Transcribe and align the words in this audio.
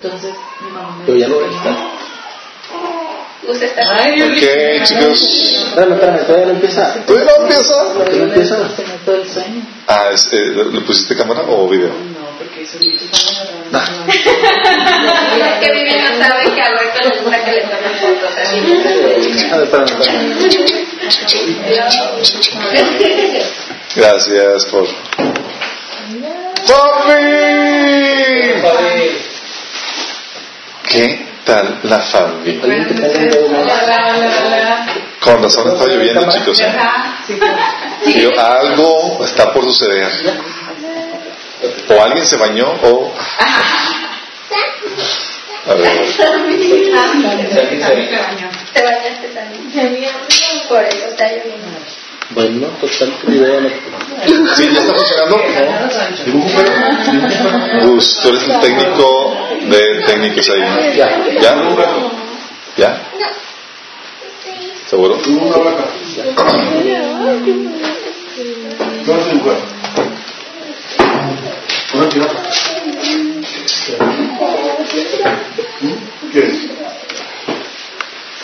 Entonces, 0.00 0.32
mi 0.60 0.70
mamá 0.70 0.94
me 0.96 1.06
Pero 1.06 1.18
ya 1.18 1.26
a 1.26 1.48
quitar. 1.48 1.76
Usted 3.48 3.66
está 3.66 3.82
Ok, 3.82 4.84
chicos. 4.84 5.20
Espérame, 5.70 5.94
espérame, 5.94 6.24
todavía 6.24 6.46
no 6.46 6.52
empieza. 6.52 6.94
¿Todavía 7.04 7.32
no 7.36 7.42
empieza? 7.42 7.94
¿Por 7.94 8.08
qué 8.08 8.16
no 8.16 8.24
empieza? 8.24 8.56
Todo 9.04 9.16
el 9.16 9.28
sueño. 9.28 9.62
Ah, 9.88 10.10
es, 10.12 10.32
eh, 10.32 10.54
¿le 10.54 10.80
pusiste 10.82 11.16
cámara 11.16 11.42
o 11.48 11.68
video? 11.68 11.88
No, 11.88 12.28
porque 12.38 12.64
solito 12.64 13.04
estaba 13.04 13.40
agarrando. 13.40 13.78
Es 15.48 15.66
que 15.66 15.72
Vivi 15.72 15.98
no 15.98 16.10
sabe 16.16 16.54
que 16.54 16.60
a 16.62 16.66
Alberto 16.66 16.98
le 17.02 17.20
gusta 17.20 17.44
que 17.44 17.52
le 17.52 17.62
tomen 17.62 17.94
fotos 17.98 18.36
así. 18.36 18.56
A 19.50 19.56
ver, 19.56 19.64
espérame, 19.64 19.88
espérame. 19.88 20.36
Gracias 23.96 24.66
por. 24.66 24.86
¡Papi! 26.68 28.07
¿Qué 30.88 31.26
tal 31.44 31.80
la 31.84 31.98
Fabi? 31.98 32.60
Con 35.20 35.42
razón 35.42 35.72
está 35.72 35.86
lloviendo, 35.86 36.30
chicos. 36.30 36.60
¿eh? 36.60 36.72
Digo, 38.06 38.32
algo 38.40 39.24
está 39.24 39.52
por 39.52 39.64
suceder. 39.64 40.08
O 41.88 42.02
alguien 42.02 42.26
se 42.26 42.36
bañó 42.36 42.68
o. 42.82 43.12
A 45.66 45.74
ver. 45.74 46.06
Te 48.72 48.82
bañaste 48.82 49.28
también. 49.34 50.10
Por 50.68 50.84
eso 50.84 51.08
está 51.10 51.26
lloviendo. 51.26 51.77
Bueno, 52.38 52.68
total, 52.80 53.10
que 53.20 53.26
mi 53.32 53.38
dedo 53.38 53.60
no. 53.62 53.68
¿Sí? 54.54 54.70
¿Ya 54.72 54.78
está 54.78 54.94
funcionando? 54.94 55.42
Gus, 57.82 58.16
tú 58.22 58.28
eres 58.28 58.48
el 58.48 58.60
técnico 58.60 59.36
de 59.68 60.02
técnicos 60.06 60.48
ahí. 60.50 60.60
Ya. 60.96 61.08
¿Ya? 61.40 61.56
¿Ya? 62.76 63.02
¿Seguro? 64.86 65.18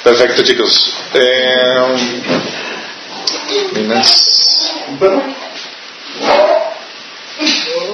Perfecto, 0.03 0.42
chicos. 0.42 0.92
Eh, 1.15 2.64
Minas. 3.72 4.75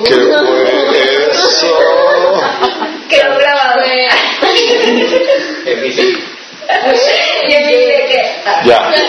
¿Qué 0.05 0.15
fue 0.15 1.29
eso? 1.31 1.71
Quedó 3.09 3.37
grabado. 3.39 3.81
Y 7.49 7.55
aquí 7.55 7.75
de 7.75 8.07
que. 8.07 8.21
Ya. 8.65 8.79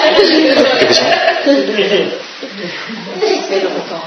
¿Qué 3.49 3.57
pasó? 3.59 3.99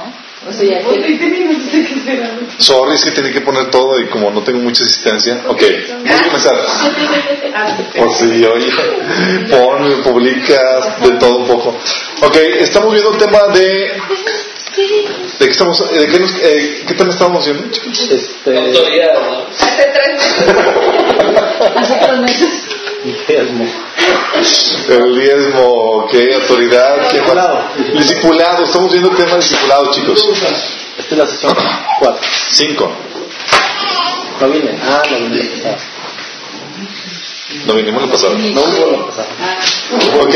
O 0.49 0.53
sea, 0.53 0.65
ya 0.69 0.79
que. 0.81 2.47
Sorry, 2.59 2.95
es 2.95 3.05
que 3.05 3.11
tenía 3.13 3.33
que 3.33 3.41
poner 3.41 3.71
todo 3.71 3.99
y 4.01 4.07
como 4.09 4.31
no 4.31 4.43
tengo 4.43 4.59
mucha 4.61 4.85
asistencia. 4.85 5.43
Ok, 5.49 5.63
vamos 6.05 6.21
a 6.21 6.25
comenzar. 6.25 6.57
Por 7.97 8.13
si 8.15 8.45
oye, 8.45 8.71
pon, 9.51 10.03
publicas, 10.03 11.01
de 11.03 11.11
todo 11.19 11.37
un 11.39 11.47
poco. 11.47 11.77
Ok, 12.23 12.37
estamos 12.61 12.93
viendo 12.93 13.13
el 13.13 13.19
tema 13.19 13.49
de. 13.55 13.93
¿De 15.39 15.47
qué, 15.47 15.51
estamos, 15.53 15.79
de 15.93 16.07
qué, 16.09 16.19
nos- 16.19 16.37
eh, 16.43 16.85
¿qué 16.87 16.95
tema 16.95 17.11
estamos 17.11 17.45
viendo? 17.45 17.65
Este. 18.11 18.59
Hace 19.61 19.85
tres 19.95 20.09
meses. 20.15 20.47
Hace 21.77 21.95
tres 21.95 22.19
meses. 22.21 22.51
Diezmo. 23.05 23.67
El 24.89 25.21
diezmo, 25.21 25.63
ok, 25.63 26.15
autoridad. 26.41 27.09
¿qué? 27.09 27.19
Discipulado. 27.19 27.65
Discipulado, 27.95 28.65
estamos 28.65 28.91
viendo 28.91 29.11
el 29.11 29.17
tema 29.17 29.37
discipulado, 29.37 29.91
chicos. 29.93 30.27
Esta 30.99 31.15
es 31.15 31.19
la 31.19 31.27
sesión 31.27 31.55
4. 31.99 32.21
Cinco. 32.51 32.93
No 34.41 34.49
vine. 34.49 34.79
Ah, 34.83 35.03
no 35.11 35.19
vine. 35.19 35.51
No 37.67 37.75
vinimos 37.75 38.03
la 38.03 38.11
pasada. 38.11 38.35
No 38.35 38.61
hubo 38.63 38.91
la 38.91 39.07
pasada. 39.07 39.29
Ok, 40.21 40.35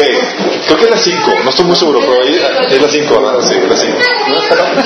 creo 0.67 0.79
que 0.79 0.85
es 0.85 0.91
la 0.91 0.97
5, 0.97 1.31
no 1.43 1.51
estoy 1.51 1.65
muy 1.65 1.77
seguro, 1.77 2.01
pero 2.01 2.23
ahí 2.23 2.35
es 2.71 2.83
la 2.83 2.89
5, 2.89 3.21
¿verdad? 3.21 3.41
Sí, 3.41 3.55
es 3.57 3.69
la 3.69 3.77
5. 3.77 3.99
¿No 4.29 4.39
está 4.39 4.55
la 4.55 4.85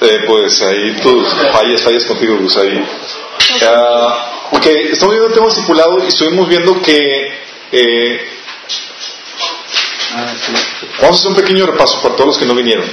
Eh, 0.00 0.20
pues 0.26 0.62
ahí 0.62 0.92
tus 1.02 1.28
fallas, 1.52 1.82
fallas 1.82 2.04
contigo, 2.04 2.36
Gus, 2.38 2.56
ahí. 2.56 2.84
Ah, 3.62 4.35
ok, 4.52 4.66
estamos 4.66 5.14
viendo 5.14 5.28
el 5.28 5.34
tema 5.34 5.48
estipulado 5.48 5.98
y 6.04 6.08
estuvimos 6.08 6.48
viendo 6.48 6.80
que 6.82 7.32
eh, 7.72 8.28
Ah, 10.18 10.32
sí. 10.34 10.52
vamos 11.02 11.16
a 11.16 11.18
hacer 11.20 11.28
un 11.30 11.36
pequeño 11.36 11.66
repaso 11.66 12.00
para 12.00 12.14
todos 12.14 12.28
los 12.28 12.38
que 12.38 12.46
no 12.46 12.54
vinieron. 12.54 12.86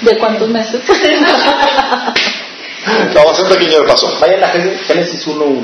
¿De 0.00 0.16
cuántos 0.16 0.48
meses? 0.48 0.80
No, 2.86 3.14
vamos 3.14 3.28
a 3.28 3.30
hacer 3.32 3.44
un 3.44 3.50
pequeño 3.50 3.80
repaso. 3.82 4.18
Vayan 4.20 4.42
a 4.44 4.48
Génesis 4.48 5.26
1.1. 5.26 5.62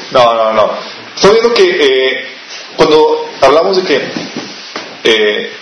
No, 0.10 0.34
no, 0.34 0.52
no. 0.52 0.70
Estamos 1.14 1.36
viendo 1.40 1.54
que 1.54 1.64
eh, 1.80 2.26
cuando 2.76 3.28
hablamos 3.40 3.76
de 3.76 3.82
que 3.84 4.02
eh, 5.04 5.52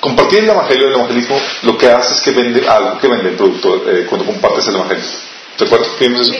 compartir 0.00 0.40
el 0.40 0.50
evangelio, 0.50 0.88
el 0.88 0.94
evangelismo, 0.94 1.40
lo 1.62 1.76
que 1.78 1.88
hace 1.90 2.14
es 2.14 2.20
que 2.20 2.30
vende 2.32 2.68
algo, 2.68 2.98
que 2.98 3.08
vende 3.08 3.30
el 3.30 3.36
producto 3.36 3.82
eh, 3.90 4.06
cuando 4.08 4.26
compartes 4.26 4.66
el 4.68 4.76
evangelio. 4.76 5.04
¿Te 5.58 5.64
acuerdas? 5.64 5.88
¿Qué 5.98 6.06
vimos 6.06 6.20
eso? 6.22 6.38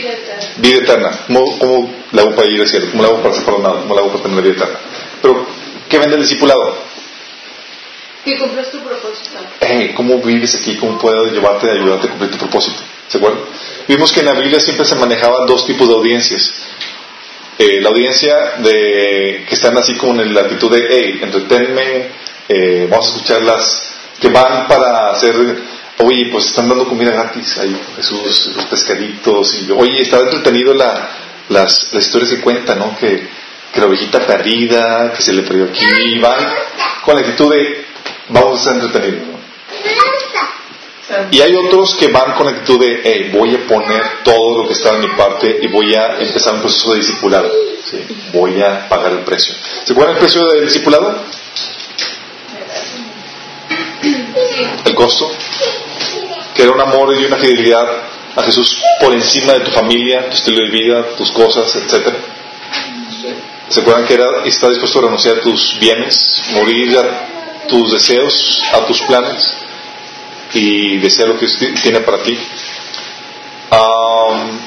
Vida 0.59 0.79
eterna. 0.79 1.11
¿Cómo, 1.27 1.59
cómo 1.59 1.95
la 2.13 2.23
hago 2.23 2.37
para 2.37 2.49
ir 2.49 2.61
al 2.61 2.69
cielo? 2.69 2.87
¿Cómo 2.93 3.03
la 3.03 3.09
hago 3.09 3.21
para 3.21 3.35
ser 3.35 3.45
perdonado? 3.45 3.81
¿Cómo 3.81 3.95
la 3.95 4.01
hago 4.01 4.11
para 4.13 4.23
tener 4.23 4.37
la 4.37 4.43
vida 4.43 4.55
eterna? 4.55 4.79
Pero, 5.21 5.47
¿qué 5.89 5.99
vende 5.99 6.15
el 6.15 6.23
discipulado? 6.23 6.79
Que 8.25 8.39
cumplas 8.39 8.71
tu 8.71 8.79
propósito. 8.79 9.39
Eh, 9.61 9.93
¿Cómo 9.97 10.19
vives 10.19 10.55
aquí? 10.55 10.77
¿Cómo 10.77 10.99
puedo 10.99 11.27
llevarte, 11.33 11.69
ayudarte 11.69 12.07
a 12.07 12.11
cumplir 12.11 12.31
tu 12.31 12.39
propósito? 12.39 12.79
¿Se 13.09 13.19
acuerdan? 13.19 13.41
Vimos 13.89 14.13
que 14.13 14.21
en 14.21 14.27
la 14.27 14.35
Biblia 14.35 14.61
siempre 14.61 14.85
se 14.85 14.95
manejaban 14.95 15.47
dos 15.47 15.67
tipos 15.67 15.89
de 15.89 15.95
audiencias. 15.95 16.53
Eh, 17.59 17.81
la 17.81 17.89
audiencia 17.89 18.37
de 18.59 19.45
que 19.49 19.55
están 19.55 19.77
así 19.79 19.95
como 19.97 20.23
en 20.23 20.33
la 20.33 20.43
actitud 20.43 20.71
de, 20.71 20.87
hey, 20.89 21.19
entretenme, 21.21 22.11
eh, 22.49 22.87
vamos 22.89 23.07
a 23.07 23.17
escuchar 23.17 23.43
las 23.43 23.95
que 24.21 24.29
van 24.29 24.69
para 24.69 25.11
hacer, 25.11 25.35
oye, 25.99 26.29
pues 26.31 26.47
están 26.47 26.69
dando 26.69 26.89
comida 26.89 27.13
gratis 27.13 27.59
ahí, 27.59 27.77
Jesús, 27.97 28.53
los 28.55 28.67
pescaditos, 28.67 29.63
y 29.63 29.71
oye, 29.73 30.01
está 30.01 30.21
entretenido 30.21 30.75
la, 30.75 31.11
las, 31.49 31.93
las 31.93 32.07
historias 32.07 32.31
que 32.31 32.41
cuentan, 32.41 32.79
¿no? 32.79 32.97
Que, 32.97 33.29
que 33.73 33.81
la 33.81 33.87
ovejita 33.87 34.27
perdida, 34.27 35.13
que 35.13 35.23
se 35.23 35.33
le 35.33 35.43
perdió 35.43 35.65
aquí, 35.65 35.85
y 36.07 36.19
van 36.19 36.53
con 37.05 37.15
la 37.15 37.21
actitud 37.21 37.53
de, 37.53 37.85
vamos 38.29 38.59
a 38.67 38.71
estar 38.71 38.85
entretenidos, 38.85 39.29
¿no? 39.29 39.39
Y 41.31 41.41
hay 41.41 41.55
otros 41.57 41.95
que 41.95 42.09
van 42.09 42.35
con 42.35 42.47
la 42.47 42.53
actitud 42.53 42.79
de, 42.81 43.01
hey, 43.03 43.31
voy 43.33 43.55
a 43.55 43.67
poner 43.67 44.03
todo 44.25 44.59
lo 44.59 44.67
que 44.67 44.75
está 44.75 44.95
en 44.95 45.01
mi 45.01 45.09
parte 45.17 45.59
y 45.63 45.67
voy 45.69 45.95
a 45.95 46.19
empezar 46.19 46.55
un 46.55 46.61
proceso 46.61 46.93
de 46.93 46.99
discipulado. 46.99 47.51
¿sí? 47.91 48.05
Voy 48.33 48.61
a 48.61 48.89
pagar 48.89 49.13
el 49.13 49.21
precio. 49.21 49.55
¿Se 49.85 49.93
acuerdan 49.93 50.17
el 50.17 50.21
precio 50.21 50.47
del 50.49 50.67
discipulado? 50.67 51.25
El 54.85 54.95
costo. 54.95 55.31
Que 56.55 56.63
era 56.63 56.73
un 56.73 56.81
amor 56.81 57.15
y 57.19 57.25
una 57.25 57.37
fidelidad 57.37 57.87
a 58.37 58.43
Jesús 58.43 58.79
por 59.01 59.13
encima 59.13 59.55
de 59.55 59.61
tu 59.61 59.71
familia, 59.71 60.29
tu 60.29 60.37
estilo 60.37 60.65
de 60.65 60.71
vida, 60.71 61.05
tus 61.17 61.31
cosas, 61.33 61.75
etcétera. 61.75 62.17
¿Se 63.69 63.81
acuerdan 63.81 64.07
que 64.07 64.15
era 64.15 64.45
está 64.45 64.69
dispuesto 64.69 64.99
a 65.01 65.03
renunciar 65.03 65.39
a 65.39 65.41
tus 65.41 65.79
bienes, 65.79 66.43
morir 66.53 66.97
a 66.99 67.67
tus 67.69 67.93
deseos, 67.93 68.63
a 68.73 68.87
tus 68.87 69.03
planes? 69.03 69.59
y 70.55 70.99
desea 70.99 71.27
lo 71.27 71.39
que 71.39 71.47
tiene 71.83 72.01
para 72.01 72.23
ti. 72.23 72.39
Am, 73.71 74.59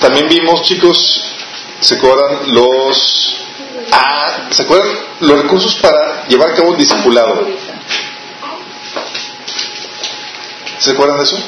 también 0.00 0.28
vimos, 0.28 0.62
chicos, 0.62 1.22
¿se 1.80 1.96
acuerdan 1.96 2.52
los... 2.52 3.40
Ah, 3.92 4.48
¿se 4.50 4.62
acuerdan 4.62 4.88
los 5.20 5.42
recursos 5.42 5.74
para 5.76 6.26
llevar 6.28 6.50
a 6.50 6.54
cabo 6.54 6.72
el 6.72 6.78
discipulado? 6.78 7.46
¿Se 10.78 10.90
acuerdan 10.90 11.18
de 11.18 11.24
eso? 11.24 11.38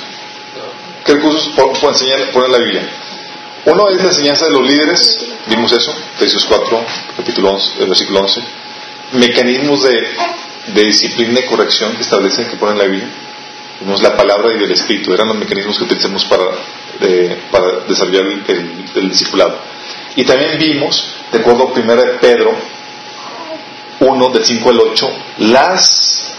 ¿Qué 1.05 1.15
recursos 1.15 1.51
puedo 1.55 1.89
enseñar, 1.93 2.31
pone 2.33 2.47
en 2.47 2.53
la 2.53 2.59
Biblia? 2.59 2.89
Uno 3.67 3.89
es 3.91 3.97
la 3.97 4.09
enseñanza 4.09 4.47
de 4.47 4.53
los 4.53 4.63
líderes, 4.67 5.27
vimos 5.47 5.73
eso, 5.73 5.93
Efesios 6.17 6.45
4, 6.45 6.85
capítulo 7.17 7.51
11, 7.53 7.83
eh, 7.83 7.85
versículo 7.87 8.21
11. 8.21 8.41
Mecanismos 9.13 9.83
de, 9.83 10.09
de 10.75 10.85
disciplina 10.85 11.41
y 11.41 11.45
corrección 11.47 11.95
que 11.97 12.03
establecen, 12.03 12.47
que 12.49 12.57
pone 12.57 12.73
en 12.73 12.79
la 12.79 12.85
Biblia. 12.85 13.09
Vimos 13.81 14.03
la 14.03 14.17
palabra 14.17 14.49
y 14.59 14.63
el 14.65 14.71
espíritu, 14.71 15.13
eran 15.13 15.29
los 15.29 15.37
mecanismos 15.37 15.77
que 15.79 15.85
utilizamos 15.85 16.25
para, 16.25 16.45
para 17.51 17.81
desarrollar 17.89 18.25
el, 18.27 18.45
el- 18.49 18.85
el 18.95 19.09
discipulado. 19.11 19.59
Y 20.17 20.25
también 20.25 20.59
vimos, 20.59 21.15
de 21.31 21.39
acuerdo 21.39 21.65
a 21.65 21.79
1 21.79 21.97
de 21.97 22.07
Pedro 22.19 22.57
1, 24.01 24.29
del 24.31 24.45
5 24.45 24.71
al 24.71 24.81
8, 24.81 25.13
las 25.39 26.35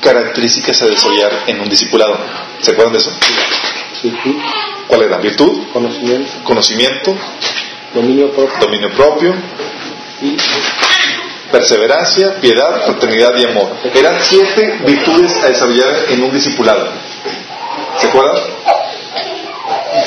características 0.00 0.80
a 0.82 0.86
desarrollar 0.86 1.44
en 1.48 1.60
un 1.60 1.68
discipulado. 1.68 2.18
¿Se 2.60 2.70
acuerdan 2.70 2.92
de 2.92 2.98
eso? 3.00 3.12
Virtud, 4.02 4.36
¿Cuál 4.86 5.02
era? 5.02 5.18
Virtud, 5.18 5.66
conocimiento, 5.72 6.32
conocimiento, 6.44 7.16
dominio 7.92 8.30
propio 8.30 8.58
dominio 8.60 8.90
propio, 8.92 9.34
y 10.22 10.36
perseverancia, 11.50 12.40
piedad, 12.40 12.84
fraternidad 12.84 13.36
y 13.36 13.44
amor. 13.44 13.76
Eran 13.92 14.18
siete 14.22 14.78
virtudes 14.86 15.42
a 15.42 15.48
desarrollar 15.48 16.06
en 16.10 16.22
un 16.22 16.32
discipulado. 16.32 16.88
¿Se 17.98 18.06
acuerdan? 18.06 18.36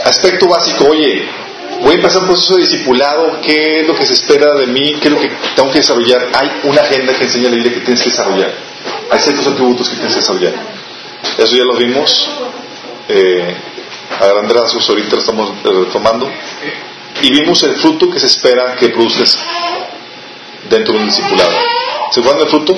Aspecto 0.06 0.48
básico, 0.48 0.86
oye, 0.90 1.28
voy 1.82 1.92
a 1.92 1.96
empezar 1.96 2.22
un 2.22 2.28
proceso 2.28 2.56
de 2.56 2.62
discipulado, 2.62 3.40
¿qué 3.42 3.82
es 3.82 3.88
lo 3.88 3.96
que 3.96 4.06
se 4.06 4.14
espera 4.14 4.54
de 4.56 4.68
mí? 4.68 4.96
¿Qué 5.02 5.08
es 5.08 5.14
lo 5.14 5.20
que 5.20 5.32
tengo 5.56 5.72
que 5.72 5.80
desarrollar? 5.80 6.30
Hay 6.34 6.62
una 6.64 6.82
agenda 6.82 7.14
que 7.14 7.24
enseña 7.24 7.50
la 7.50 7.56
Biblia 7.56 7.74
que 7.74 7.82
tienes 7.82 8.04
que 8.04 8.10
desarrollar. 8.10 8.54
Hay 9.10 9.20
ciertos 9.20 9.48
atributos 9.48 9.90
que 9.90 9.96
tienes 9.96 10.14
que 10.14 10.20
desarrollar. 10.20 10.54
Eso 11.38 11.56
ya 11.56 11.64
lo 11.64 11.76
vimos 11.76 12.30
eh, 13.10 13.56
a 14.20 14.28
grandes 14.28 14.58
rasgos, 14.58 14.90
ahorita 14.90 15.16
lo 15.16 15.20
estamos 15.20 15.50
eh, 15.50 15.70
retomando. 15.86 16.30
Y 17.22 17.32
vimos 17.32 17.64
el 17.64 17.76
fruto 17.76 18.10
que 18.10 18.20
se 18.20 18.28
espera 18.28 18.76
que 18.76 18.90
produzcas 18.90 19.38
dentro 20.70 20.94
de 20.94 21.00
un 21.00 21.06
discipulado. 21.06 21.52
¿Se 22.12 22.20
acuerdan 22.20 22.42
del 22.42 22.50
fruto? 22.50 22.78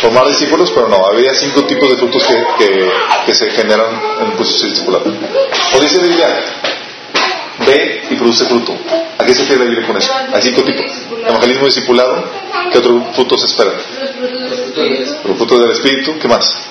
Formar 0.00 0.28
discípulos, 0.28 0.70
pero 0.72 0.88
no, 0.88 1.04
había 1.06 1.34
cinco 1.34 1.64
tipos 1.64 1.90
de 1.90 1.96
frutos 1.96 2.24
que, 2.24 2.44
que, 2.58 2.90
que 3.26 3.34
se 3.34 3.50
generan 3.50 4.00
en 4.20 4.26
un 4.28 4.36
proceso 4.36 4.64
de 4.64 4.70
discipulado. 4.70 5.12
O 5.74 5.80
dice 5.80 5.96
la 5.98 6.02
Biblia, 6.04 6.44
ve 7.66 8.06
y 8.10 8.14
produce 8.14 8.44
fruto. 8.44 8.76
¿A 9.18 9.24
qué 9.24 9.34
se 9.34 9.40
refiere 9.40 9.64
la 9.64 9.70
Biblia 9.70 9.86
con 9.86 9.96
eso? 9.96 10.12
Hay 10.32 10.42
cinco 10.42 10.62
tipos. 10.62 10.86
Evangelismo 11.26 11.66
discipulado, 11.66 12.24
¿qué 12.70 12.78
otro 12.78 13.04
fruto 13.12 13.36
se 13.36 13.46
espera? 13.46 13.72
Los 15.24 15.36
frutos 15.36 15.60
del 15.60 15.70
Espíritu. 15.72 16.18
¿qué 16.20 16.28
más? 16.28 16.68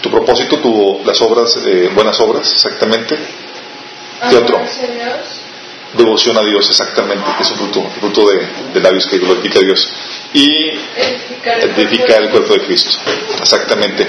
Tu 0.00 0.10
propósito, 0.10 0.58
tu, 0.58 1.00
las 1.04 1.20
obras, 1.20 1.58
eh, 1.66 1.90
buenas 1.94 2.18
obras, 2.20 2.52
exactamente. 2.52 3.18
¿Qué 4.30 4.36
otro? 4.36 4.58
Hacia 4.58 4.86
Dios. 4.86 5.40
Devoción 5.94 6.36
a 6.36 6.42
Dios, 6.42 6.68
exactamente, 6.68 7.24
que 7.36 7.42
es 7.42 7.50
un 7.50 7.56
fruto, 7.58 7.90
fruto 8.00 8.28
de, 8.28 8.46
de 8.74 8.80
labios 8.80 9.06
que 9.06 9.18
glorifica 9.18 9.58
a 9.58 9.62
Dios. 9.62 9.88
Y 10.32 10.70
Edificar 11.44 12.22
el 12.22 12.30
cuerpo 12.30 12.54
de 12.54 12.66
Cristo. 12.66 12.98
Exactamente. 13.40 14.06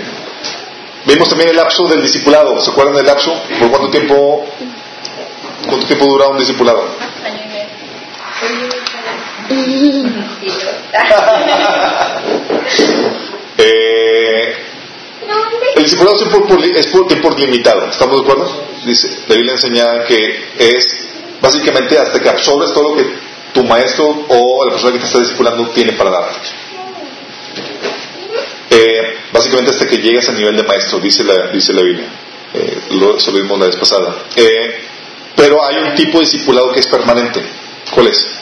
Vimos 1.05 1.29
también 1.29 1.49
el 1.51 1.55
lapso 1.55 1.87
del 1.87 2.01
discipulado. 2.01 2.59
¿Se 2.59 2.71
acuerdan 2.71 2.95
del 2.95 3.05
lapso? 3.05 3.33
¿Por 3.59 3.69
cuánto 3.69 3.89
tiempo, 3.89 4.45
cuánto 5.67 5.85
tiempo 5.85 6.05
dura 6.05 6.27
un 6.27 6.39
discipulado? 6.39 6.83
Eh, 13.59 14.55
el 15.75 15.83
discipulado 15.83 16.15
es 16.15 16.29
por, 16.29 16.63
es 16.63 16.87
por 16.87 17.07
tiempo 17.07 17.31
limitado. 17.31 17.89
¿Estamos 17.89 18.17
de 18.17 18.21
acuerdo? 18.21 18.63
Dice, 18.85 19.23
la 19.27 19.35
Biblia 19.35 19.53
enseña 19.53 20.03
que 20.03 20.49
es 20.59 21.07
básicamente 21.41 21.97
hasta 21.97 22.19
que 22.19 22.29
absorbes 22.29 22.71
todo 22.71 22.89
lo 22.89 22.97
que 22.97 23.26
tu 23.53 23.63
maestro 23.63 24.25
o 24.27 24.65
la 24.65 24.71
persona 24.71 24.93
que 24.93 24.99
te 24.99 25.05
está 25.05 25.19
discipulando 25.19 25.69
tiene 25.69 25.93
para 25.93 26.11
darte. 26.11 26.39
Eh, 28.69 29.17
básicamente 29.31 29.71
hasta 29.71 29.87
que 29.87 29.97
llegas 29.97 30.29
a 30.29 30.33
nivel 30.33 30.55
de 30.55 30.63
maestro, 30.63 30.99
dice 30.99 31.23
la, 31.23 31.47
dice 31.47 31.73
la 31.73 31.81
Biblia. 31.81 32.07
Eh, 32.53 32.81
lo, 32.91 33.17
eso 33.17 33.31
lo 33.31 33.37
vimos 33.37 33.59
la 33.59 33.65
vez 33.65 33.75
pasada. 33.75 34.15
Eh, 34.35 34.83
pero 35.35 35.63
hay 35.65 35.77
un 35.77 35.95
tipo 35.95 36.19
de 36.19 36.25
discipulado 36.25 36.71
que 36.71 36.79
es 36.79 36.87
permanente. 36.87 37.41
¿Cuál 37.93 38.07
es? 38.07 38.39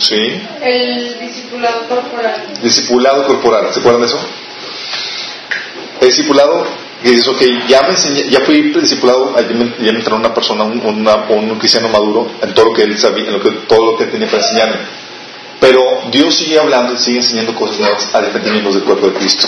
Sí. 0.00 0.42
El 0.60 1.20
discipulado 1.20 1.88
corporal. 1.88 2.46
Discipulado 2.62 3.26
corporal. 3.26 3.72
¿Se 3.72 3.80
acuerdan 3.80 4.02
de 4.02 4.08
eso? 4.08 4.20
El 6.00 6.08
discipulado 6.08 6.66
que 7.02 7.10
dices, 7.10 7.28
ok, 7.28 7.42
ya 7.68 7.82
me 7.82 7.88
enseñé, 7.90 8.30
ya 8.30 8.40
fui 8.40 8.60
discipulado, 8.72 9.34
ya 9.36 9.42
me, 9.54 9.74
ya 9.84 9.92
me 9.92 9.98
entró 9.98 10.16
una 10.16 10.32
persona, 10.32 10.64
un, 10.64 10.80
una- 10.84 11.24
un 11.30 11.58
cristiano 11.58 11.88
maduro 11.88 12.30
en 12.40 12.54
todo 12.54 12.66
lo 12.66 12.72
que 12.74 12.82
él 12.82 12.98
sabía, 12.98 13.26
en 13.26 13.32
lo 13.32 13.40
que, 13.40 13.50
todo 13.66 13.84
lo 13.92 13.96
que 13.98 14.06
tenía 14.06 14.28
para 14.28 14.42
enseñarme. 14.42 14.76
Pero 15.60 15.80
Dios 16.10 16.34
sigue 16.34 16.58
hablando 16.58 16.94
y 16.94 16.98
sigue 16.98 17.18
enseñando 17.18 17.54
cosas 17.54 17.78
nuevas 17.78 18.08
a 18.14 18.20
diferentes 18.20 18.50
miembros 18.50 18.74
del 18.74 18.84
cuerpo 18.84 19.06
de 19.08 19.12
Cristo. 19.14 19.46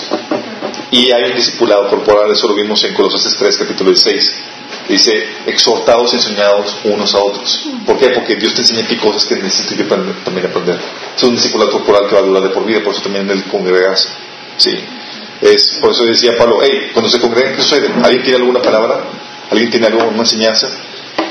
Y 0.90 1.10
hay 1.10 1.24
un 1.30 1.34
discipulado 1.36 1.88
corporal, 1.88 2.30
eso 2.30 2.46
lo 2.46 2.54
vimos 2.54 2.82
en 2.84 2.94
Colosenses 2.94 3.36
3, 3.36 3.56
capítulo 3.58 3.90
16. 3.90 4.32
Dice, 4.88 5.26
exhortados 5.46 6.12
y 6.12 6.16
enseñados 6.16 6.76
unos 6.84 7.14
a 7.14 7.18
otros. 7.18 7.68
¿Por 7.86 7.98
qué? 7.98 8.10
Porque 8.10 8.36
Dios 8.36 8.54
te 8.54 8.60
enseña 8.60 8.84
a 8.84 8.86
ti 8.86 8.96
cosas 8.96 9.24
que 9.24 9.36
necesito 9.36 9.74
yo 9.74 9.86
también 9.86 10.46
aprender. 10.46 10.78
Es 11.16 11.22
un 11.24 11.34
discipulado 11.34 11.70
corporal 11.72 12.06
que 12.08 12.14
va 12.14 12.20
a 12.20 12.24
durar 12.24 12.42
de 12.42 12.50
por 12.50 12.64
vida, 12.64 12.80
por 12.84 12.92
eso 12.92 13.02
también 13.02 13.28
el 13.30 13.42
congregarse. 13.44 14.08
Sí. 14.56 14.70
Es, 15.44 15.78
por 15.78 15.90
eso 15.90 16.06
decía 16.06 16.38
Pablo, 16.38 16.60
hey, 16.62 16.88
cuando 16.94 17.10
se 17.10 17.20
congregan, 17.20 17.54
¿qué 17.54 17.60
sucede? 17.60 17.90
¿Alguien 18.02 18.22
tiene 18.22 18.38
alguna 18.38 18.62
palabra? 18.62 19.04
¿Alguien 19.50 19.70
tiene 19.70 19.88
alguna 19.88 20.20
enseñanza? 20.20 20.70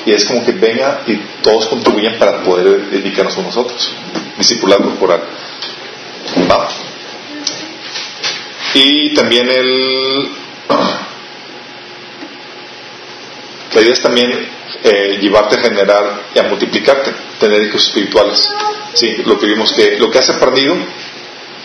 Y 0.05 0.11
es 0.11 0.25
como 0.25 0.45
que 0.45 0.51
venga 0.51 1.01
y 1.07 1.15
todos 1.41 1.65
contribuyan 1.65 2.19
para 2.19 2.43
poder 2.43 2.89
edificarnos 2.91 3.33
con 3.33 3.45
nosotros. 3.45 3.91
Discipulado 4.37 4.83
corporal. 4.83 5.19
Va. 6.47 6.69
Y 8.75 9.15
también 9.15 9.49
el... 9.49 10.29
La 13.73 13.81
idea 13.81 13.93
es 13.93 14.01
también 14.03 14.47
eh, 14.83 15.17
llevarte 15.19 15.55
a 15.55 15.59
generar 15.59 16.21
y 16.35 16.37
a 16.37 16.43
multiplicarte, 16.43 17.11
tener 17.39 17.63
hijos 17.63 17.87
espirituales. 17.87 18.47
Sí, 18.93 19.23
lo 19.25 19.39
que 19.39 19.47
vimos 19.47 19.73
que 19.73 19.97
lo 19.97 20.11
que 20.11 20.19
has 20.19 20.29
aprendido, 20.29 20.75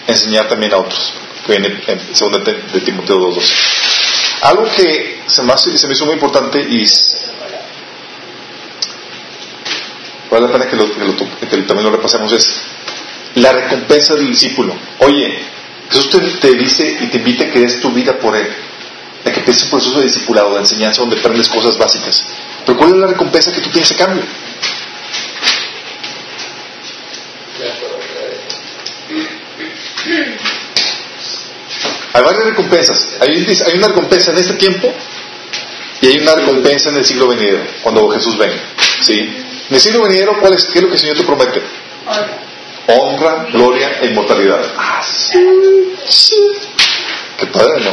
enseñar 0.07 0.49
también 0.49 0.73
a 0.73 0.79
otros. 0.79 1.13
Viene 1.49 1.81
en 1.87 2.01
2 2.13 2.45
de, 2.45 2.81
Timoteo 2.83 3.19
2.12. 3.31 3.53
Algo 4.43 4.65
que 4.77 5.23
se 5.27 5.43
me, 5.43 5.55
hizo 5.55 6.05
muy 6.05 6.15
importante 6.15 6.61
y 6.61 6.87
vale 10.31 10.47
la 10.47 10.53
pena 10.53 10.67
que, 10.69 10.77
lo, 10.77 10.85
también 11.67 11.85
lo 11.85 11.91
repasemos 11.91 12.31
es 12.33 12.61
la 13.37 13.53
recompensa 13.53 14.15
del 14.15 14.29
discípulo. 14.29 14.77
Oye, 14.99 15.39
Jesús 15.91 16.11
te, 16.11 16.21
te 16.21 16.55
dice 16.55 16.99
y 17.01 17.07
te 17.07 17.17
invita 17.17 17.45
a 17.45 17.51
que 17.51 17.61
des 17.61 17.81
tu 17.81 17.91
vida 17.93 18.19
por 18.19 18.37
Él, 18.37 18.47
a 19.25 19.31
que 19.31 19.41
empieces 19.41 19.65
un 19.65 19.71
proceso 19.71 19.99
de 19.99 20.05
discipulado, 20.05 20.53
de 20.53 20.61
enseñanza 20.61 21.01
donde 21.01 21.19
aprendes 21.19 21.49
cosas 21.49 21.79
básicas. 21.79 22.25
Pero 22.67 22.77
¿cuál 22.77 22.91
es 22.91 22.97
la 22.97 23.07
recompensa 23.07 23.53
que 23.53 23.63
tú 23.63 23.71
tienes 23.71 23.91
a 23.93 23.97
cambio? 23.97 24.23
Hay 32.13 32.23
varias 32.23 32.45
recompensas. 32.45 33.17
Hay, 33.21 33.47
hay 33.67 33.79
una 33.79 33.89
recompensa 33.89 34.31
en 34.33 34.39
este 34.39 34.55
tiempo 34.55 34.93
y 36.01 36.07
hay 36.07 36.19
una 36.19 36.35
recompensa 36.35 36.91
en 36.91 36.97
el 36.97 37.05
siglo 37.07 37.29
venidero, 37.29 37.65
cuando 37.83 38.09
Jesús 38.11 38.37
venga. 38.39 38.57
¿Sí? 39.03 39.19
En 39.69 39.75
el 39.75 39.81
siglo 39.81 40.03
venidero, 40.05 40.39
¿cuál 40.41 40.55
es, 40.55 40.65
¿qué 40.65 40.79
es 40.79 40.83
lo 40.83 40.89
que 40.89 40.95
el 40.95 41.01
Señor 41.01 41.17
te 41.17 41.25
promete? 41.25 41.63
honra, 42.91 43.47
gloria 43.53 43.99
e 44.01 44.07
inmortalidad. 44.07 44.63
Ah, 44.79 45.03
sí. 45.03 45.39
Qué 47.39 47.47
padre, 47.47 47.85
¿no? 47.85 47.91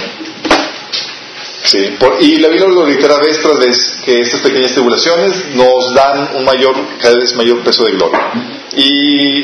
Sí, 1.65 1.95
por- 1.99 2.17
y 2.21 2.37
la 2.37 2.47
Biblia 2.47 2.69
lo 2.69 2.85
reitera 2.85 3.17
vez 3.17 3.41
tras 3.41 3.57
vez 3.59 3.97
que 4.05 4.21
estas 4.21 4.39
pequeñas 4.41 4.71
tribulaciones 4.71 5.47
nos 5.53 5.93
dan 5.95 6.29
un 6.35 6.45
mayor, 6.45 6.75
cada 7.01 7.17
vez 7.17 7.35
mayor 7.35 7.61
peso 7.63 7.83
de 7.85 7.91
gloria. 7.93 8.31
Y 8.75 9.41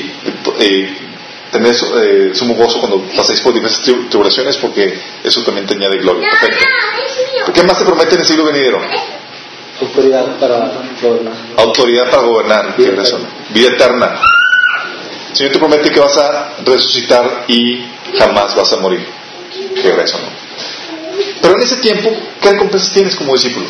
eh, 0.60 0.98
tener 1.52 1.74
su- 1.76 1.98
eh, 2.00 2.32
sumo 2.34 2.56
gozo 2.56 2.80
cuando 2.80 3.02
pasáis 3.16 3.42
por 3.42 3.54
diversas 3.54 3.86
tri- 3.86 4.08
tribulaciones 4.10 4.58
porque 4.58 4.98
eso 5.24 5.44
también 5.44 5.68
te 5.68 5.76
añade 5.76 5.98
gloria. 6.00 6.30
Perfecto. 6.30 6.66
¿Qué 7.54 7.64
más 7.64 7.78
te 7.80 7.86
promete 7.86 8.16
en 8.16 8.22
el 8.22 8.28
siglo 8.28 8.46
venidero? 8.46 8.82
autoridad 9.82 10.38
para 10.40 10.72
gobernar. 11.02 11.34
Autoridad 11.58 12.10
para 12.12 12.22
gobernar, 12.24 12.76
qué 12.76 12.92
razón. 12.92 13.26
Vida 13.50 13.70
eterna. 13.70 14.14
El 15.32 15.36
Señor 15.38 15.54
te 15.54 15.60
promete 15.60 15.90
que 15.90 16.00
vas 16.00 16.18
a 16.18 16.54
resucitar 16.64 17.46
y 17.48 17.84
jamás 18.18 18.56
vas 18.56 18.72
a 18.74 18.78
morir. 18.78 19.04
Qué 19.82 19.92
razón. 19.94 20.22
Pero 21.42 21.56
en 21.56 21.62
ese 21.64 21.78
tiempo, 21.78 22.16
¿qué 22.42 22.52
recompensas 22.52 22.92
tienes 22.94 23.16
como 23.16 23.34
discípulo? 23.34 23.66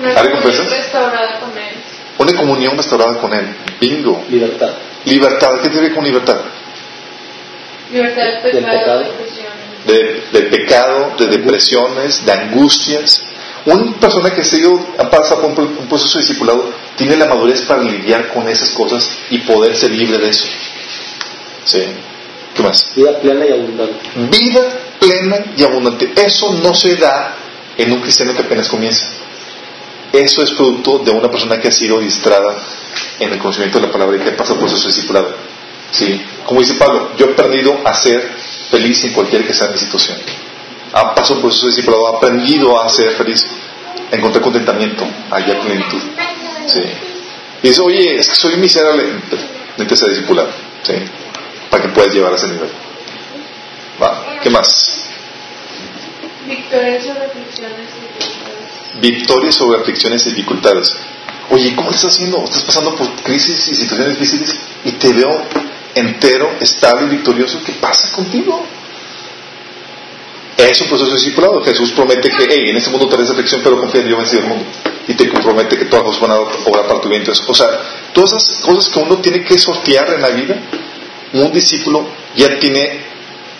Una 0.00 0.08
¿Hay 0.10 0.26
recompensas? 0.26 0.60
comunión 0.66 0.82
restaurada 0.82 1.40
con 1.40 1.50
él. 1.58 1.74
Una 2.18 2.32
comunión 2.36 2.76
restaurada 2.76 3.18
con 3.20 3.34
Él. 3.34 3.56
Bingo. 3.80 4.24
Libertad. 4.28 4.70
Libertad. 5.04 5.50
¿Qué 5.62 5.68
tiene 5.68 5.74
que 5.76 5.82
ver 5.82 5.94
con 5.94 6.04
libertad? 6.04 6.40
Libertad 7.92 8.22
del 8.22 8.42
Del 8.42 8.64
pecado, 8.64 8.78
pecado. 8.78 9.00
depresión. 9.00 9.52
De, 9.86 10.22
de 10.32 10.42
pecado, 10.48 11.12
de 11.18 11.26
depresiones, 11.26 12.24
de 12.24 12.32
angustias. 12.32 13.22
Una 13.66 13.96
persona 13.98 14.30
que 14.34 14.40
ha, 14.40 14.44
sido, 14.44 14.78
ha 14.98 15.08
pasado 15.10 15.40
por 15.42 15.50
un, 15.50 15.54
pro- 15.56 15.80
un 15.80 15.88
proceso 15.88 16.18
discipulado 16.18 16.72
tiene 16.96 17.16
la 17.16 17.26
madurez 17.26 17.62
para 17.62 17.82
lidiar 17.82 18.28
con 18.32 18.48
esas 18.48 18.70
cosas 18.70 19.10
y 19.30 19.38
poder 19.38 19.74
ser 19.76 19.90
libre 19.90 20.18
de 20.18 20.28
eso. 20.28 20.46
¿Sí? 21.64 21.82
¿Qué 22.54 22.62
más? 22.62 22.92
Vida 22.94 23.18
plena 23.20 23.46
y 23.46 23.52
abundante. 23.52 23.94
Vida 24.30 24.62
plena 25.00 25.44
y 25.56 25.62
abundante. 25.64 26.12
Eso 26.16 26.52
no 26.62 26.74
se 26.74 26.96
da 26.96 27.36
en 27.76 27.92
un 27.92 28.00
cristiano 28.00 28.34
que 28.34 28.42
apenas 28.42 28.68
comienza. 28.68 29.06
Eso 30.14 30.44
es 30.44 30.52
producto 30.52 31.00
de 31.00 31.10
una 31.10 31.28
persona 31.28 31.60
que 31.60 31.66
ha 31.66 31.72
sido 31.72 31.98
distrada 31.98 32.56
en 33.18 33.32
el 33.32 33.38
conocimiento 33.40 33.80
de 33.80 33.86
la 33.88 33.92
palabra 33.92 34.16
y 34.16 34.20
que 34.20 34.28
ha 34.28 34.36
pasado 34.36 34.60
por 34.60 34.70
su 34.70 34.86
discipulado. 34.86 35.34
¿Sí? 35.90 36.24
Como 36.46 36.60
dice 36.60 36.74
Pablo, 36.74 37.10
yo 37.16 37.26
he 37.26 37.32
aprendido 37.32 37.80
a 37.84 37.92
ser 37.94 38.20
feliz 38.70 39.02
en 39.04 39.12
cualquier 39.12 39.44
que 39.44 39.52
sea 39.52 39.70
mi 39.70 39.76
situación. 39.76 40.16
Ha 40.92 41.16
pasado 41.16 41.40
por 41.40 41.52
su 41.52 41.66
discipulado, 41.66 42.06
ha 42.06 42.16
aprendido 42.18 42.80
a 42.80 42.88
ser 42.90 43.10
feliz. 43.14 43.44
Encontré 44.12 44.40
contentamiento, 44.40 45.04
allá 45.32 45.60
plenitud. 45.60 46.00
Sí. 46.68 46.82
Y 47.64 47.68
dice, 47.68 47.80
oye, 47.80 48.16
es 48.16 48.28
que 48.28 48.36
soy 48.36 48.56
miserable. 48.56 49.04
Necesitas 49.76 49.98
ser 49.98 50.10
discipulado. 50.10 50.50
¿sí? 50.84 50.94
Para 51.70 51.82
que 51.82 51.88
puedas 51.88 52.14
llevar 52.14 52.32
a 52.32 52.36
ese 52.36 52.46
nivel. 52.46 52.70
¿Va? 54.00 54.38
¿Qué 54.40 54.48
más? 54.48 55.08
Victoria 56.46 57.00
sobre 57.00 57.26
aflicciones 58.94 58.96
y 58.96 59.00
dificultades. 59.00 59.00
Victoria 59.00 59.52
sobre 59.52 59.80
aflicciones 59.80 60.26
y 60.26 60.30
dificultades. 60.30 60.96
Oye, 61.50 61.74
¿cómo 61.76 61.90
estás 61.90 62.12
haciendo? 62.12 62.44
Estás 62.44 62.62
pasando 62.62 62.94
por 62.96 63.08
crisis 63.22 63.68
y 63.68 63.74
situaciones 63.74 64.18
difíciles 64.18 64.56
y 64.84 64.92
te 64.92 65.12
veo 65.12 65.44
entero, 65.94 66.56
estable 66.60 67.06
y 67.06 67.16
victorioso. 67.16 67.60
¿Qué 67.64 67.72
pasa 67.72 68.12
contigo? 68.12 68.64
Es 70.56 70.80
un 70.80 70.88
proceso 70.88 71.12
discipulado. 71.12 71.62
Jesús 71.62 71.92
promete 71.92 72.30
que, 72.30 72.46
hey, 72.48 72.70
en 72.70 72.76
este 72.76 72.90
mundo 72.90 73.08
tendrás 73.08 73.30
aflicción, 73.30 73.60
pero 73.62 73.78
confía 73.78 74.00
en 74.00 74.06
Dios, 74.06 74.18
vencí 74.18 74.36
el 74.36 74.44
mundo. 74.44 74.64
Y 75.06 75.14
te 75.14 75.28
compromete 75.28 75.76
que 75.76 75.84
todas 75.86 76.04
cosas 76.04 76.20
van 76.20 76.30
a 76.30 76.36
obrar 76.36 76.86
para 76.86 77.00
tu 77.00 77.08
bien. 77.08 77.20
Entonces, 77.20 77.44
o 77.46 77.54
sea, 77.54 77.68
todas 78.12 78.32
esas 78.32 78.60
cosas 78.60 78.88
que 78.88 78.98
uno 79.00 79.18
tiene 79.18 79.44
que 79.44 79.58
sortear 79.58 80.14
en 80.14 80.22
la 80.22 80.30
vida, 80.30 80.56
un 81.34 81.52
discípulo 81.52 82.06
ya 82.36 82.58
tiene, 82.58 83.00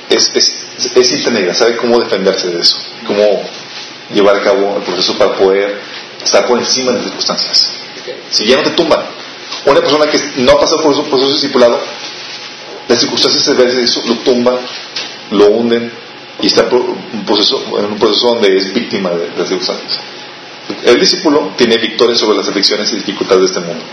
es, 0.08 0.30
es, 0.34 0.96
es 0.96 1.12
internet, 1.12 1.52
sabe 1.54 1.76
cómo 1.76 1.98
defenderse 1.98 2.48
de 2.50 2.60
eso, 2.60 2.78
cómo 3.06 3.42
llevar 4.12 4.36
a 4.36 4.42
cabo 4.42 4.76
el 4.76 4.82
proceso 4.82 5.16
para 5.16 5.34
poder 5.36 5.80
estar 6.22 6.46
por 6.46 6.58
encima 6.58 6.92
de 6.92 6.98
las 6.98 7.04
circunstancias. 7.06 7.72
Si 8.30 8.46
ya 8.46 8.56
no 8.56 8.62
te 8.62 8.70
tumban, 8.70 9.00
una 9.66 9.80
persona 9.80 10.06
que 10.10 10.18
no 10.36 10.52
ha 10.52 10.60
pasado 10.60 10.82
por 10.82 10.92
ese 10.92 11.02
proceso 11.02 11.32
discipulado, 11.32 11.80
las 12.88 13.00
circunstancias 13.00 13.48
adversas 13.48 13.80
eso 13.80 14.02
lo 14.06 14.16
tumban, 14.18 14.56
lo 15.30 15.46
hunden 15.46 15.90
y 16.40 16.46
está 16.46 16.64
un 16.70 17.24
proceso, 17.24 17.62
en 17.78 17.86
un 17.86 17.98
proceso 17.98 18.34
donde 18.34 18.56
es 18.56 18.72
víctima 18.74 19.10
de, 19.10 19.30
de 19.30 19.38
las 19.38 19.48
circunstancias. 19.48 20.00
El 20.84 20.98
discípulo 20.98 21.52
tiene 21.56 21.78
victoria 21.78 22.16
sobre 22.16 22.38
las 22.38 22.48
aflicciones 22.48 22.92
y 22.92 22.96
dificultades 22.96 23.40
de 23.40 23.46
este 23.46 23.60
mundo. 23.60 23.84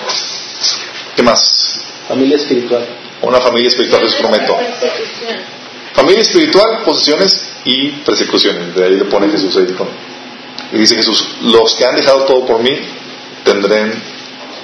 ¿Qué 1.15 1.24
más? 1.24 1.82
Familia 2.08 2.38
espiritual. 2.38 2.86
Una 3.22 3.39
familia 3.39 3.68
espiritual, 3.68 4.03
les 4.03 4.15
prometo. 4.15 4.58
Familia 5.93 6.21
espiritual, 6.21 6.83
posesiones 6.86 7.50
y 7.65 7.89
persecuciones. 8.05 8.75
De 8.75 8.86
ahí 8.86 8.95
le 8.98 9.05
pone 9.05 9.29
Jesús 9.29 9.55
ahí 9.57 9.74
con- 9.74 9.89
Y 10.74 10.77
dice 10.77 10.95
Jesús, 10.95 11.27
los 11.41 11.75
que 11.75 11.86
han 11.86 11.95
dejado 11.95 12.24
todo 12.24 12.45
por 12.45 12.62
mí 12.62 12.71
tendrán 13.43 14.01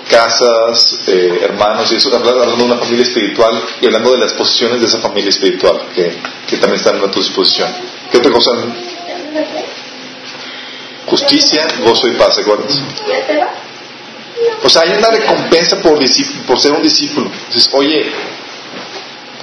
casas, 0.09 0.99
eh, 1.07 1.39
hermanos, 1.43 1.91
y 1.91 1.95
eso 1.95 2.15
hablando 2.15 2.55
de 2.55 2.63
una 2.63 2.77
familia 2.77 3.03
espiritual 3.03 3.61
y 3.81 3.85
hablando 3.87 4.11
de 4.13 4.19
las 4.19 4.33
posesiones 4.33 4.79
de 4.79 4.87
esa 4.87 4.99
familia 4.99 5.29
espiritual 5.29 5.81
que, 5.93 6.17
que 6.47 6.57
también 6.57 6.79
están 6.79 6.97
a 7.03 7.11
tu 7.11 7.19
disposición. 7.19 7.69
¿Qué 8.09 8.17
otra 8.17 8.31
cosa? 8.31 8.51
Justicia, 11.07 11.67
gozo 11.83 12.07
y 12.07 12.13
paz, 12.13 12.35
¿se 12.35 12.41
acuerdan? 12.41 12.67
O 14.63 14.69
sea, 14.69 14.83
hay 14.83 14.97
una 14.97 15.09
recompensa 15.09 15.81
por, 15.81 15.99
por 16.45 16.59
ser 16.59 16.71
un 16.73 16.81
discípulo. 16.83 17.29
Dices, 17.53 17.69
oye, 17.73 18.05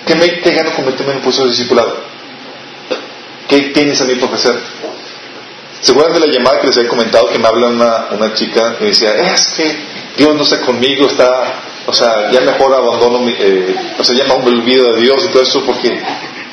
¿qué, 0.06 0.14
me, 0.14 0.40
qué 0.40 0.50
gano 0.52 0.72
con 0.74 0.86
meterme 0.86 1.12
en 1.12 1.18
un 1.18 1.22
proceso 1.22 1.44
de 1.44 1.50
discipulado? 1.50 1.96
¿Qué 3.48 3.60
tienes 3.74 4.00
a 4.00 4.04
mí 4.04 4.14
por 4.14 4.28
ofrecer? 4.30 4.58
¿Se 5.80 5.92
acuerdan 5.92 6.20
de 6.20 6.26
la 6.26 6.32
llamada 6.32 6.60
que 6.60 6.68
les 6.68 6.76
había 6.78 6.88
comentado 6.88 7.28
que 7.28 7.38
me 7.38 7.46
habla 7.46 7.68
una, 7.68 8.06
una 8.12 8.34
chica 8.34 8.76
y 8.80 8.84
me 8.84 8.88
decía, 8.88 9.14
es 9.34 9.52
que 9.54 9.76
Dios 10.16 10.34
no 10.34 10.42
está 10.42 10.60
conmigo, 10.62 11.06
está, 11.06 11.60
o 11.86 11.92
sea, 11.92 12.30
ya 12.30 12.40
mejor 12.40 12.72
abandono, 12.72 13.18
mi, 13.18 13.34
eh, 13.38 13.74
o 13.98 14.02
sea, 14.02 14.16
ya 14.16 14.24
me 14.24 14.32
olvido 14.32 14.94
de 14.94 15.02
Dios 15.02 15.26
y 15.26 15.28
todo 15.28 15.42
eso 15.42 15.62
porque, 15.66 16.00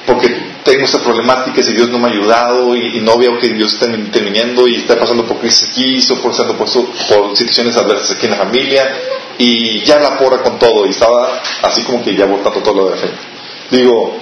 porque 0.06 0.52
tengo 0.64 0.86
esta 0.86 1.00
problemática 1.00 1.62
y 1.62 1.74
Dios 1.74 1.90
no 1.90 2.00
me 2.00 2.08
ha 2.08 2.12
ayudado 2.12 2.76
y, 2.76 3.00
no 3.02 3.18
veo 3.18 3.40
que 3.40 3.50
Dios 3.50 3.74
está 3.74 3.86
interviniendo 3.88 4.68
y 4.68 4.76
está 4.76 5.00
pasando 5.00 5.26
por 5.26 5.38
crisis 5.38 5.70
aquí, 5.70 5.98
estoy 5.98 6.18
pasando 6.18 6.58
por, 6.58 6.68
situaciones 6.68 7.78
adversas 7.78 8.12
aquí 8.12 8.26
en 8.26 8.32
la 8.32 8.38
familia 8.38 8.98
y 9.38 9.82
ya 9.86 10.00
la 10.00 10.18
porra 10.18 10.44
con 10.44 10.60
todo 10.60 10.86
y 10.86 10.90
estaba 10.90 11.42
así 11.62 11.84
como 11.84 12.04
que 12.04 12.16
ya 12.16 12.26
botando 12.26 12.62
todo 12.62 12.76
lo 12.76 12.90
de 12.90 12.96
la 12.96 13.02
fe. 13.02 13.10
Digo, 13.72 14.20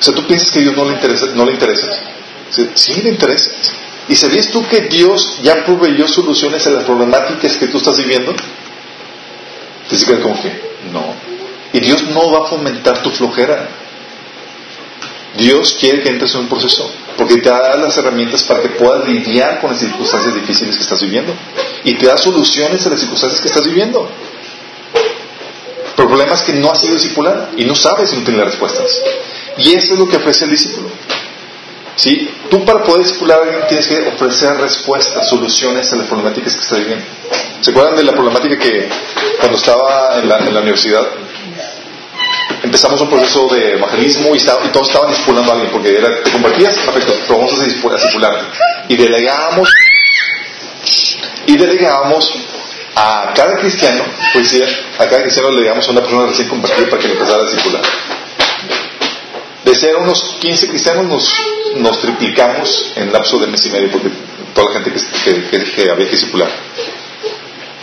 o 0.00 0.02
sea, 0.02 0.14
¿tú 0.14 0.26
piensas 0.26 0.50
que 0.50 0.58
a 0.58 0.62
Dios 0.62 0.76
no 0.76 0.86
le 0.86 0.94
interesa? 0.94 1.26
No 1.34 1.44
le 1.44 1.52
interesa? 1.52 1.86
Sí, 2.74 3.00
le 3.02 3.10
interesa. 3.10 3.50
¿Y 4.08 4.16
sabías 4.16 4.48
tú 4.48 4.66
que 4.68 4.82
Dios 4.82 5.38
ya 5.42 5.64
proveyó 5.64 6.08
soluciones 6.08 6.66
a 6.66 6.70
las 6.70 6.84
problemáticas 6.84 7.56
que 7.56 7.68
tú 7.68 7.78
estás 7.78 7.98
viviendo? 7.98 8.34
Te 8.34 9.96
dice 9.96 10.20
como 10.20 10.40
que 10.42 10.48
no. 10.92 11.14
Y 11.72 11.80
Dios 11.80 12.04
no 12.08 12.30
va 12.30 12.46
a 12.46 12.48
fomentar 12.48 13.02
tu 13.02 13.10
flojera. 13.10 13.68
Dios 15.36 15.76
quiere 15.80 16.02
que 16.02 16.10
entres 16.10 16.34
en 16.34 16.42
un 16.42 16.48
proceso, 16.48 16.88
porque 17.16 17.38
te 17.38 17.48
da 17.48 17.76
las 17.76 17.96
herramientas 17.96 18.44
para 18.44 18.62
que 18.62 18.68
puedas 18.68 19.08
lidiar 19.08 19.60
con 19.60 19.70
las 19.70 19.80
circunstancias 19.80 20.34
difíciles 20.34 20.76
que 20.76 20.82
estás 20.82 21.00
viviendo. 21.00 21.34
Y 21.82 21.94
te 21.94 22.06
da 22.06 22.16
soluciones 22.16 22.86
a 22.86 22.90
las 22.90 23.00
circunstancias 23.00 23.40
que 23.40 23.48
estás 23.48 23.64
viviendo. 23.64 24.08
Pero 25.96 26.08
el 26.08 26.08
problema 26.08 26.34
es 26.34 26.42
que 26.42 26.52
no 26.54 26.70
has 26.72 26.80
sido 26.80 26.94
discipulado 26.94 27.48
y 27.56 27.64
no 27.64 27.74
sabes 27.74 28.10
si 28.10 28.16
no 28.16 28.22
tienes 28.24 28.40
las 28.40 28.50
respuestas. 28.52 28.90
Y 29.58 29.74
eso 29.74 29.92
es 29.94 29.98
lo 29.98 30.08
que 30.08 30.16
ofrece 30.16 30.44
el 30.44 30.50
discípulo. 30.50 30.88
¿Sí? 31.96 32.28
Tú 32.50 32.64
para 32.64 32.82
poder 32.82 33.04
discipular 33.06 33.38
a 33.38 33.42
alguien 33.42 33.60
tienes 33.68 33.86
que 33.86 34.08
ofrecer 34.08 34.56
respuestas, 34.56 35.28
soluciones 35.28 35.92
a 35.92 35.96
las 35.96 36.06
problemáticas 36.08 36.54
que 36.54 36.60
está 36.60 36.76
viviendo. 36.76 37.04
¿Se 37.60 37.70
acuerdan 37.70 37.96
de 37.96 38.02
la 38.02 38.12
problemática 38.12 38.58
que 38.58 38.88
cuando 39.38 39.56
estaba 39.56 40.18
en 40.20 40.28
la, 40.28 40.38
universidad 40.60 41.06
empezamos 42.64 43.00
un 43.00 43.10
proceso 43.10 43.46
de 43.48 43.74
evangelismo 43.74 44.34
y, 44.34 44.38
estaba- 44.38 44.64
y 44.64 44.68
todos 44.70 44.88
estaban 44.88 45.10
discipulando 45.10 45.52
a 45.52 45.54
alguien 45.54 45.70
porque 45.72 45.96
era, 45.96 46.22
te 46.22 46.32
convertías, 46.32 46.74
perfecto, 46.78 47.14
pero 47.28 47.38
vamos 47.38 47.52
a 47.52 47.64
discipu- 47.64 47.90
a 47.92 47.94
discipularte. 47.94 48.44
Y 48.88 48.96
delegábamos 48.96 49.68
y 51.46 51.56
delegábamos 51.56 52.32
a 52.96 53.32
cada 53.34 53.56
cristiano, 53.58 54.04
pues 54.32 54.48
sí, 54.48 54.62
a 54.62 55.06
cada 55.06 55.22
cristiano 55.22 55.50
le 55.50 55.56
delegábamos 55.56 55.88
a 55.88 55.92
una 55.92 56.00
persona 56.00 56.26
recién 56.26 56.48
convertida 56.48 56.88
para 56.88 57.02
que 57.02 57.08
le 57.08 57.14
empezara 57.14 57.42
a 57.42 57.44
discipular. 57.44 57.82
De 59.64 59.74
ser 59.74 59.96
unos 59.96 60.36
15 60.40 60.68
cristianos 60.68 61.06
nos, 61.76 62.00
triplicamos 62.00 62.92
en 62.96 63.12
lapso 63.12 63.38
de 63.38 63.46
mes 63.46 63.64
y 63.66 63.70
medio 63.70 63.90
porque 63.90 64.10
toda 64.54 64.68
la 64.68 64.80
gente 64.80 64.92
que, 65.24 65.90
había 65.90 66.04
que 66.04 66.12
discipular. 66.12 66.50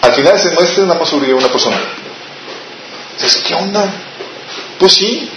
Al 0.01 0.13
final 0.13 0.33
del 0.33 0.41
semestre 0.41 0.83
nada 0.83 0.99
más 0.99 1.09
sobrevivió 1.09 1.37
una 1.37 1.51
persona. 1.51 1.77
Dices, 3.19 3.43
¿qué 3.45 3.53
onda? 3.55 3.91
Pues 4.79 4.93
sí, 4.93 5.29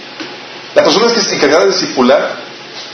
la 0.75 0.85
persona 0.85 1.12
que 1.12 1.21
se 1.21 1.35
encargaba 1.35 1.64
de 1.64 1.73
discipular, 1.73 2.37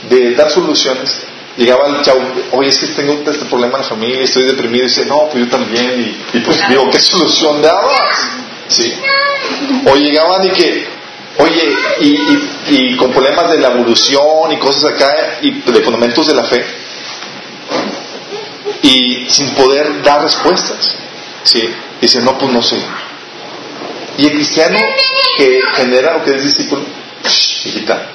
de 0.09 0.33
dar 0.35 0.49
soluciones, 0.49 1.25
llegaba 1.57 1.85
al 1.87 2.01
chavo, 2.01 2.21
oye, 2.51 2.69
es 2.69 2.77
que 2.79 2.87
tengo 2.87 3.13
este 3.29 3.45
problema 3.45 3.77
en 3.77 3.81
la 3.83 3.87
familia, 3.89 4.23
estoy 4.23 4.43
deprimido, 4.45 4.85
y 4.85 4.87
dice, 4.87 5.05
no, 5.05 5.27
pues 5.29 5.43
yo 5.45 5.49
también, 5.49 5.99
y, 6.33 6.37
y 6.37 6.41
pues 6.41 6.57
digo, 6.69 6.89
¿qué 6.89 6.99
solución 6.99 7.61
dabas? 7.61 8.29
Sí. 8.67 8.93
O 9.85 9.95
llegaban 9.95 10.45
y 10.45 10.51
que, 10.51 10.87
oye, 11.37 11.75
y, 11.99 12.07
y- 12.09 12.49
y 12.69 12.95
con 12.97 13.11
problemas 13.11 13.49
de 13.51 13.59
la 13.59 13.69
evolución 13.69 14.51
y 14.51 14.57
cosas 14.57 14.85
acá, 14.93 15.39
y 15.41 15.51
de 15.61 15.81
fundamentos 15.81 16.27
de 16.27 16.33
la 16.35 16.43
fe, 16.43 16.65
y 18.83 19.27
sin 19.29 19.49
poder 19.51 20.01
dar 20.03 20.21
respuestas. 20.23 20.95
Sí. 21.43 21.69
Dice, 21.99 22.21
no, 22.21 22.37
pues 22.37 22.51
no 22.51 22.61
sé. 22.61 22.77
Y 24.17 24.25
el 24.25 24.31
cristiano 24.33 24.79
que 25.37 25.59
genera 25.75 26.17
o 26.17 26.23
que 26.23 26.31
es 26.35 26.43
discípulo, 26.43 26.83
hijita. 27.23 28.07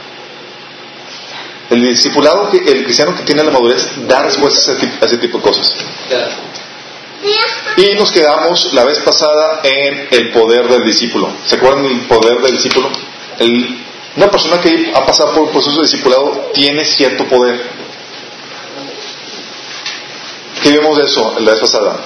El 1.70 1.82
discipulado, 1.82 2.48
que, 2.50 2.58
el 2.58 2.84
cristiano 2.84 3.16
que 3.16 3.22
tiene 3.24 3.42
la 3.42 3.50
madurez, 3.50 3.88
da 4.06 4.22
respuestas 4.22 4.68
a 4.68 4.72
ese, 4.72 4.80
tipo, 4.86 5.04
a 5.04 5.06
ese 5.06 5.16
tipo 5.18 5.38
de 5.38 5.42
cosas. 5.44 5.74
Y 7.76 7.94
nos 7.94 8.10
quedamos 8.12 8.72
la 8.72 8.84
vez 8.84 9.00
pasada 9.00 9.60
en 9.64 10.08
el 10.12 10.30
poder 10.32 10.68
del 10.68 10.84
discípulo. 10.84 11.28
¿Se 11.44 11.56
acuerdan 11.56 11.82
del 11.82 12.00
poder 12.06 12.38
del 12.40 12.52
discípulo? 12.52 12.88
El- 13.38 13.84
una 14.16 14.30
persona 14.30 14.60
que 14.60 14.92
ha 14.94 15.04
pasado 15.04 15.32
por 15.34 15.42
un 15.42 15.50
proceso 15.50 15.76
de 15.76 15.82
discipulado 15.82 16.50
tiene 16.54 16.84
cierto 16.84 17.24
poder. 17.24 17.60
¿Qué 20.62 20.70
vemos 20.72 20.96
de 20.98 21.04
eso 21.04 21.34
la 21.40 21.50
vez 21.52 21.60
pasada? 21.60 21.96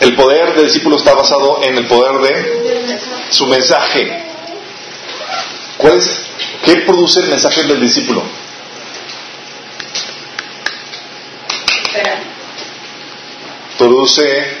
El 0.00 0.14
poder 0.16 0.54
del 0.54 0.64
discípulo 0.66 0.96
está 0.96 1.14
basado 1.14 1.60
en 1.62 1.76
el 1.76 1.86
poder 1.86 2.20
de 2.22 2.98
su 3.30 3.46
mensaje. 3.46 4.24
¿Cuál 5.76 5.98
es? 5.98 6.22
¿Qué 6.64 6.76
produce 6.86 7.20
el 7.20 7.28
mensaje 7.28 7.62
del 7.64 7.80
discípulo? 7.80 8.22
Produce, 13.78 14.56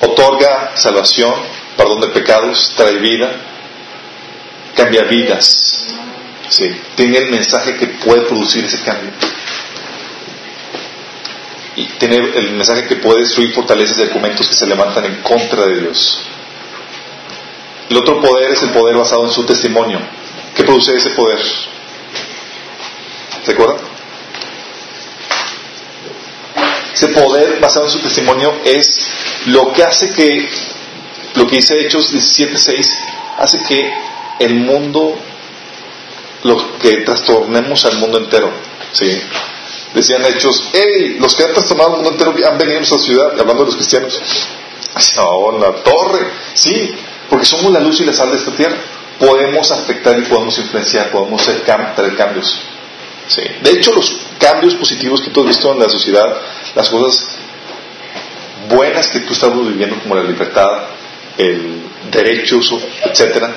otorga 0.00 0.72
salvación, 0.76 1.34
perdón 1.76 2.00
de 2.00 2.08
pecados, 2.08 2.72
trae 2.76 2.96
vida, 2.98 3.30
cambia 4.74 5.04
vidas. 5.04 5.86
Sí, 6.48 6.68
tiene 6.96 7.18
el 7.18 7.30
mensaje 7.30 7.76
que 7.76 7.86
puede 7.86 8.22
producir 8.22 8.64
ese 8.64 8.80
cambio. 8.82 9.10
Y 11.76 11.84
tiene 11.98 12.16
el 12.16 12.52
mensaje 12.52 12.86
que 12.86 12.96
puede 12.96 13.20
destruir 13.20 13.52
fortalezas 13.54 13.98
y 13.98 14.02
argumentos 14.02 14.48
que 14.48 14.54
se 14.54 14.66
levantan 14.66 15.04
en 15.04 15.16
contra 15.22 15.66
de 15.66 15.80
Dios. 15.80 16.20
El 17.88 17.96
otro 17.96 18.20
poder 18.20 18.50
es 18.50 18.62
el 18.62 18.70
poder 18.70 18.96
basado 18.96 19.24
en 19.24 19.30
su 19.30 19.46
testimonio. 19.46 20.00
¿Qué 20.54 20.64
produce 20.64 20.96
ese 20.96 21.10
poder? 21.10 21.40
¿Se 23.44 23.52
acuerdan? 23.52 23.87
Ese 26.98 27.08
poder 27.10 27.60
basado 27.60 27.84
en 27.84 27.92
su 27.92 28.00
testimonio 28.00 28.52
es 28.64 29.06
lo 29.46 29.72
que 29.72 29.84
hace 29.84 30.10
que, 30.10 30.48
lo 31.36 31.46
que 31.46 31.54
dice 31.54 31.80
Hechos 31.80 32.12
17.6, 32.12 32.88
hace 33.38 33.62
que 33.62 33.88
el 34.40 34.54
mundo, 34.56 35.16
lo 36.42 36.76
que 36.80 36.96
trastornemos 37.02 37.84
al 37.84 37.98
mundo 37.98 38.18
entero. 38.18 38.50
¿sí? 38.90 39.16
Decían 39.94 40.26
Hechos, 40.26 40.70
hey, 40.72 41.18
los 41.20 41.36
que 41.36 41.44
han 41.44 41.52
trastornado 41.52 41.90
al 41.90 42.02
mundo 42.02 42.10
entero 42.10 42.34
han 42.50 42.58
venido 42.58 42.78
a 42.78 42.80
nuestra 42.80 42.98
ciudad, 42.98 43.30
hablando 43.38 43.62
de 43.62 43.66
los 43.66 43.76
cristianos. 43.76 44.20
No, 45.18 45.56
la 45.56 45.70
torre. 45.84 46.26
Sí, 46.54 46.96
porque 47.30 47.46
somos 47.46 47.70
la 47.70 47.78
luz 47.78 48.00
y 48.00 48.06
la 48.06 48.12
sal 48.12 48.32
de 48.32 48.38
esta 48.38 48.50
tierra. 48.56 48.76
Podemos 49.20 49.70
afectar 49.70 50.18
y 50.18 50.22
podemos 50.22 50.58
influenciar, 50.58 51.12
podemos 51.12 51.42
hacer 51.42 51.60
traer 51.60 52.16
cambios. 52.16 52.58
Sí. 53.28 53.42
De 53.62 53.70
hecho, 53.70 53.92
los 53.92 54.27
cambios 54.38 54.74
positivos 54.74 55.20
que 55.20 55.30
tú 55.30 55.40
has 55.40 55.48
visto 55.48 55.72
en 55.72 55.78
la 55.80 55.88
sociedad, 55.88 56.36
las 56.74 56.88
cosas 56.88 57.36
buenas 58.68 59.08
que 59.08 59.20
tú 59.20 59.32
estamos 59.32 59.66
viviendo, 59.66 59.98
como 60.00 60.14
la 60.14 60.22
libertad, 60.22 60.84
el 61.36 61.82
derecho, 62.10 62.60
etcétera, 63.04 63.54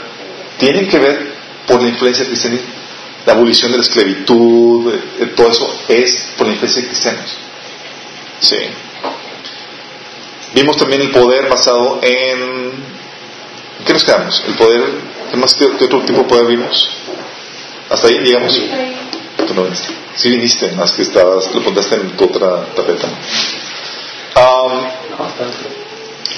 tienen 0.57 0.87
que 0.87 0.99
ver 0.99 1.31
por 1.67 1.81
la 1.81 1.89
influencia 1.89 2.25
cristiana. 2.25 2.57
La 3.25 3.33
abolición 3.33 3.71
de 3.71 3.77
la 3.77 3.83
esclavitud, 3.83 4.93
eh, 5.19 5.25
todo 5.35 5.51
eso 5.51 5.79
es 5.87 6.33
por 6.37 6.47
la 6.47 6.53
influencia 6.53 6.81
de 6.81 6.87
cristianos. 6.87 7.37
Sí. 8.39 8.57
Vimos 10.55 10.75
también 10.77 11.01
el 11.01 11.11
poder 11.11 11.47
basado 11.47 11.99
en... 12.01 12.71
¿Qué 13.85 13.93
nos 13.93 14.03
quedamos? 14.03 14.43
El 14.47 14.55
poder... 14.55 14.83
¿Qué, 15.29 15.37
más, 15.37 15.53
qué, 15.53 15.65
otro 15.65 16.01
tipo 16.01 16.19
de 16.19 16.25
poder 16.25 16.47
vimos? 16.47 16.89
Hasta 17.89 18.07
ahí, 18.07 18.19
digamos. 18.19 18.59
Tú 19.45 19.53
no 19.53 19.63
viniste. 19.63 19.93
Viniste, 20.23 20.71
más 20.73 20.91
que 20.91 21.01
estabas, 21.01 21.53
lo 21.53 21.63
pondiste 21.63 21.95
en 21.95 22.11
tu 22.11 22.25
otra 22.25 22.65
tapeta. 22.75 23.07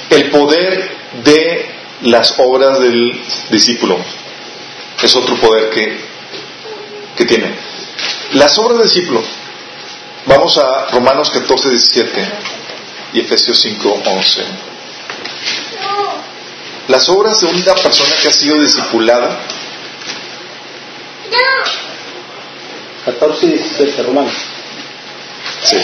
el 0.10 0.30
poder 0.32 0.98
de 1.24 1.70
las 2.02 2.36
obras 2.40 2.80
del 2.80 3.22
discípulo 3.50 3.98
es 5.02 5.16
otro 5.16 5.36
poder 5.38 5.70
que, 5.70 6.00
que 7.16 7.26
tiene. 7.26 7.54
Las 8.34 8.58
obras 8.58 8.80
del 8.80 8.88
discípulo, 8.88 9.22
vamos 10.26 10.58
a 10.58 10.88
Romanos 10.92 11.30
14, 11.30 11.70
17 11.70 12.32
y 13.14 13.20
Efesios 13.20 13.60
5, 13.60 14.02
11. 14.06 14.44
Las 16.88 17.08
obras 17.10 17.40
de 17.42 17.48
una 17.48 17.76
persona 17.76 18.16
que 18.22 18.28
ha 18.28 18.34
sido 18.34 18.60
discipulada. 18.60 19.40
14 23.06 23.46
y 23.46 23.50
17, 23.50 24.04
Romanos. 24.04 24.34
Sí. 25.64 25.78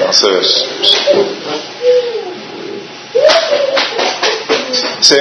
Vamos 0.00 0.24
a 0.24 0.28
ver. 0.28 0.44
Sí. 5.00 5.16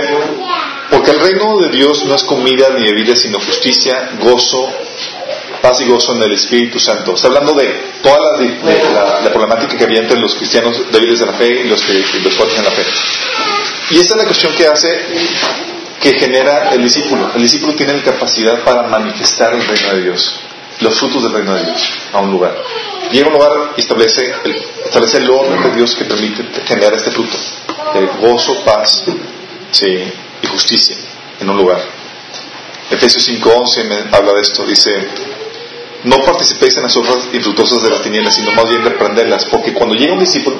Porque 0.89 1.11
el 1.11 1.19
reino 1.19 1.57
de 1.59 1.69
Dios 1.69 2.05
no 2.05 2.15
es 2.15 2.23
comida 2.23 2.69
ni 2.69 2.83
bebida, 2.83 3.15
sino 3.15 3.39
justicia, 3.39 4.11
gozo, 4.19 4.69
paz 5.61 5.81
y 5.81 5.85
gozo 5.85 6.15
en 6.15 6.23
el 6.23 6.33
Espíritu 6.33 6.79
Santo. 6.79 7.13
Está 7.13 7.27
hablando 7.27 7.53
de 7.53 7.67
toda 8.01 8.19
la, 8.19 9.31
problemática 9.31 9.77
que 9.77 9.83
había 9.83 10.01
entre 10.01 10.19
los 10.19 10.35
cristianos 10.35 10.91
débiles 10.91 11.19
de 11.19 11.25
la 11.25 11.33
fe 11.33 11.61
y 11.61 11.67
los, 11.67 11.81
que, 11.81 11.93
los 11.93 12.57
en 12.57 12.63
la 12.63 12.71
fe. 12.71 12.83
Y 13.91 13.99
esta 13.99 14.13
es 14.15 14.17
la 14.17 14.25
cuestión 14.25 14.53
que 14.53 14.67
hace, 14.67 15.05
que 16.01 16.13
genera 16.13 16.71
el 16.71 16.83
discípulo. 16.83 17.31
El 17.35 17.41
discípulo 17.41 17.73
tiene 17.73 17.93
la 17.93 18.03
capacidad 18.03 18.63
para 18.63 18.83
manifestar 18.83 19.53
el 19.53 19.65
reino 19.65 19.95
de 19.95 20.03
Dios, 20.03 20.33
los 20.81 20.99
frutos 20.99 21.23
del 21.23 21.33
reino 21.33 21.55
de 21.55 21.65
Dios 21.65 21.93
a 22.13 22.19
un 22.19 22.31
lugar. 22.31 22.55
Llega 23.11 23.25
a 23.25 23.29
un 23.29 23.33
lugar 23.33 23.51
y 23.75 23.81
establece 23.81 24.33
el, 24.43 24.55
establece 24.85 25.17
el 25.17 25.29
orden 25.29 25.61
de 25.63 25.71
Dios 25.75 25.95
que 25.95 26.05
permite 26.05 26.43
generar 26.65 26.93
este 26.93 27.11
fruto 27.11 27.37
de 27.93 28.05
gozo, 28.27 28.63
paz 28.63 29.03
sí, 29.71 30.03
y 30.41 30.47
justicia 30.47 30.97
en 31.39 31.49
un 31.49 31.57
lugar. 31.57 31.81
Efesios 32.89 33.27
5.11 33.29 33.83
me 33.85 34.15
habla 34.15 34.33
de 34.33 34.41
esto, 34.41 34.65
dice, 34.65 34.91
no 36.07 36.23
participéis 36.23 36.77
en 36.77 36.83
las 36.83 36.95
obras 36.95 37.29
infructuosas 37.33 37.83
de 37.83 37.89
las 37.89 38.01
tinieblas, 38.01 38.35
sino 38.35 38.51
más 38.51 38.69
bien 38.69 38.83
reprenderlas, 38.83 39.45
porque 39.45 39.73
cuando 39.73 39.95
llega 39.95 40.13
un 40.13 40.19
discípulo, 40.19 40.57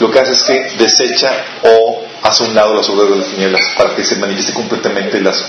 lo 0.00 0.10
que 0.10 0.18
hace 0.18 0.32
es 0.32 0.42
que 0.42 0.76
desecha 0.78 1.30
o 1.62 2.02
hace 2.22 2.44
un 2.44 2.54
lado 2.54 2.74
las 2.74 2.88
obras 2.88 3.10
de 3.10 3.16
las 3.16 3.28
tinieblas 3.28 3.60
para 3.76 3.94
que 3.94 4.04
se 4.04 4.16
manifieste 4.16 4.52
completamente 4.52 5.20
las, 5.20 5.44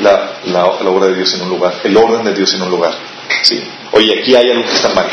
la, 0.00 0.66
obra 0.66 1.08
de 1.08 1.16
Dios 1.16 1.34
en 1.34 1.42
un 1.42 1.50
lugar, 1.50 1.80
el 1.84 1.96
orden 1.96 2.24
de 2.24 2.32
Dios 2.32 2.54
en 2.54 2.62
un 2.62 2.70
lugar. 2.70 2.94
¿sí? 3.42 3.62
Oye, 3.92 4.20
aquí 4.20 4.34
hay 4.34 4.50
algo 4.50 4.64
que 4.64 4.74
está 4.74 4.88
mal. 4.90 5.08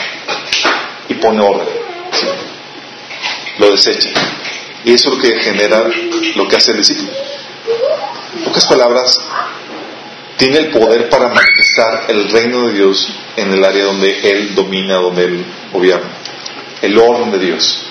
Y 1.10 1.14
pone 1.16 1.42
orden. 1.42 1.68
Lo 3.60 3.72
desecha. 3.72 4.10
Y 4.84 4.94
eso 4.94 5.10
es 5.10 5.16
lo 5.16 5.22
que 5.22 5.40
genera 5.40 5.86
lo 6.36 6.48
que 6.48 6.56
hace 6.56 6.72
el 6.72 6.78
discípulo. 6.78 7.12
Pocas 8.46 8.66
palabras, 8.66 9.20
tiene 10.42 10.58
el 10.58 10.70
poder 10.72 11.08
para 11.08 11.28
manifestar 11.28 12.06
el 12.08 12.28
reino 12.32 12.66
de 12.66 12.74
Dios 12.74 13.08
en 13.36 13.54
el 13.54 13.64
área 13.64 13.86
donde 13.86 14.22
Él 14.28 14.56
domina, 14.56 14.96
donde 14.96 15.26
Él 15.26 15.46
gobierna. 15.72 16.10
El 16.82 16.98
orden 16.98 17.30
de 17.30 17.38
Dios. 17.38 17.84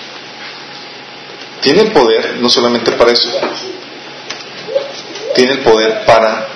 Tiene 1.61 1.83
el 1.83 1.93
poder 1.93 2.39
no 2.41 2.49
solamente 2.49 2.91
para 2.91 3.13
eso, 3.13 3.29
tiene 5.33 5.53
el 5.53 5.59
poder 5.59 6.03
para 6.05 6.49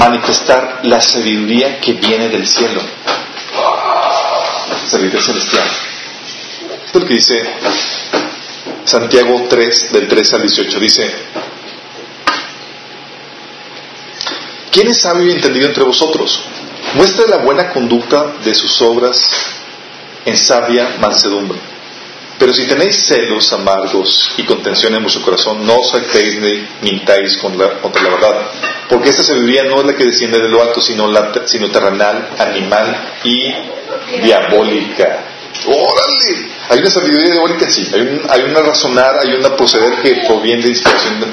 manifestar 0.00 0.80
la 0.82 1.00
sabiduría 1.00 1.78
que 1.78 1.92
viene 1.92 2.28
del 2.28 2.44
cielo. 2.44 2.80
Sabiduría 4.84 5.22
celestial. 5.22 5.68
Esto 6.86 6.98
es 6.98 7.02
lo 7.02 7.06
que 7.06 7.14
dice 7.14 7.50
Santiago 8.84 9.46
3, 9.48 9.92
del 9.92 10.08
3 10.08 10.34
al 10.34 10.40
18. 10.40 10.80
Dice, 10.80 11.14
¿quién 14.74 14.88
es 14.88 15.00
sabio 15.00 15.28
y 15.28 15.32
entendido 15.32 15.68
entre 15.68 15.84
vosotros? 15.84 16.42
Muestre 16.94 17.28
la 17.28 17.38
buena 17.38 17.70
conducta 17.70 18.34
de 18.44 18.54
sus 18.54 18.82
obras 18.82 19.16
en 20.26 20.36
sabia 20.36 20.96
mansedumbre 21.00 21.58
pero 22.38 22.52
si 22.52 22.66
tenéis 22.66 23.06
celos 23.06 23.52
amargos 23.52 24.32
y 24.36 24.42
contención 24.42 24.94
en 24.94 25.02
vuestro 25.02 25.22
corazón, 25.22 25.64
no 25.64 25.76
os 25.76 25.92
jactéis 25.92 26.40
ni 26.40 26.66
mintáis 26.82 27.38
contra 27.38 27.80
la, 27.80 28.10
verdad. 28.10 28.50
Porque 28.88 29.10
esta 29.10 29.22
sabiduría 29.22 29.64
no 29.64 29.80
es 29.80 29.86
la 29.86 29.96
que 29.96 30.04
desciende 30.04 30.38
de 30.40 30.48
lo 30.48 30.60
alto, 30.60 30.80
sino, 30.80 31.06
la, 31.06 31.32
sino 31.46 31.70
terrenal, 31.70 32.30
animal 32.38 33.12
y 33.22 33.54
diabólica. 34.22 35.24
¡Órale! 35.66 36.50
Hay 36.68 36.80
una 36.80 36.90
sabiduría 36.90 37.30
diabólica, 37.32 37.70
sí. 37.70 37.88
Hay, 37.94 38.20
hay 38.28 38.42
una 38.42 38.60
razonar, 38.60 39.16
hay 39.22 39.34
una 39.34 39.56
proceder 39.56 40.02
que 40.02 40.26
proviene 40.26 40.64
de 40.64 40.68
inspiración 40.70 41.24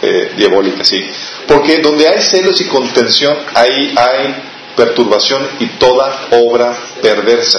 eh, 0.00 0.32
diabólica, 0.36 0.84
sí. 0.84 1.04
Porque 1.48 1.78
donde 1.78 2.06
hay 2.06 2.20
celos 2.20 2.60
y 2.60 2.66
contención, 2.66 3.36
ahí 3.54 3.94
hay 3.96 4.34
perturbación 4.76 5.48
y 5.58 5.66
toda 5.78 6.28
obra 6.30 6.76
perversa. 7.02 7.58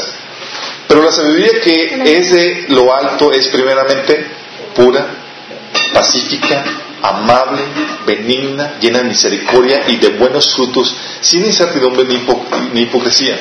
Pero 0.87 1.03
la 1.03 1.11
sabiduría 1.11 1.59
que 1.61 2.17
es 2.17 2.31
de 2.31 2.65
lo 2.69 2.95
alto 2.95 3.31
es 3.31 3.47
primeramente 3.47 4.25
pura, 4.75 5.07
pacífica, 5.91 6.63
amable, 7.01 7.61
benigna, 8.05 8.77
llena 8.79 8.99
de 8.99 9.05
misericordia 9.05 9.83
y 9.87 9.97
de 9.97 10.09
buenos 10.09 10.53
frutos, 10.55 10.95
sin 11.21 11.43
incertidumbre 11.45 12.05
ni, 12.05 12.81
hipocresía. 12.81 13.37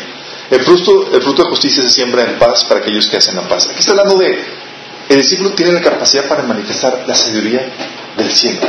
El 0.51 0.63
fruto, 0.63 1.11
el 1.13 1.23
fruto 1.23 1.43
de 1.43 1.51
justicia 1.51 1.83
se 1.83 1.91
siembra 1.91 2.25
en 2.25 2.39
paz 2.39 2.65
para 2.65 2.81
aquellos 2.81 3.07
que 3.07 3.19
hacen 3.19 3.37
la 3.37 3.43
paz. 3.43 3.69
Aquí 3.69 3.81
está 3.81 3.93
hablando 3.93 4.17
de, 4.17 4.45
el 5.09 5.17
discípulo 5.19 5.51
tiene 5.51 5.73
la 5.73 5.83
capacidad 5.83 6.27
para 6.27 6.43
manifestar 6.43 7.05
la 7.07 7.15
sabiduría 7.15 7.71
del 8.17 8.31
cielo. 8.31 8.61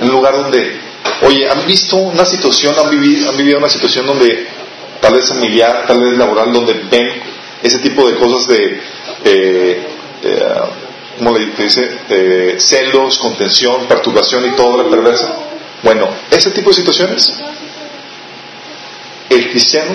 En 0.00 0.08
un 0.08 0.14
lugar 0.14 0.34
donde, 0.34 0.80
oye, 1.22 1.48
han 1.48 1.66
visto 1.66 1.96
una 1.96 2.24
situación, 2.24 2.74
han 2.78 2.90
vivido, 2.90 3.58
una 3.58 3.68
situación 3.68 4.06
donde 4.06 4.46
tal 5.00 5.14
vez 5.14 5.28
familiar, 5.28 5.84
tal 5.86 6.00
vez 6.00 6.16
laboral, 6.16 6.52
donde 6.52 6.74
ven 6.90 7.22
ese 7.62 7.78
tipo 7.78 8.08
de 8.08 8.16
cosas 8.16 8.46
de, 8.48 8.80
eh, 9.24 9.86
eh, 10.22 10.48
¿cómo 11.18 11.36
le 11.36 11.46
dice? 11.46 12.58
Celos, 12.58 13.18
contención, 13.18 13.86
perturbación 13.86 14.46
y 14.46 14.56
todo 14.56 14.82
la 14.82 14.90
perversa. 14.90 15.34
Bueno, 15.82 16.08
ese 16.30 16.50
tipo 16.50 16.70
de 16.70 16.76
situaciones, 16.76 17.40
el 19.28 19.50
cristiano 19.50 19.94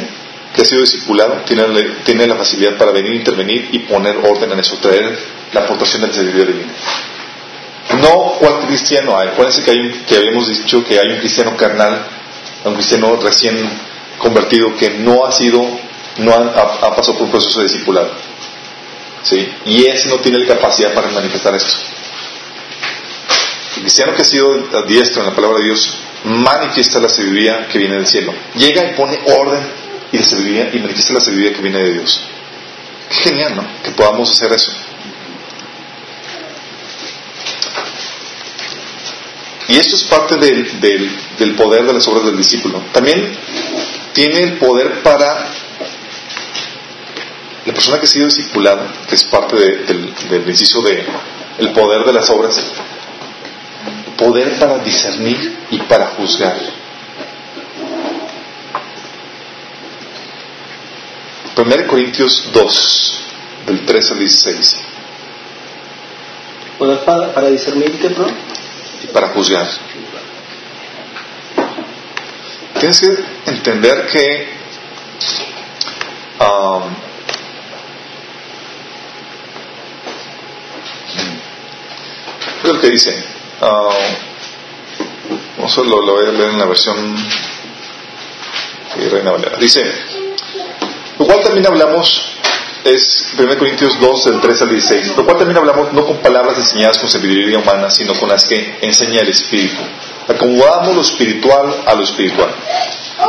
que 0.53 0.61
ha 0.61 0.65
sido 0.65 0.81
discipulado 0.81 1.41
tiene, 1.45 2.27
la 2.27 2.35
facilidad 2.35 2.77
para 2.77 2.91
venir, 2.91 3.13
intervenir 3.13 3.69
y 3.71 3.79
poner 3.79 4.17
orden 4.17 4.51
en 4.51 4.59
eso, 4.59 4.77
traer 4.77 5.17
la 5.53 5.61
aportación 5.61 6.01
de 6.01 6.07
la 6.07 6.13
sabiduría 6.13 6.45
divina. 6.45 6.73
No 7.97 8.33
cuál 8.39 8.65
cristiano 8.67 9.17
hay. 9.17 9.29
Acuérdense 9.29 9.63
que, 9.63 9.71
hay 9.71 9.79
un- 9.79 9.91
que 10.05 10.15
habíamos 10.15 10.47
dicho 10.47 10.83
que 10.85 10.99
hay 10.99 11.07
un 11.09 11.17
cristiano 11.19 11.55
carnal, 11.57 12.05
un 12.65 12.73
cristiano 12.75 13.15
recién 13.21 13.57
convertido 14.19 14.75
que 14.77 14.91
no 14.91 15.25
ha 15.25 15.31
sido, 15.31 15.65
no 16.17 16.33
ha, 16.33 16.95
pasado 16.95 17.13
por 17.17 17.23
un 17.23 17.31
proceso 17.31 17.59
de 17.59 17.65
discipulado. 17.67 18.11
¿Sí? 19.23 19.51
Y 19.65 19.85
ese 19.85 20.07
no 20.09 20.17
tiene 20.17 20.39
la 20.39 20.55
capacidad 20.55 20.93
para 20.93 21.09
manifestar 21.09 21.53
esto. 21.55 21.73
El 23.77 23.81
cristiano 23.83 24.13
que 24.13 24.21
ha 24.21 24.25
sido 24.25 24.55
diestro 24.87 25.21
en 25.21 25.29
la 25.29 25.35
palabra 25.35 25.57
de 25.59 25.65
Dios 25.65 25.97
manifiesta 26.25 26.99
la 26.99 27.09
sabiduría 27.09 27.67
que 27.67 27.77
viene 27.79 27.95
del 27.95 28.05
cielo. 28.07 28.33
Llega 28.55 28.83
y 28.85 28.93
pone 28.93 29.19
orden 29.37 29.61
y 30.11 30.17
la 30.17 30.23
sabiduría 30.25 30.69
y 30.73 30.79
manifiesta 30.79 31.13
la 31.13 31.21
sabiduría 31.21 31.53
que 31.53 31.61
viene 31.61 31.79
de 31.79 31.93
Dios. 31.93 32.21
Qué 33.09 33.15
genial, 33.29 33.55
¿no? 33.55 33.65
Que 33.83 33.91
podamos 33.91 34.29
hacer 34.31 34.51
eso. 34.53 34.71
Y 39.69 39.77
esto 39.77 39.95
es 39.95 40.03
parte 40.05 40.35
del, 40.37 40.79
del- 41.37 41.55
poder 41.55 41.85
de 41.85 41.93
las 41.93 42.07
obras 42.07 42.25
del 42.25 42.37
discípulo. 42.37 42.81
También 42.91 43.37
tiene 44.13 44.41
el 44.41 44.53
poder 44.57 45.01
para 45.03 45.47
la 47.65 47.73
persona 47.73 47.99
que 47.99 48.05
ha 48.05 48.09
sido 48.09 48.25
discipulada, 48.25 48.87
que 49.07 49.15
es 49.15 49.23
parte 49.25 49.55
de- 49.55 49.77
del, 49.85 50.13
del 50.29 50.49
inciso 50.49 50.81
de 50.81 51.03
el 51.59 51.71
poder 51.71 52.03
de 52.05 52.13
las 52.13 52.29
obras, 52.31 52.59
poder 54.17 54.57
para 54.59 54.79
discernir 54.79 55.57
y 55.69 55.77
para 55.81 56.07
juzgar. 56.07 56.57
1 61.57 61.87
Corintios 61.87 62.51
2, 62.53 63.13
del 63.67 63.85
13 63.85 64.13
al 64.13 64.19
16, 64.19 64.75
Poder 66.77 66.99
para, 67.03 67.33
para 67.33 67.49
discernir 67.49 67.91
qué? 67.99 68.09
Para 69.13 69.29
juzgar. 69.29 69.67
Tienes 72.79 72.99
que 72.99 73.51
entender 73.51 74.07
que 74.07 74.47
um, 76.39 76.83
lo 82.63 82.79
que 82.79 82.89
dice. 82.89 83.23
ah, 83.61 83.89
vamos 85.57 85.77
a 85.77 85.81
lo, 85.81 86.01
lo 86.01 86.13
voy 86.13 86.27
a 86.27 86.31
leer 86.31 86.49
en 86.51 86.59
la 86.59 86.65
versión 86.65 87.15
de 88.95 89.09
Reina 89.09 89.31
Valera. 89.31 89.57
Dice, 89.57 89.83
lo 91.17 91.25
cual 91.25 91.41
también 91.41 91.67
hablamos, 91.67 92.28
es 92.83 93.33
1 93.37 93.57
Corintios 93.57 93.99
2, 93.99 94.25
del 94.25 94.41
3 94.41 94.61
al 94.61 94.69
16, 94.69 95.17
lo 95.17 95.25
cual 95.25 95.37
también 95.37 95.57
hablamos 95.57 95.91
no 95.93 96.05
con 96.05 96.17
palabras 96.17 96.57
enseñadas 96.57 96.97
con 96.97 97.09
sabiduría 97.09 97.59
humana, 97.59 97.89
sino 97.89 98.13
con 98.13 98.29
las 98.29 98.45
que 98.45 98.77
enseña 98.81 99.21
el 99.21 99.29
Espíritu. 99.29 99.81
Acomodamos 100.27 100.95
lo 100.95 101.01
espiritual 101.01 101.83
a 101.85 101.93
lo 101.95 102.03
espiritual. 102.03 102.49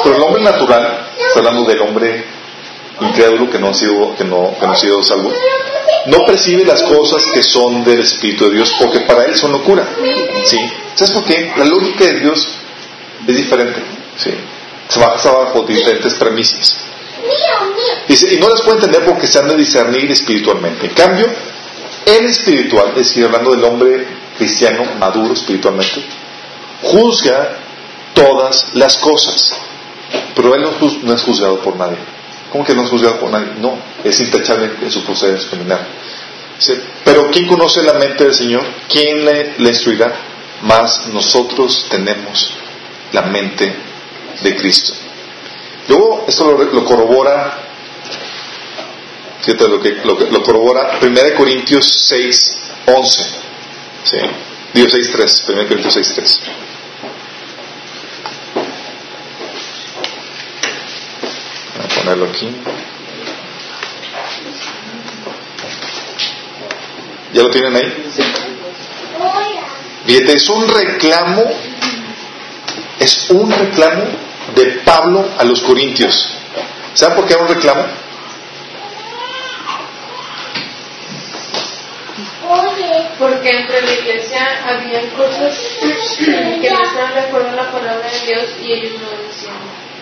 Pero 0.05 0.17
el 0.17 0.23
hombre 0.23 0.43
natural, 0.43 1.09
está 1.19 1.41
hablando 1.41 1.65
del 1.65 1.81
hombre 1.81 2.25
incrédulo 3.01 3.51
que 3.51 3.59
no 3.59 3.69
ha 3.69 3.75
sido, 3.75 4.15
que 4.15 4.25
no, 4.25 4.55
que 4.59 4.67
no 4.67 4.73
ha 4.73 4.77
sido 4.77 5.03
salvo, 5.03 5.33
no 6.07 6.25
percibe 6.27 6.65
las 6.65 6.83
cosas 6.83 7.25
que 7.33 7.43
son 7.43 7.83
del 7.85 8.01
Espíritu 8.01 8.49
de 8.49 8.57
Dios 8.57 8.75
porque 8.79 9.01
para 9.01 9.25
él 9.25 9.37
son 9.37 9.53
locura. 9.53 9.87
¿Sí? 10.45 10.59
¿Sabes 10.95 11.13
por 11.13 11.25
qué? 11.25 11.53
La 11.57 11.65
lógica 11.65 12.05
de 12.05 12.21
Dios 12.21 12.49
es 13.27 13.37
diferente. 13.37 13.81
¿Sí? 14.17 14.31
Se 14.89 15.01
basa 15.01 15.31
bajo 15.33 15.63
diferentes 15.63 16.15
premisas. 16.15 16.90
Y 18.09 18.37
no 18.37 18.49
las 18.49 18.63
puede 18.63 18.79
entender 18.79 19.05
porque 19.05 19.27
se 19.27 19.39
han 19.39 19.49
de 19.49 19.57
discernir 19.57 20.11
espiritualmente. 20.11 20.87
En 20.87 20.95
cambio, 20.95 21.27
el 22.07 22.27
espiritual, 22.27 22.91
es 22.91 23.09
decir, 23.09 23.25
hablando 23.25 23.53
del 23.53 23.65
hombre 23.65 24.07
cristiano 24.37 24.85
maduro 24.99 25.35
espiritualmente, 25.35 26.03
juzga 26.83 27.57
todas 28.15 28.75
las 28.75 28.97
cosas. 28.97 29.57
Pero 30.35 30.55
él 30.55 30.63
no, 31.03 31.15
es 31.15 31.23
juzgado 31.23 31.61
por 31.61 31.77
nadie. 31.77 31.99
¿Cómo 32.51 32.65
que 32.65 32.75
no 32.75 32.85
es 32.85 32.91
juzgado 32.91 33.21
por 33.21 33.31
nadie? 33.31 33.53
No, 33.61 33.79
es 34.03 34.19
intachable 34.21 34.73
en 34.83 34.91
su 34.91 35.05
proceder 35.05 35.41
criminal. 35.49 35.87
Pero 37.05 37.31
¿quién 37.31 37.47
conoce 37.47 37.83
la 37.83 37.95
mente 37.95 38.25
del 38.25 38.35
Señor? 38.35 38.65
¿Quién 38.89 39.25
le 39.25 39.69
instruirá? 39.69 40.13
Más 40.63 41.07
nosotros 41.09 41.87
tenemos 41.89 42.53
la 43.13 43.23
mente 43.23 43.75
de 44.43 44.57
Cristo. 44.57 44.93
Luego, 45.89 46.25
esto 46.29 46.45
lo, 46.45 46.65
lo 46.65 46.85
corrobora, 46.85 47.59
fíjate 49.43 49.69
lo 49.69 49.81
que, 49.81 49.97
lo, 50.05 50.19
lo 50.19 50.43
corrobora 50.43 50.99
1 51.03 51.21
Corintios 51.37 51.87
6, 52.09 52.57
11. 52.87 53.23
¿sí? 54.05 54.17
Digo 54.75 54.89
6, 54.89 55.11
3, 55.13 55.45
1 55.49 55.69
Corintios 55.69 55.95
6, 55.95 56.13
3. 56.15 56.41
Voy 61.77 61.85
a 61.85 61.89
ponerlo 62.01 62.27
aquí. 62.27 62.57
¿Ya 67.33 67.43
lo 67.43 67.51
tienen 67.51 67.77
ahí? 67.77 68.11
Fíjate, 70.07 70.33
es 70.33 70.49
un 70.49 70.69
reclamo, 70.69 71.45
es 72.99 73.31
un 73.31 73.51
reclamo 73.51 74.30
de 74.55 74.81
Pablo 74.85 75.29
a 75.39 75.45
los 75.45 75.61
corintios. 75.63 76.33
¿Saben 76.95 77.17
por 77.17 77.27
qué 77.27 77.35
era 77.35 77.43
un 77.43 77.49
reclamo? 77.49 77.85
Porque 83.19 83.51
entre 83.51 83.83
la 83.83 83.93
iglesia 83.93 84.41
habían 84.67 85.09
cosas 85.11 85.57
que 86.19 86.71
no 86.71 86.83
estaban 86.83 87.15
de 87.15 87.21
acuerdo 87.21 87.49
en 87.49 87.57
la 87.57 87.71
palabra 87.71 88.09
de 88.11 88.27
Dios 88.27 88.45
y 88.63 88.73
ellos 88.73 88.93
no 88.95 89.11
decían 89.29 89.55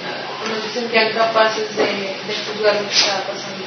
nada, 0.02 0.24
no 0.48 0.62
se 0.62 0.80
sentían 0.80 1.12
capaces 1.12 1.76
de, 1.76 1.84
de 1.84 2.34
juzgar 2.46 2.76
lo 2.76 2.88
que 2.88 2.94
estaba 2.94 3.20
pasando. 3.22 3.64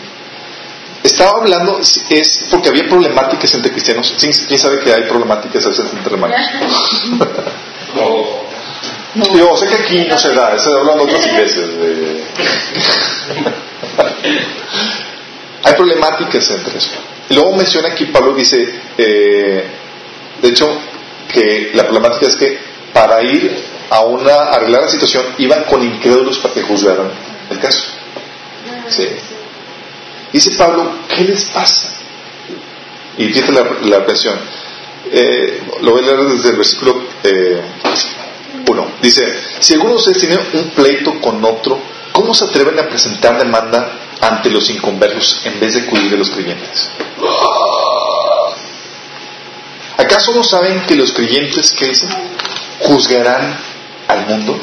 Estaba 1.04 1.32
hablando, 1.42 1.80
es 2.10 2.48
porque 2.50 2.70
había 2.70 2.88
problemáticas 2.88 3.54
entre 3.56 3.72
cristianos. 3.72 4.16
¿Quién 4.18 4.60
sabe 4.60 4.80
que 4.80 4.94
hay 4.94 5.04
problemáticas 5.04 5.66
a 5.66 5.70
veces 5.70 5.94
entre 5.94 6.14
hermanos? 6.14 6.38
Yo 9.16 9.58
sé 9.58 9.68
que 9.68 9.76
aquí 9.76 10.06
no 10.10 10.18
se 10.18 10.34
da, 10.34 10.58
se 10.58 10.70
habla 10.70 10.94
en 10.94 11.00
otras 11.02 11.26
iglesias. 11.34 11.68
de- 11.68 12.24
Hay 15.64 15.74
problemáticas 15.74 16.50
entre 16.52 16.78
eso. 16.78 16.92
Y 17.30 17.34
luego 17.36 17.56
menciona 17.56 17.90
aquí, 17.90 18.06
Pablo 18.06 18.34
dice, 18.34 18.68
eh, 18.98 19.64
de 20.42 20.48
hecho, 20.50 20.78
que 21.32 21.72
la 21.74 21.84
problemática 21.84 22.28
es 22.28 22.36
que 22.36 22.60
para 22.94 23.22
ir 23.24 23.56
a 23.90 24.02
una 24.02 24.34
a 24.34 24.50
arreglar 24.56 24.82
la 24.84 24.90
situación 24.90 25.26
iban 25.38 25.64
con 25.66 25.84
incrédulos 25.84 26.40
para 26.40 26.54
que 26.54 26.62
juzgaran 26.64 27.10
el 27.50 27.60
caso. 27.60 27.84
Sí. 28.90 29.08
Dice 30.34 30.52
Pablo, 30.58 30.90
¿qué 31.14 31.24
les 31.26 31.46
pasa? 31.46 31.90
Y 33.18 33.28
fíjate 33.28 33.52
la, 33.52 33.66
la 33.98 34.06
presión. 34.06 34.40
Eh, 35.12 35.62
lo 35.82 35.92
voy 35.92 36.04
a 36.04 36.08
leer 36.08 36.20
desde 36.24 36.50
el 36.52 36.56
versículo 36.58 37.04
1. 38.68 38.92
Dice, 39.02 39.40
si 39.60 39.74
alguno 39.74 39.92
de 39.92 39.98
ustedes 39.98 40.20
tiene 40.20 40.38
un 40.54 40.70
pleito 40.72 41.20
con 41.20 41.44
otro, 41.44 41.80
¿cómo 42.12 42.34
se 42.34 42.46
atreven 42.46 42.78
a 42.80 42.88
presentar 42.88 43.38
demanda 43.38 43.92
ante 44.20 44.50
los 44.50 44.70
inconversos 44.70 45.46
en 45.46 45.60
vez 45.60 45.74
de 45.74 45.82
acudir 45.82 46.14
a 46.14 46.18
los 46.18 46.30
creyentes? 46.30 46.90
¿Acaso 49.98 50.34
no 50.34 50.44
saben 50.44 50.82
que 50.82 50.96
los 50.96 51.12
creyentes 51.14 51.72
que 51.72 51.86
dicen 51.86 52.10
juzgarán 52.80 53.58
al 54.08 54.26
mundo? 54.28 54.60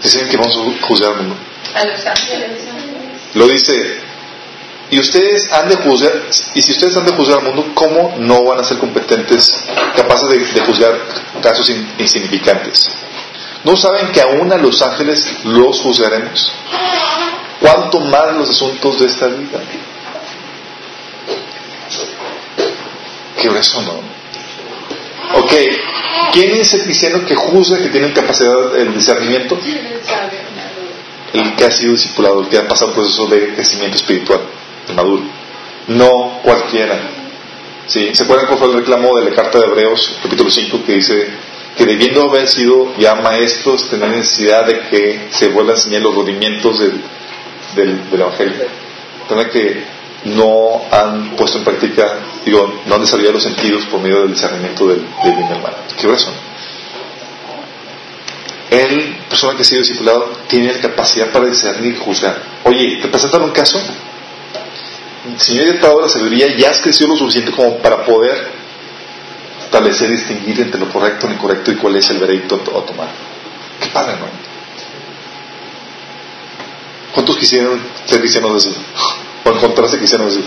¿Sí 0.00 0.08
saben 0.08 0.28
que 0.28 0.36
vamos 0.36 0.56
a 0.56 0.86
juzgar 0.86 1.12
al 1.12 1.16
mundo? 1.18 1.36
Lo 3.34 3.46
dice, 3.46 4.00
y 4.90 4.98
ustedes 4.98 5.52
han 5.52 5.68
de 5.68 5.76
juzgar, 5.76 6.12
y 6.54 6.62
si 6.62 6.72
ustedes 6.72 6.96
han 6.96 7.04
de 7.06 7.12
juzgar 7.12 7.38
al 7.38 7.44
mundo, 7.44 7.66
¿cómo 7.74 8.14
no 8.18 8.44
van 8.44 8.60
a 8.60 8.64
ser 8.64 8.78
competentes, 8.78 9.64
capaces 9.96 10.28
de, 10.30 10.38
de 10.38 10.60
juzgar 10.66 10.98
casos 11.42 11.68
in- 11.70 11.88
insignificantes? 11.98 12.88
¿No 13.64 13.76
saben 13.76 14.12
que 14.12 14.20
aún 14.20 14.50
a 14.52 14.56
los 14.56 14.80
ángeles 14.82 15.44
los 15.44 15.80
juzgaremos? 15.80 16.52
¿Cuánto 17.60 18.00
más 18.00 18.34
los 18.36 18.48
asuntos 18.50 19.00
de 19.00 19.06
esta 19.06 19.26
vida? 19.26 19.58
Qué 23.36 23.48
grueso, 23.48 23.82
¿no? 23.82 23.92
Ok, 25.40 25.52
¿quién 26.32 26.56
es 26.56 26.72
el 26.74 26.82
cristiano 26.84 27.24
que 27.26 27.34
juzga 27.34 27.78
que 27.78 27.88
tiene 27.88 28.12
capacidad 28.12 28.72
de 28.72 28.86
discernimiento? 28.86 29.58
El 31.32 31.54
que 31.56 31.64
ha 31.64 31.70
sido 31.70 31.92
discipulado, 31.92 32.40
el 32.40 32.48
que 32.48 32.58
ha 32.58 32.66
pasado 32.66 32.88
un 32.88 32.94
proceso 32.94 33.26
de 33.26 33.54
crecimiento 33.54 33.96
espiritual, 33.96 34.40
maduro. 34.92 35.22
No 35.88 36.40
cualquiera. 36.42 36.98
¿Sí? 37.86 38.10
¿Se 38.12 38.24
acuerdan 38.24 38.46
cuál 38.46 38.58
fue 38.58 38.68
el 38.68 38.74
reclamo 38.74 39.18
de 39.18 39.30
la 39.30 39.34
carta 39.34 39.58
de 39.58 39.64
Hebreos, 39.64 40.18
capítulo 40.22 40.50
5, 40.50 40.84
que 40.84 40.92
dice 40.92 41.28
que 41.76 41.86
debiendo 41.86 42.28
haber 42.28 42.48
sido 42.48 42.94
ya 42.98 43.14
maestros, 43.14 43.88
tener 43.88 44.10
necesidad 44.10 44.66
de 44.66 44.80
que 44.88 45.28
se 45.30 45.48
vuelvan 45.48 45.76
a 45.76 45.98
los 46.00 46.14
rudimientos 46.14 46.80
del, 46.80 47.00
del, 47.76 48.10
del 48.10 48.20
Evangelio? 48.20 48.54
Tener 49.28 49.50
que 49.50 49.84
no 50.24 50.82
han 50.90 51.36
puesto 51.36 51.58
en 51.58 51.64
práctica, 51.64 52.16
digo, 52.44 52.82
no 52.86 52.94
han 52.96 53.00
desarrollado 53.00 53.34
los 53.34 53.42
sentidos 53.42 53.84
por 53.86 54.00
medio 54.00 54.22
del 54.22 54.32
discernimiento 54.32 54.86
del, 54.88 55.00
del 55.22 55.34
bien 55.34 55.46
y 55.46 55.52
del 55.52 55.62
mal. 55.62 55.76
¿Qué 55.98 56.06
razón? 56.06 56.34
El 58.70 59.16
persona 59.28 59.56
que 59.56 59.62
ha 59.62 59.64
sido 59.64 59.80
discipulado 59.80 60.30
tiene 60.46 60.72
la 60.72 60.80
capacidad 60.80 61.30
para 61.30 61.46
discernir 61.46 61.94
y 61.94 61.96
juzgar. 61.96 62.36
Oye, 62.64 62.98
¿te 63.00 63.08
presentan 63.08 63.42
un 63.42 63.50
caso? 63.50 63.80
Señor 65.36 65.66
dictador 65.66 65.98
de 65.98 66.02
la 66.02 66.08
sabiduría, 66.08 66.56
ya 66.56 66.70
has 66.70 66.80
crecido 66.80 67.10
lo 67.10 67.16
suficiente 67.16 67.52
como 67.52 67.78
para 67.78 68.04
poder 68.04 68.48
establecer 69.64 70.10
distinguir 70.10 70.60
entre 70.60 70.80
lo 70.80 70.88
correcto 70.88 71.26
y 71.26 71.30
lo 71.30 71.34
incorrecto 71.36 71.70
y 71.70 71.76
cuál 71.76 71.96
es 71.96 72.08
el 72.10 72.18
veredicto 72.18 72.54
a 72.56 72.86
tomar. 72.86 73.08
Qué 73.80 73.86
padre, 73.88 74.14
¿no? 74.14 74.26
¿Cuántos 77.12 77.36
quisieran 77.36 77.80
ser 78.06 78.20
cristianos 78.20 78.64
así? 78.64 78.74
O 79.44 79.50
encontrarse 79.50 79.98
cristianos 79.98 80.32
así. 80.32 80.44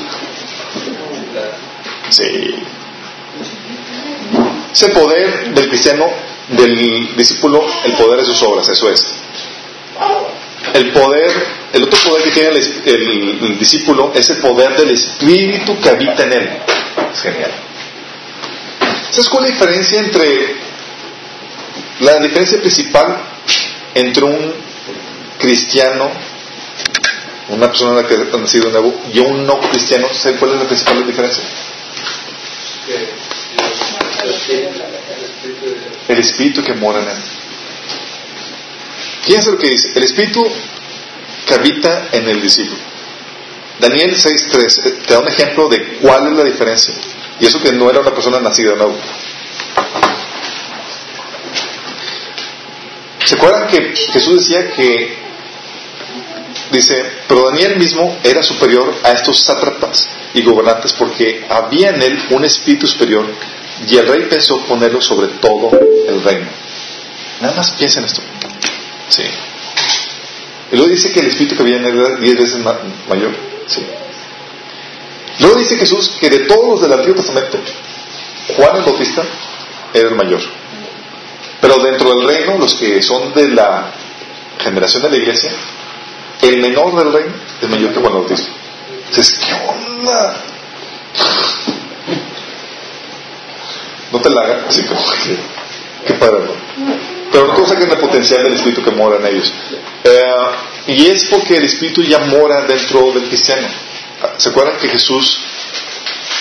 Sí. 2.09 2.55
Ese 4.73 4.89
poder 4.89 5.53
del 5.55 5.69
cristiano, 5.69 6.07
del 6.49 7.15
discípulo, 7.15 7.65
el 7.85 7.93
poder 7.93 8.19
de 8.19 8.25
sus 8.25 8.43
obras, 8.43 8.67
eso 8.67 8.89
es. 8.89 9.15
El 10.73 10.91
poder, 10.91 11.31
el 11.73 11.83
otro 11.83 11.99
poder 11.99 12.23
que 12.23 12.31
tiene 12.31 12.49
el, 12.49 13.57
discípulo 13.57 14.11
es 14.15 14.29
el 14.29 14.37
poder 14.37 14.77
del 14.77 14.91
espíritu 14.91 15.79
que 15.79 15.89
habita 15.89 16.23
en 16.23 16.33
él. 16.33 16.49
Es 17.13 17.21
genial. 17.21 17.51
¿Sabes 19.09 19.27
cuál 19.29 19.45
es 19.45 19.51
la 19.51 19.55
diferencia 19.57 19.99
entre 19.99 20.55
la 21.99 22.19
diferencia 22.19 22.59
principal 22.59 23.17
entre 23.93 24.23
un 24.23 24.53
cristiano, 25.37 26.09
una 27.49 27.67
persona 27.67 28.07
que 28.07 28.15
ha 28.15 28.37
nacido 28.37 28.69
nuevo, 28.69 29.01
y 29.11 29.19
un 29.19 29.45
no 29.45 29.59
cristiano? 29.59 30.07
¿Sabes 30.13 30.39
cuál 30.39 30.53
es 30.53 30.59
la 30.59 30.67
principal 30.67 31.05
diferencia? 31.05 31.43
El 36.07 36.17
espíritu 36.19 36.63
que 36.63 36.73
mora 36.73 37.01
en 37.01 37.09
él. 37.09 37.40
Fíjense 39.21 39.51
lo 39.51 39.57
que 39.57 39.69
dice. 39.69 39.91
El 39.95 40.03
espíritu 40.03 40.45
que 41.45 41.53
habita 41.53 42.09
en 42.11 42.27
el 42.27 42.41
discípulo. 42.41 42.77
Daniel 43.79 44.15
6.3 44.15 45.05
te 45.05 45.13
da 45.13 45.19
un 45.19 45.27
ejemplo 45.27 45.67
de 45.67 45.97
cuál 45.99 46.27
es 46.27 46.33
la 46.33 46.43
diferencia. 46.43 46.93
Y 47.39 47.45
eso 47.45 47.61
que 47.61 47.71
no 47.71 47.89
era 47.89 48.01
una 48.01 48.13
persona 48.13 48.39
nacida 48.39 48.71
de 48.71 48.77
nuevo. 48.77 48.95
¿Se 53.25 53.35
acuerdan 53.35 53.67
que 53.67 53.95
Jesús 53.95 54.47
decía 54.47 54.71
que, 54.71 55.17
dice, 56.71 57.05
pero 57.27 57.49
Daniel 57.49 57.77
mismo 57.77 58.17
era 58.23 58.43
superior 58.43 58.93
a 59.03 59.11
estos 59.11 59.39
sátrapas 59.39 60.09
y 60.33 60.41
gobernantes 60.43 60.93
porque 60.93 61.45
había 61.49 61.89
en 61.89 62.01
él 62.01 62.19
un 62.31 62.45
espíritu 62.45 62.87
superior 62.87 63.25
y 63.87 63.97
el 63.97 64.07
rey 64.07 64.25
pensó 64.29 64.59
ponerlo 64.65 65.01
sobre 65.01 65.27
todo 65.39 65.71
el 66.07 66.21
reino. 66.23 66.49
Nada 67.41 67.55
más 67.55 67.71
piensa 67.71 67.99
en 67.99 68.05
esto. 68.05 68.21
Sí. 69.11 69.23
Y 70.71 70.75
luego 70.77 70.89
dice 70.89 71.11
que 71.11 71.19
el 71.19 71.27
espíritu 71.27 71.55
que 71.55 71.63
había 71.63 71.77
era 71.77 72.15
diez 72.15 72.35
veces 72.37 72.59
mayor. 72.59 73.31
Sí. 73.67 73.85
Luego 75.39 75.57
dice 75.57 75.75
Jesús 75.75 76.17
que 76.19 76.29
de 76.29 76.39
todos 76.45 76.67
los 76.67 76.81
del 76.81 76.93
Antiguo 76.93 77.15
Testamento, 77.15 77.57
Juan 78.55 78.77
el 78.77 78.83
Bautista 78.83 79.23
era 79.93 80.09
el 80.09 80.15
mayor. 80.15 80.41
Pero 81.59 81.75
dentro 81.83 82.09
del 82.09 82.27
reino, 82.27 82.57
los 82.57 82.73
que 82.75 83.01
son 83.03 83.33
de 83.33 83.49
la 83.49 83.91
generación 84.59 85.03
de 85.03 85.09
la 85.09 85.17
iglesia, 85.17 85.51
el 86.41 86.61
menor 86.61 86.95
del 86.95 87.13
reino 87.13 87.33
es 87.61 87.69
mayor 87.69 87.93
que 87.93 87.99
Juan 87.99 88.13
el 88.13 88.19
Bautista. 88.19 88.51
¿qué 89.13 89.53
onda? 89.67 90.43
No 94.11 94.21
te 94.21 94.29
la 94.29 94.41
hagas 94.41 94.63
así 94.69 94.83
como 94.83 95.01
que, 95.01 95.37
qué 96.07 96.13
padre, 96.13 96.45
¿no? 96.45 97.20
Pero 97.31 97.47
no 97.47 97.65
saquen 97.65 97.89
el 97.89 97.97
potencial 97.97 98.43
del 98.43 98.53
Espíritu 98.53 98.83
que 98.83 98.91
mora 98.91 99.17
en 99.17 99.25
ellos. 99.33 99.53
Eh, 100.03 100.21
y 100.87 101.07
es 101.07 101.25
porque 101.25 101.57
el 101.57 101.63
Espíritu 101.63 102.03
ya 102.03 102.19
mora 102.19 102.61
dentro 102.63 103.11
del 103.11 103.23
cristiano. 103.23 103.67
¿Se 104.37 104.49
acuerdan 104.49 104.77
que 104.77 104.89
Jesús 104.89 105.39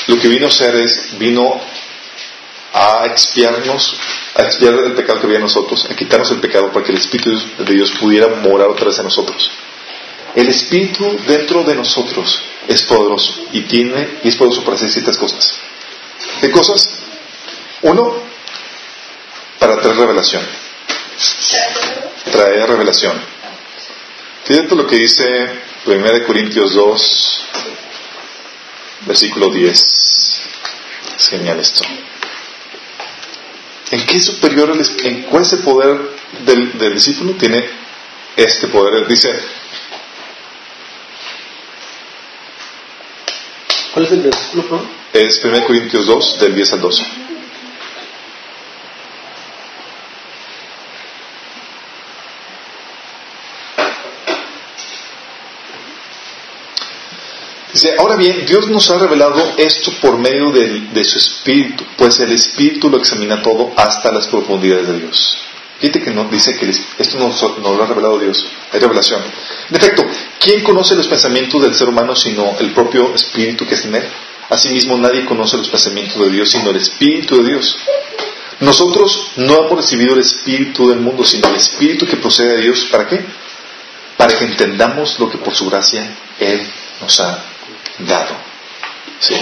lo 0.07 0.19
que 0.19 0.29
vino 0.29 0.47
a 0.47 0.49
hacer 0.49 0.75
es, 0.77 1.19
vino 1.19 1.61
a 2.73 3.07
expiarnos, 3.07 3.97
a 4.35 4.43
expiar 4.43 4.75
el 4.75 4.93
pecado 4.93 5.21
que 5.21 5.27
había 5.27 5.39
en 5.39 5.45
nosotros, 5.45 5.87
a 5.91 5.95
quitarnos 5.95 6.31
el 6.31 6.41
pecado 6.41 6.73
para 6.73 6.85
que 6.85 6.93
el 6.93 6.99
Espíritu 6.99 7.31
de 7.59 7.75
Dios 7.75 7.93
pudiera 7.93 8.29
morar 8.29 8.69
otra 8.69 8.87
vez 8.87 8.99
en 8.99 9.05
nosotros. 9.05 9.51
El 10.35 10.49
Espíritu 10.49 11.17
dentro 11.27 11.65
de 11.65 11.75
nosotros 11.75 12.43
es 12.69 12.83
poderoso 12.83 13.35
y 13.53 13.63
tiene 13.63 14.19
y 14.23 14.29
es 14.29 14.37
poderoso 14.37 14.63
para 14.65 14.77
hacer 14.77 14.91
ciertas 14.91 15.17
cosas. 15.17 15.57
¿Qué 16.41 16.51
cosas? 16.51 16.89
Uno, 17.83 18.15
para 19.59 19.81
traer 19.81 19.97
revelación. 19.97 20.43
Traer 22.33 22.69
revelación. 22.69 23.21
Fíjate 24.45 24.75
lo 24.75 24.87
que 24.87 24.97
dice 24.97 25.25
1 25.87 26.27
Corintios 26.27 26.75
2, 26.75 27.45
versículo 29.07 29.51
10. 29.51 29.85
Es 31.19 31.29
genial 31.29 31.61
esto. 31.61 31.85
¿En 33.91 34.07
qué 34.07 34.21
superior, 34.21 34.73
en 35.05 35.23
cuál 35.23 35.43
es 35.43 35.53
el 35.53 35.59
poder 35.61 35.99
del, 36.45 36.79
del 36.79 36.95
discípulo? 36.95 37.33
Tiene 37.35 37.69
este 38.37 38.69
poder. 38.69 39.07
Dice, 39.07 39.29
¿Cuál 43.93 44.07
es 44.07 44.13
el 44.13 44.23
versículo? 44.23 44.87
Es 45.13 45.45
1 45.45 45.67
Corintios 45.67 46.07
2, 46.07 46.39
del 46.41 46.55
10 46.55 46.73
al 46.75 46.81
12. 46.81 47.30
Dice, 57.81 57.95
ahora 57.99 58.17
bien, 58.17 58.45
Dios 58.45 58.69
nos 58.69 58.91
ha 58.91 58.99
revelado 58.99 59.55
esto 59.57 59.91
por 60.03 60.19
medio 60.19 60.53
de, 60.53 61.03
su 61.03 61.17
Espíritu, 61.17 61.83
pues 61.97 62.21
el 62.21 62.31
Espíritu 62.31 62.91
lo 62.91 62.99
examina 62.99 63.41
todo 63.41 63.73
hasta 63.75 64.13
las 64.13 64.27
profundidades 64.27 64.87
de 64.89 64.99
Dios. 64.99 65.39
Fíjate 65.79 66.03
que 66.03 66.11
no, 66.11 66.25
dice 66.25 66.59
que 66.59 66.69
esto 66.69 67.19
nos, 67.19 67.41
lo 67.41 67.83
ha 67.83 67.87
revelado 67.87 68.19
Dios, 68.19 68.45
hay 68.71 68.81
revelación. 68.81 69.23
En 69.71 69.77
efecto, 69.77 70.05
¿quién 70.39 70.63
conoce 70.63 70.95
los 70.95 71.09
pensamientos 71.09 71.63
del 71.63 71.75
ser 71.75 71.89
humano 71.89 72.15
sino 72.15 72.55
el 72.59 72.71
propio 72.75 73.15
Espíritu 73.15 73.67
que 73.67 73.77
es 73.77 73.85
en 73.87 73.95
él? 73.95 74.05
Asimismo, 74.51 74.99
nadie 74.99 75.25
conoce 75.25 75.57
los 75.57 75.71
pensamientos 75.71 76.19
de 76.19 76.29
Dios 76.29 76.51
sino 76.51 76.69
el 76.69 76.77
Espíritu 76.77 77.43
de 77.43 77.49
Dios. 77.49 77.79
Nosotros 78.61 79.29
no 79.37 79.57
hemos 79.57 79.79
recibido 79.79 80.13
el 80.13 80.21
Espíritu 80.21 80.87
del 80.91 81.01
mundo, 81.01 81.25
sino 81.25 81.49
el 81.49 81.57
Espíritu 81.57 82.05
que 82.05 82.19
procede 82.19 82.57
de 82.57 82.61
Dios. 82.61 82.89
¿Para 82.91 83.09
qué? 83.09 83.25
Para 84.19 84.37
que 84.37 84.45
entendamos 84.45 85.19
lo 85.19 85.31
que 85.31 85.39
por 85.39 85.55
su 85.55 85.65
gracia 85.71 86.15
Él 86.39 86.61
nos 87.01 87.19
ha 87.21 87.50
dado. 88.07 88.37
¿Sí? 89.21 89.37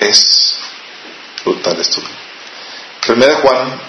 Es 0.00 0.58
brutal 1.44 1.80
esto. 1.80 2.00
Primera 3.06 3.36
Juan 3.36 3.80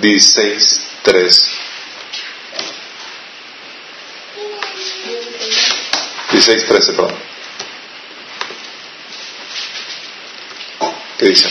16, 0.00 0.88
3. 1.02 1.50
16, 6.30 6.66
13, 6.66 6.92
perdón. 6.92 7.14
¿Qué 11.18 11.26
dice? 11.26 11.48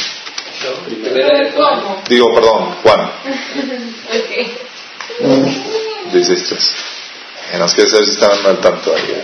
Digo, 2.07 2.33
perdón, 2.33 2.75
Juan. 2.83 3.11
16, 6.11 6.47
3. 6.49 6.75
Nos 7.53 7.73
quiere 7.73 7.89
saber 7.89 8.05
si 8.05 8.11
estaban 8.11 8.45
al 8.45 8.59
tanto 8.59 8.95
ahí. 8.95 9.23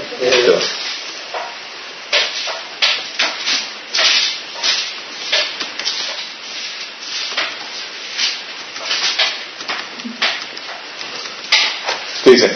¿Qué 12.24 12.32
dice? 12.32 12.52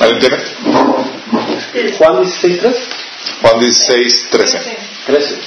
¿Alguien 0.00 0.20
tiene? 0.20 1.92
Juan 1.98 2.22
16, 2.22 2.60
3. 2.60 2.76
Juan 3.42 3.60
16, 3.60 4.28
13. 4.30 4.76
13. 5.06 5.38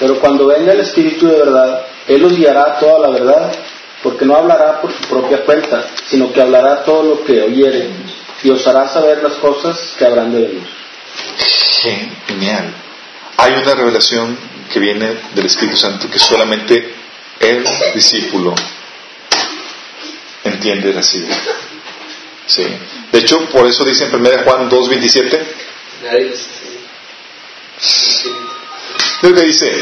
Pero 0.00 0.20
cuando 0.20 0.46
venga 0.46 0.72
el 0.72 0.80
Espíritu 0.80 1.26
de 1.26 1.36
verdad, 1.36 1.86
Él 2.08 2.24
os 2.24 2.36
guiará 2.36 2.78
toda 2.78 2.98
la 3.00 3.08
verdad, 3.10 3.52
porque 4.04 4.26
no 4.26 4.36
hablará 4.36 4.82
por 4.82 4.92
su 4.92 5.00
propia 5.08 5.44
cuenta, 5.46 5.88
sino 6.10 6.30
que 6.30 6.42
hablará 6.42 6.84
todo 6.84 7.02
lo 7.02 7.24
que 7.24 7.40
oyere, 7.40 7.88
y 8.42 8.50
os 8.50 8.64
hará 8.66 8.86
saber 8.86 9.22
las 9.22 9.32
cosas 9.38 9.94
que 9.98 10.04
habrán 10.04 10.30
de 10.30 10.40
venir. 10.40 10.62
Genial. 12.26 12.74
Hay 13.38 13.52
una 13.54 13.74
revelación 13.74 14.36
que 14.70 14.78
viene 14.78 15.16
del 15.34 15.46
Espíritu 15.46 15.78
Santo 15.78 16.10
que 16.10 16.18
solamente 16.18 16.94
el 17.40 17.64
discípulo 17.94 18.54
entiende 20.44 20.90
y 20.90 20.92
recibe. 20.92 21.34
Sí. 22.46 22.66
De 23.10 23.18
hecho, 23.18 23.48
por 23.48 23.66
eso 23.66 23.84
dice 23.84 24.04
en 24.04 24.14
1 24.16 24.30
Juan 24.44 24.70
2.27. 24.70 25.40
Dice, 29.32 29.72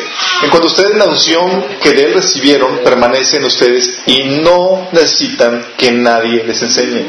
en 0.43 0.51
cuanto 0.51 0.69
ustedes 0.69 0.97
la 0.97 1.07
unción 1.07 1.65
que 1.81 1.93
de 1.93 2.05
él 2.05 2.15
recibieron 2.15 2.79
permanece 2.85 3.39
en 3.39 3.45
ustedes 3.45 3.99
y 4.07 4.23
no 4.25 4.89
necesitan 4.93 5.73
que 5.77 5.91
nadie 5.91 6.45
les 6.45 6.63
enseñe. 6.63 7.09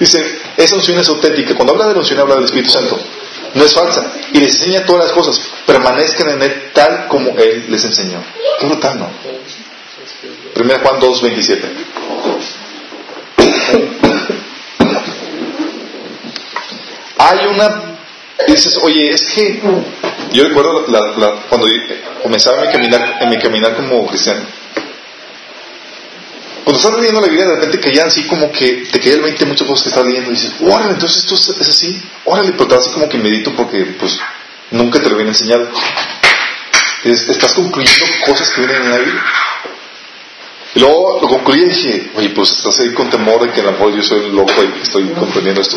dice, 0.00 0.40
esa 0.56 0.74
unción 0.74 0.98
es 0.98 1.08
auténtica. 1.10 1.54
Cuando 1.54 1.74
habla 1.74 1.88
de 1.88 1.92
la 1.92 1.98
unción 2.00 2.18
habla 2.20 2.36
del 2.36 2.44
Espíritu 2.44 2.70
Santo. 2.70 2.98
No 3.52 3.62
es 3.62 3.74
falsa. 3.74 4.10
Y 4.32 4.38
les 4.38 4.54
enseña 4.56 4.86
todas 4.86 5.04
las 5.04 5.12
cosas. 5.12 5.38
Permanezcan 5.66 6.30
en 6.30 6.42
él 6.42 6.70
tal 6.72 7.06
como 7.08 7.36
él 7.36 7.66
les 7.68 7.84
enseñó. 7.84 8.24
Qué 8.58 8.64
brutal, 8.66 9.00
¿no? 9.00 9.10
1 10.56 10.74
Juan 10.82 10.98
2, 10.98 11.22
27. 11.22 11.68
Hay 17.18 17.46
una 17.46 17.91
dices, 18.46 18.78
oye, 18.82 19.10
es 19.10 19.22
que 19.34 19.60
yo 20.32 20.44
recuerdo 20.44 20.84
cuando 21.48 21.66
comenzaba 22.22 22.62
mi 22.62 22.72
caminar, 22.72 23.18
en 23.20 23.28
mi 23.28 23.38
caminar 23.38 23.76
como 23.76 24.06
cristiano. 24.06 24.40
Cuando 26.64 26.78
estás 26.78 26.94
leyendo 26.94 27.20
la 27.20 27.26
Biblia, 27.26 27.46
de 27.46 27.54
repente 27.56 27.80
caían 27.80 28.06
así 28.06 28.26
como 28.26 28.50
que 28.52 28.86
te 28.90 29.00
caía 29.00 29.14
el 29.14 29.22
20 29.22 29.46
muchas 29.46 29.66
cosas 29.66 29.82
que 29.82 29.88
estás 29.88 30.06
leyendo 30.06 30.30
y 30.30 30.34
dices, 30.34 30.52
órale, 30.60 30.92
entonces 30.92 31.24
esto 31.24 31.34
es 31.60 31.68
así, 31.68 32.02
órale, 32.24 32.52
pero 32.52 32.78
así 32.78 32.90
como 32.90 33.08
que 33.08 33.18
medito 33.18 33.52
porque 33.56 33.84
pues 33.98 34.18
nunca 34.70 35.00
te 35.00 35.08
lo 35.08 35.14
habían 35.16 35.28
enseñado. 35.28 35.68
estás 37.04 37.54
concluyendo 37.54 38.06
cosas 38.26 38.50
que 38.50 38.60
vienen 38.60 38.82
en 38.82 38.90
la 38.90 38.98
Biblia. 38.98 39.22
Y 40.74 40.80
luego 40.80 41.20
lo 41.20 41.28
concluí 41.28 41.60
y 41.60 41.64
dije, 41.66 42.10
oye, 42.14 42.30
pues 42.30 42.50
estás 42.50 42.80
ahí 42.80 42.94
con 42.94 43.10
temor 43.10 43.42
de 43.42 43.52
que 43.52 43.60
a 43.60 43.64
lo 43.64 43.72
mejor 43.72 43.94
yo 43.94 44.02
soy 44.02 44.24
el 44.24 44.34
loco 44.34 44.52
y 44.62 44.82
estoy 44.82 45.08
comprendiendo 45.10 45.60
esto. 45.60 45.76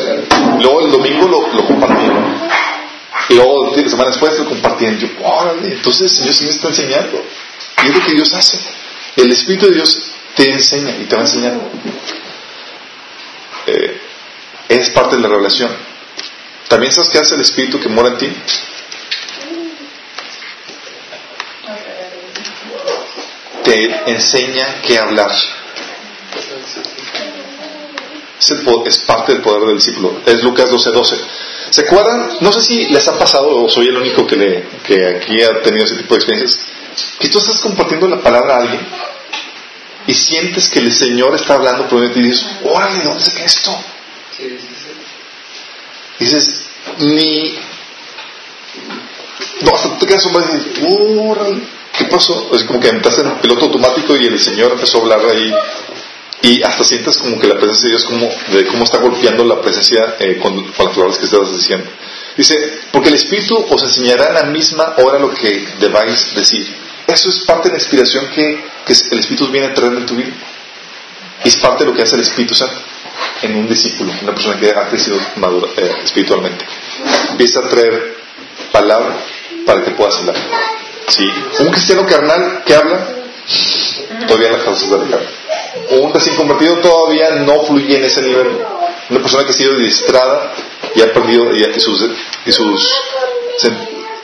Luego 0.62 0.82
el 0.86 0.92
domingo 0.92 1.28
lo, 1.28 1.54
lo 1.54 1.66
compartí. 1.66 2.06
Y 3.30 3.34
luego, 3.34 3.76
semanas 3.76 4.16
después 4.16 4.40
lo 4.40 4.46
compartí. 4.46 4.86
Y 4.86 4.98
yo, 4.98 5.08
órale, 5.22 5.74
entonces 5.74 6.04
el 6.04 6.18
Señor 6.18 6.34
sí 6.34 6.46
me 6.46 6.52
está 6.52 6.68
enseñando. 6.70 7.24
Y 7.84 7.88
es 7.88 7.96
lo 7.96 8.06
que 8.06 8.14
Dios 8.14 8.34
hace. 8.34 8.60
El 9.18 9.32
Espíritu 9.32 9.68
de 9.68 9.74
Dios 9.74 10.12
te 10.36 10.50
enseña 10.50 10.96
y 10.98 11.06
te 11.06 11.16
va 11.16 11.24
a 11.24 11.26
enseñar. 11.26 11.60
Eh, 13.68 14.02
es 14.70 14.90
parte 14.92 15.18
de 15.18 15.22
la 15.22 15.28
revelación. 15.28 15.72
¿También 16.68 16.94
sabes 16.94 17.10
qué 17.10 17.18
hace 17.20 17.36
el 17.36 17.42
Espíritu 17.42 17.80
que 17.80 17.90
mora 17.90 18.10
en 18.10 18.18
ti? 18.18 18.28
Te 23.66 24.12
enseña 24.12 24.82
qué 24.82 24.98
hablar. 24.98 25.32
Es, 28.86 28.98
parte 29.00 29.34
del 29.34 29.42
poder 29.42 29.68
del 29.68 29.78
discípulo. 29.78 30.22
Es 30.26 30.44
Lucas 30.44 30.72
12:12. 30.72 30.92
12. 30.92 31.18
¿Se 31.72 31.82
acuerdan? 31.82 32.38
No 32.42 32.52
sé 32.54 32.62
si 32.62 32.86
les 32.88 33.08
ha 33.08 33.18
pasado 33.18 33.64
o 33.64 33.70
soy 33.70 33.88
el 33.88 33.98
único 33.98 34.28
que, 34.28 34.68
que 34.86 35.08
aquí 35.18 35.42
ha 35.42 35.62
tenido 35.62 35.86
ese 35.86 35.96
tipo 35.96 36.14
de 36.14 36.20
experiencias. 36.20 36.64
Que 37.20 37.28
tú 37.28 37.40
estás 37.40 37.60
compartiendo 37.60 38.08
la 38.08 38.22
palabra 38.22 38.56
a 38.56 38.62
alguien 38.62 38.88
y 40.08 40.14
sientes 40.14 40.70
que 40.70 40.80
el 40.80 40.94
Señor 40.94 41.34
está 41.36 41.56
hablando 41.56 41.88
por 41.90 42.04
y 42.04 42.22
dices, 42.22 42.46
órale, 42.64 43.04
¿dónde 43.04 43.26
saqué 43.26 43.46
esto? 43.46 43.76
dices, 46.20 46.62
ni. 47.00 47.58
No, 49.62 49.72
hasta 49.74 49.98
te 49.98 50.06
quedas 50.06 50.26
y 50.26 50.30
dices, 50.30 50.84
órale. 51.18 51.75
¿Qué 51.98 52.06
pasó? 52.06 52.50
Es 52.54 52.64
como 52.64 52.80
que 52.80 52.90
entras 52.90 53.18
en 53.20 53.38
piloto 53.40 53.66
automático 53.66 54.16
y 54.16 54.26
el 54.26 54.40
Señor 54.40 54.72
empezó 54.72 54.98
a 54.98 55.02
hablar 55.02 55.22
ahí 55.30 55.54
y 56.42 56.62
hasta 56.62 56.84
sientes 56.84 57.18
como 57.18 57.40
que 57.40 57.48
la 57.48 57.56
presencia 57.56 57.86
de 57.86 57.90
Dios 57.92 58.04
como 58.06 58.30
de 58.52 58.68
cómo 58.68 58.84
está 58.84 59.00
golpeando 59.00 59.44
la 59.46 59.62
presencia 59.62 60.16
eh, 60.20 60.38
con, 60.38 60.56
las 60.56 60.74
palabras 60.76 61.18
que 61.18 61.26
estás 61.26 61.56
diciendo. 61.56 61.90
Dice, 62.38 62.56
porque 62.92 63.10
el 63.10 63.16
Espíritu 63.16 63.66
os 63.70 63.84
enseñará 63.84 64.28
en 64.28 64.34
la 64.34 64.44
misma 64.44 64.94
hora 64.98 65.20
lo 65.20 65.34
que 65.34 65.66
debáis 65.80 66.36
decir. 66.36 66.68
Eso 67.08 67.30
es 67.30 67.46
parte 67.46 67.70
de 67.70 67.76
la 67.76 67.82
inspiración 67.82 68.28
que, 68.30 68.64
el 69.12 69.20
Espíritu 69.20 69.48
viene 69.48 69.68
a 69.68 69.74
traer 69.74 69.94
en 69.94 70.06
tu 70.06 70.16
vida. 70.16 70.34
Es 71.44 71.56
parte 71.58 71.84
de 71.84 71.92
lo 71.92 71.96
que 71.96 72.04
hace 72.04 72.16
el 72.16 72.22
Espíritu 72.22 72.54
Santo 72.54 72.76
en 73.42 73.56
un 73.56 73.68
discípulo, 73.68 74.12
una 74.22 74.34
persona 74.34 74.60
que 74.60 74.72
ha 74.72 74.88
crecido 74.90 75.18
madura, 75.38 75.70
eh, 75.78 75.92
espiritualmente. 76.04 76.66
Empieza 77.32 77.60
a 77.60 77.70
traer 77.70 78.18
palabra 78.72 79.16
para 79.66 79.84
que 79.84 79.92
puedas 79.92 80.16
hablar. 80.18 80.36
¿Sí? 81.08 81.24
Un 81.60 81.72
cristiano 81.72 82.06
carnal 82.06 82.64
que 82.66 82.76
habla, 82.76 83.08
todavía 84.28 84.52
las 84.52 84.64
causas 84.64 84.90
de 84.90 84.98
la 84.98 85.08
carne. 85.10 85.28
Un 85.92 86.14
recién 86.14 86.36
convertido 86.36 86.78
todavía 86.80 87.32
no 87.32 87.62
fluye 87.64 87.98
en 87.98 88.06
ese 88.06 88.22
nivel. 88.22 88.48
Una 89.10 89.22
persona 89.22 89.44
que 89.44 89.52
ha 89.52 89.54
sido 89.54 89.78
distrada 89.78 90.54
y 90.96 91.02
ha 91.02 91.14
perdido, 91.14 91.54
y, 91.54 91.80
sus, 91.80 92.10
y 92.46 92.52
sus 92.52 92.94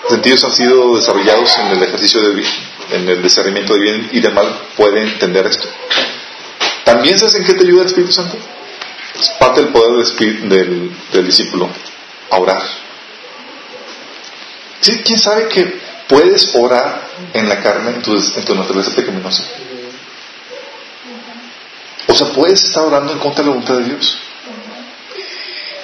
sentidos 0.07 0.43
han 0.43 0.51
sido 0.53 0.95
desarrollados 0.95 1.55
en 1.59 1.67
el 1.67 1.83
ejercicio 1.83 2.21
de 2.21 2.43
en 2.91 3.07
el 3.07 3.21
discernimiento 3.21 3.73
de 3.73 3.79
bien 3.79 4.09
y 4.11 4.19
de 4.19 4.29
mal, 4.29 4.53
puede 4.75 5.01
entender 5.01 5.45
esto. 5.45 5.67
¿También 6.83 7.17
sabes 7.17 7.35
en 7.35 7.45
qué 7.45 7.53
te 7.53 7.63
ayuda 7.63 7.81
el 7.81 7.87
Espíritu 7.87 8.11
Santo? 8.11 8.37
Es 9.19 9.29
parte 9.39 9.61
del 9.61 9.71
poder 9.71 10.05
del, 10.05 10.91
del, 11.13 11.25
discípulo, 11.25 11.69
a 12.29 12.37
orar. 12.37 12.61
¿Sí? 14.81 15.01
¿Quién 15.05 15.19
sabe 15.19 15.47
que 15.47 15.79
¿Puedes 16.11 16.53
orar 16.55 17.07
en 17.33 17.47
la 17.47 17.61
carne, 17.61 17.91
en 17.91 18.01
tu, 18.01 18.13
en 18.13 18.43
tu 18.43 18.53
naturaleza 18.53 18.91
pecaminosa? 18.93 19.45
O 22.05 22.13
sea, 22.13 22.27
puedes 22.33 22.61
estar 22.61 22.83
orando 22.83 23.13
en 23.13 23.19
contra 23.19 23.41
de 23.41 23.49
la 23.49 23.53
voluntad 23.55 23.77
de 23.77 23.85
Dios. 23.85 24.17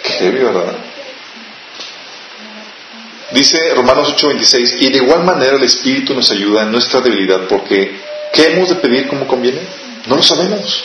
Qué 0.03 0.09
heavy, 0.09 0.39
¿verdad? 0.39 0.75
Dice 3.31 3.73
Romanos 3.73 4.13
8:26, 4.17 4.81
y 4.81 4.89
de 4.89 4.97
igual 4.97 5.23
manera 5.23 5.55
el 5.55 5.63
Espíritu 5.63 6.13
nos 6.13 6.29
ayuda 6.29 6.63
en 6.63 6.73
nuestra 6.73 6.99
debilidad, 6.99 7.47
porque 7.47 7.97
¿qué 8.33 8.47
hemos 8.47 8.67
de 8.67 8.75
pedir 8.75 9.07
como 9.07 9.27
conviene? 9.27 9.61
No 10.07 10.17
lo 10.17 10.23
sabemos. 10.23 10.83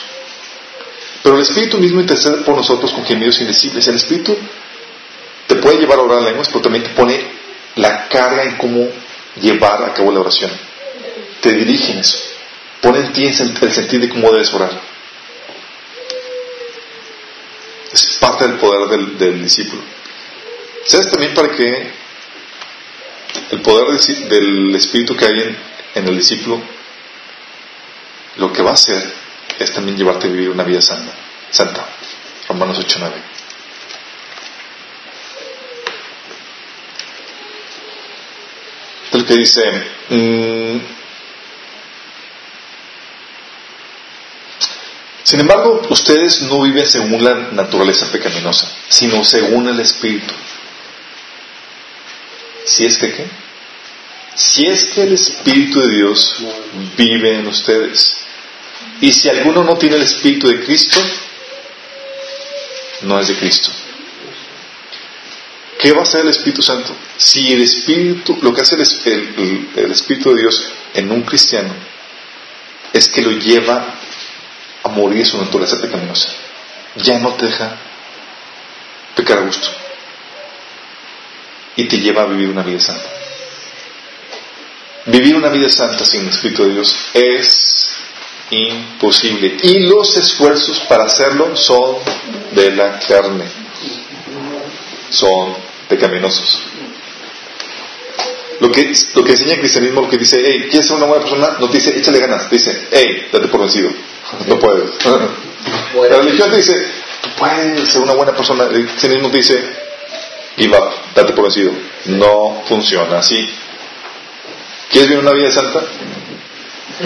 Pero 1.24 1.35
el 1.35 1.42
Espíritu 1.42 1.78
mismo 1.78 2.00
intercede 2.00 2.44
por 2.44 2.55
nosotros 2.55 2.92
con 2.92 3.05
gemidos 3.05 3.40
indecibles. 3.40 3.88
El 3.88 3.96
Espíritu 3.96 4.38
te 5.48 5.57
puede 5.57 5.78
llevar 5.78 5.98
a 5.98 6.02
orar 6.02 6.18
en 6.20 6.26
lenguas, 6.26 6.46
pero 6.46 6.61
también 6.61 6.85
te 6.85 6.90
pone 6.90 7.42
la 7.74 8.07
carga 8.07 8.44
en 8.44 8.57
cómo 8.57 8.87
llevar 9.40 9.83
a 9.85 9.95
cabo 9.95 10.12
la 10.12 10.21
oración. 10.21 10.51
Te 11.40 11.53
dirigen 11.53 11.99
eso. 11.99 12.18
Pone 12.81 12.99
en 13.01 13.12
ti 13.12 13.27
el 13.27 13.35
sentido 13.73 14.03
de 14.03 14.09
cómo 14.09 14.31
debes 14.33 14.53
orar. 14.53 14.71
Es 17.92 18.18
parte 18.21 18.47
del 18.49 18.59
poder 18.59 19.16
del, 19.18 19.42
discípulo. 19.42 19.83
¿Sabes 20.87 21.11
también 21.11 21.35
para 21.35 21.51
qué 21.51 21.90
el 23.51 23.61
poder 23.61 23.99
del, 24.29 24.75
Espíritu 24.75 25.14
que 25.14 25.25
hay 25.27 25.40
en, 25.40 25.57
en 25.95 26.09
el 26.09 26.18
discípulo 26.18 26.61
lo 28.37 28.53
que 28.53 28.62
va 28.62 28.71
a 28.71 28.75
hacer 28.75 29.12
es 29.59 29.73
también 29.73 29.97
llevarte 29.97 30.27
a 30.27 30.31
vivir 30.31 30.49
una 30.49 30.64
vida 30.64 30.81
santa. 30.81 31.12
Santa. 31.51 31.87
Romanos 32.49 32.79
8.9. 32.79 33.32
que 39.25 39.35
dice, 39.35 39.63
mm, 40.09 40.79
sin 45.25 45.41
embargo, 45.41 45.83
ustedes 45.91 46.43
no 46.43 46.63
viven 46.63 46.87
según 46.87 47.25
la 47.25 47.35
naturaleza 47.53 48.11
pecaminosa, 48.11 48.71
sino 48.89 49.25
según 49.25 49.69
el 49.69 49.81
Espíritu. 49.81 50.35
Si 52.65 52.85
es 52.85 52.99
que 52.99 53.13
qué? 53.13 53.27
Si 54.35 54.67
es 54.67 54.87
que 54.87 55.03
el 55.03 55.13
Espíritu 55.15 55.81
de 55.81 55.97
Dios 55.97 56.37
vive 56.97 57.39
en 57.39 57.47
ustedes. 57.47 58.19
Y 59.01 59.13
si 59.13 59.29
alguno 59.29 59.64
no 59.64 59.77
tiene 59.77 59.97
el 59.97 60.03
Espíritu 60.03 60.49
de 60.49 60.64
Cristo, 60.64 61.01
no 63.03 63.20
es 63.20 63.29
de 63.29 63.37
Cristo. 63.37 63.70
¿Qué 65.83 65.91
va 65.91 65.99
a 65.99 66.03
hacer 66.03 66.20
el 66.20 66.28
Espíritu 66.28 66.62
Santo? 66.62 66.95
Si 67.16 67.53
el 67.53 67.61
Espíritu, 67.61 68.39
lo 68.41 68.55
que 68.55 68.61
hace 68.61 68.76
el, 68.76 69.91
Espíritu 69.91 70.33
de 70.33 70.43
Dios 70.43 70.72
en 70.95 71.11
un 71.11 71.22
cristiano 71.22 71.74
es 72.93 73.09
que 73.09 73.20
lo 73.20 73.33
lleva 73.33 73.93
a 74.85 74.89
morir 74.91 75.26
su 75.26 75.39
naturaleza 75.39 75.80
pecaminosa. 75.80 76.28
Ya 77.03 77.18
no 77.18 77.35
te 77.35 77.47
deja 77.47 77.76
pecar 79.16 79.39
a 79.39 79.41
gusto. 79.41 79.66
Y 81.74 81.87
te 81.87 81.99
lleva 81.99 82.22
a 82.22 82.26
vivir 82.26 82.49
una 82.49 82.62
vida 82.62 82.78
santa. 82.78 83.11
Vivir 85.07 85.35
una 85.35 85.49
vida 85.49 85.68
santa 85.68 86.05
sin 86.05 86.20
el 86.20 86.28
Espíritu 86.28 86.62
de 86.62 86.74
Dios 86.74 86.95
es 87.12 87.97
imposible. 88.51 89.57
Y 89.64 89.80
los 89.80 90.16
esfuerzos 90.16 90.78
para 90.89 91.07
hacerlo 91.07 91.57
son 91.57 91.97
de 92.53 92.70
la 92.70 93.01
carne. 93.01 93.47
Son 95.11 95.62
pecaminosos. 95.93 96.62
Lo 98.61 98.70
que, 98.70 98.95
lo 99.14 99.24
que 99.24 99.32
enseña 99.32 99.55
el 99.55 99.61
cristianismo, 99.61 100.03
lo 100.03 100.09
que 100.09 100.16
dice, 100.16 100.40
hey, 100.43 100.68
¿quieres 100.70 100.86
ser 100.86 100.97
una 100.97 101.07
buena 101.07 101.22
persona? 101.22 101.57
No 101.61 101.68
te 101.68 101.78
dice, 101.78 101.99
échale 101.99 102.18
ganas, 102.18 102.49
te 102.49 102.57
dice, 102.57 102.88
hey, 102.90 103.28
date 103.30 103.49
por 103.49 103.61
vencido. 103.61 103.90
No 104.47 104.59
puedes. 104.59 104.90
La 105.05 106.16
religión 106.16 106.49
te 106.51 106.57
dice, 106.57 106.72
tú 107.20 107.28
puedes 107.36 107.88
ser 107.88 108.01
una 108.01 108.14
buena 108.14 108.32
persona. 108.32 108.64
El 108.64 108.86
cristianismo 108.86 109.30
te 109.30 109.38
dice, 109.38 109.62
give 110.57 110.76
up, 110.78 110.93
date 111.14 111.32
por 111.34 111.45
vencido. 111.45 111.72
No 112.07 112.62
funciona 112.66 113.18
así. 113.18 113.51
¿Quieres 114.90 115.11
vivir 115.11 115.22
una 115.22 115.32
vida 115.32 115.51
santa? 115.51 115.82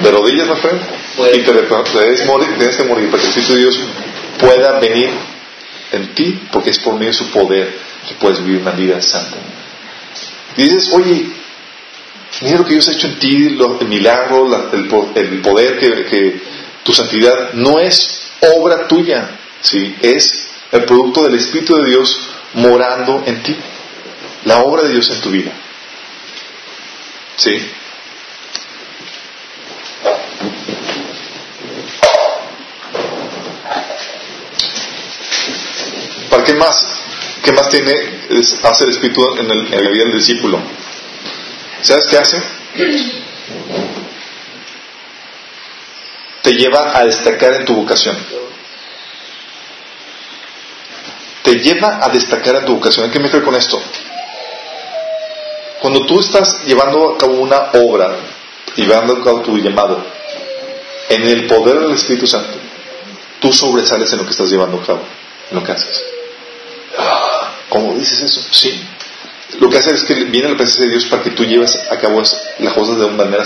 De 0.02 0.10
rodillas, 0.10 0.46
my 0.46 0.56
friend. 0.56 0.80
Y 1.34 1.40
te 1.40 1.52
debes 1.52 2.26
morir, 2.26 2.54
tienes 2.58 2.76
que 2.76 2.84
morir 2.84 3.10
para 3.10 3.22
que 3.22 3.28
el 3.28 3.30
Espíritu 3.30 3.54
de 3.54 3.58
Dios 3.60 3.80
pueda 4.38 4.78
venir 4.78 5.10
en 5.92 6.14
ti, 6.14 6.38
porque 6.52 6.70
es 6.70 6.78
por 6.78 6.94
medio 6.94 7.08
de 7.08 7.14
su 7.14 7.30
poder 7.30 7.85
que 8.06 8.14
puedes 8.14 8.44
vivir 8.44 8.60
una 8.60 8.72
vida 8.72 9.00
santa. 9.00 9.36
Dices, 10.56 10.90
oye, 10.92 11.26
mira 12.40 12.58
lo 12.58 12.64
que 12.64 12.74
Dios 12.74 12.88
ha 12.88 12.92
hecho 12.92 13.08
en 13.08 13.18
ti, 13.18 13.46
el 13.46 13.88
milagro, 13.88 14.70
el, 14.72 15.40
poder 15.42 15.78
que, 15.78 16.40
tu 16.82 16.94
santidad 16.94 17.52
no 17.54 17.80
es 17.80 18.30
obra 18.40 18.86
tuya, 18.86 19.28
¿sí? 19.60 19.96
es 20.00 20.48
el 20.70 20.84
producto 20.84 21.24
del 21.24 21.34
Espíritu 21.34 21.76
de 21.76 21.90
Dios 21.90 22.20
morando 22.54 23.24
en 23.26 23.42
ti, 23.42 23.56
la 24.44 24.62
obra 24.62 24.84
de 24.84 24.90
Dios 24.90 25.10
en 25.10 25.20
tu 25.20 25.30
vida. 25.30 25.52
¿Sí? 27.36 27.70
¿Para 36.30 36.44
qué 36.44 36.54
más? 36.54 37.05
¿Qué 37.46 37.52
más 37.52 37.68
tiene 37.68 37.92
hace 38.64 38.84
el 38.84 38.90
Espíritu 38.90 39.22
en, 39.38 39.48
el, 39.48 39.70
la 39.70 39.90
vida 39.90 40.02
del 40.06 40.16
discípulo? 40.16 40.58
¿Sabes 41.80 42.08
qué 42.08 42.18
hace? 42.18 42.42
Te 46.42 46.54
lleva 46.54 46.98
a 46.98 47.04
destacar 47.04 47.54
en 47.54 47.64
tu 47.64 47.76
vocación. 47.76 48.16
Te 51.44 51.54
lleva 51.60 52.04
a 52.04 52.08
destacar 52.08 52.56
en 52.56 52.64
tu 52.64 52.74
vocación. 52.74 53.12
qué 53.12 53.20
me 53.20 53.26
refiero 53.26 53.46
con 53.46 53.54
esto? 53.54 53.80
Cuando 55.80 56.04
tú 56.04 56.18
estás 56.18 56.64
llevando 56.64 57.14
a 57.14 57.16
cabo 57.16 57.34
una 57.34 57.70
obra, 57.74 58.16
llevando 58.74 59.18
a 59.18 59.22
cabo 59.22 59.42
tu 59.42 59.56
llamado, 59.56 60.04
en 61.10 61.22
el 61.22 61.46
poder 61.46 61.78
del 61.78 61.92
Espíritu 61.92 62.26
Santo, 62.26 62.58
tú 63.38 63.52
sobresales 63.52 64.10
en 64.10 64.18
lo 64.18 64.24
que 64.24 64.32
estás 64.32 64.50
llevando 64.50 64.80
a 64.80 64.84
cabo, 64.84 65.02
en 65.52 65.56
lo 65.56 65.62
que 65.62 65.70
haces. 65.70 66.15
¿Cómo 67.68 67.94
dices 67.94 68.20
eso? 68.22 68.42
Sí. 68.50 68.80
Lo 69.60 69.70
que 69.70 69.78
hace 69.78 69.94
es 69.94 70.04
que 70.04 70.14
viene 70.24 70.48
la 70.48 70.56
presencia 70.56 70.84
de 70.84 70.90
Dios 70.90 71.06
para 71.06 71.22
que 71.22 71.30
tú 71.30 71.44
lleves 71.44 71.76
a 71.90 71.98
cabo 71.98 72.20
las 72.20 72.72
cosas 72.74 72.98
de 72.98 73.04
una 73.04 73.24
manera 73.24 73.44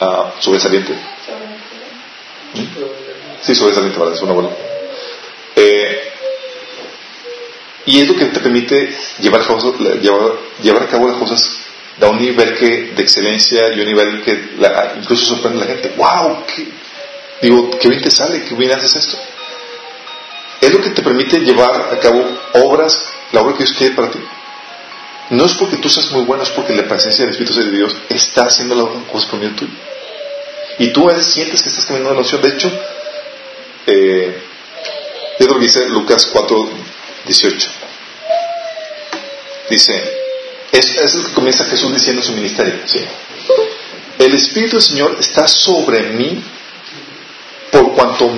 ah, 0.00 0.32
sobresaliente. 0.40 0.94
Sí, 3.42 3.54
sobresaliente, 3.54 3.98
¿verdad? 3.98 4.14
Es 4.14 4.22
una 4.22 4.32
buena. 4.32 4.50
Eh, 5.54 6.12
y 7.86 8.00
es 8.00 8.08
lo 8.08 8.16
que 8.16 8.26
te 8.26 8.40
permite 8.40 8.94
llevar, 9.20 9.42
llevar, 10.60 10.82
a 10.82 10.86
cabo 10.86 11.08
las 11.08 11.16
cosas 11.16 11.58
a 12.00 12.08
un 12.08 12.20
nivel 12.20 12.54
que, 12.54 12.92
de 12.94 13.02
excelencia 13.02 13.72
y 13.74 13.80
un 13.80 13.86
nivel 13.86 14.22
que 14.22 14.56
incluso 14.98 15.24
sorprende 15.24 15.62
a 15.62 15.66
la 15.66 15.72
gente. 15.72 15.94
¡Wow! 15.96 16.44
Qué, 16.46 16.68
digo, 17.42 17.70
qué 17.78 17.88
bien 17.88 18.02
te 18.02 18.10
sale, 18.10 18.44
qué 18.44 18.54
bien 18.54 18.72
haces 18.72 18.94
esto. 18.94 19.18
Es 20.60 20.72
lo 20.72 20.80
que 20.82 20.90
te 20.90 21.02
permite 21.02 21.40
llevar 21.40 21.92
a 21.92 21.98
cabo 22.00 22.24
obras, 22.54 23.12
la 23.32 23.42
obra 23.42 23.56
que 23.56 23.64
Dios 23.64 23.76
quiere 23.76 23.94
para 23.94 24.10
ti. 24.10 24.18
No 25.30 25.44
es 25.44 25.54
porque 25.54 25.76
tú 25.76 25.88
seas 25.88 26.10
muy 26.10 26.22
bueno, 26.22 26.42
es 26.42 26.50
porque 26.50 26.74
la 26.74 26.88
presencia 26.88 27.24
del 27.24 27.32
Espíritu 27.32 27.58
de 27.58 27.70
Dios 27.70 27.94
está 28.08 28.44
haciendo 28.44 29.04
cosas 29.10 29.28
por 29.28 29.38
medio 29.38 29.54
tuyo. 29.54 29.72
Y 30.78 30.88
tú 30.88 31.10
sientes 31.20 31.62
que 31.62 31.68
estás 31.68 31.84
caminando 31.86 32.14
la 32.14 32.20
unción. 32.20 32.40
De 32.40 32.48
hecho, 32.48 32.70
eh, 33.86 34.42
es 35.38 35.46
lo 35.46 35.58
dice 35.58 35.88
Lucas 35.88 36.26
4, 36.32 36.70
18. 37.26 37.70
Dice, 39.70 40.18
es, 40.72 40.96
es 40.96 41.14
lo 41.14 41.24
que 41.24 41.32
comienza 41.34 41.64
Jesús 41.64 41.92
diciendo 41.92 42.22
en 42.22 42.26
su 42.26 42.32
ministerio. 42.32 42.74
El 44.18 44.34
Espíritu 44.34 44.76
del 44.76 44.82
Señor 44.82 45.16
está 45.20 45.46
sobre 45.46 46.02
mí 46.10 46.42
por 47.70 47.92
cuanto 47.92 48.30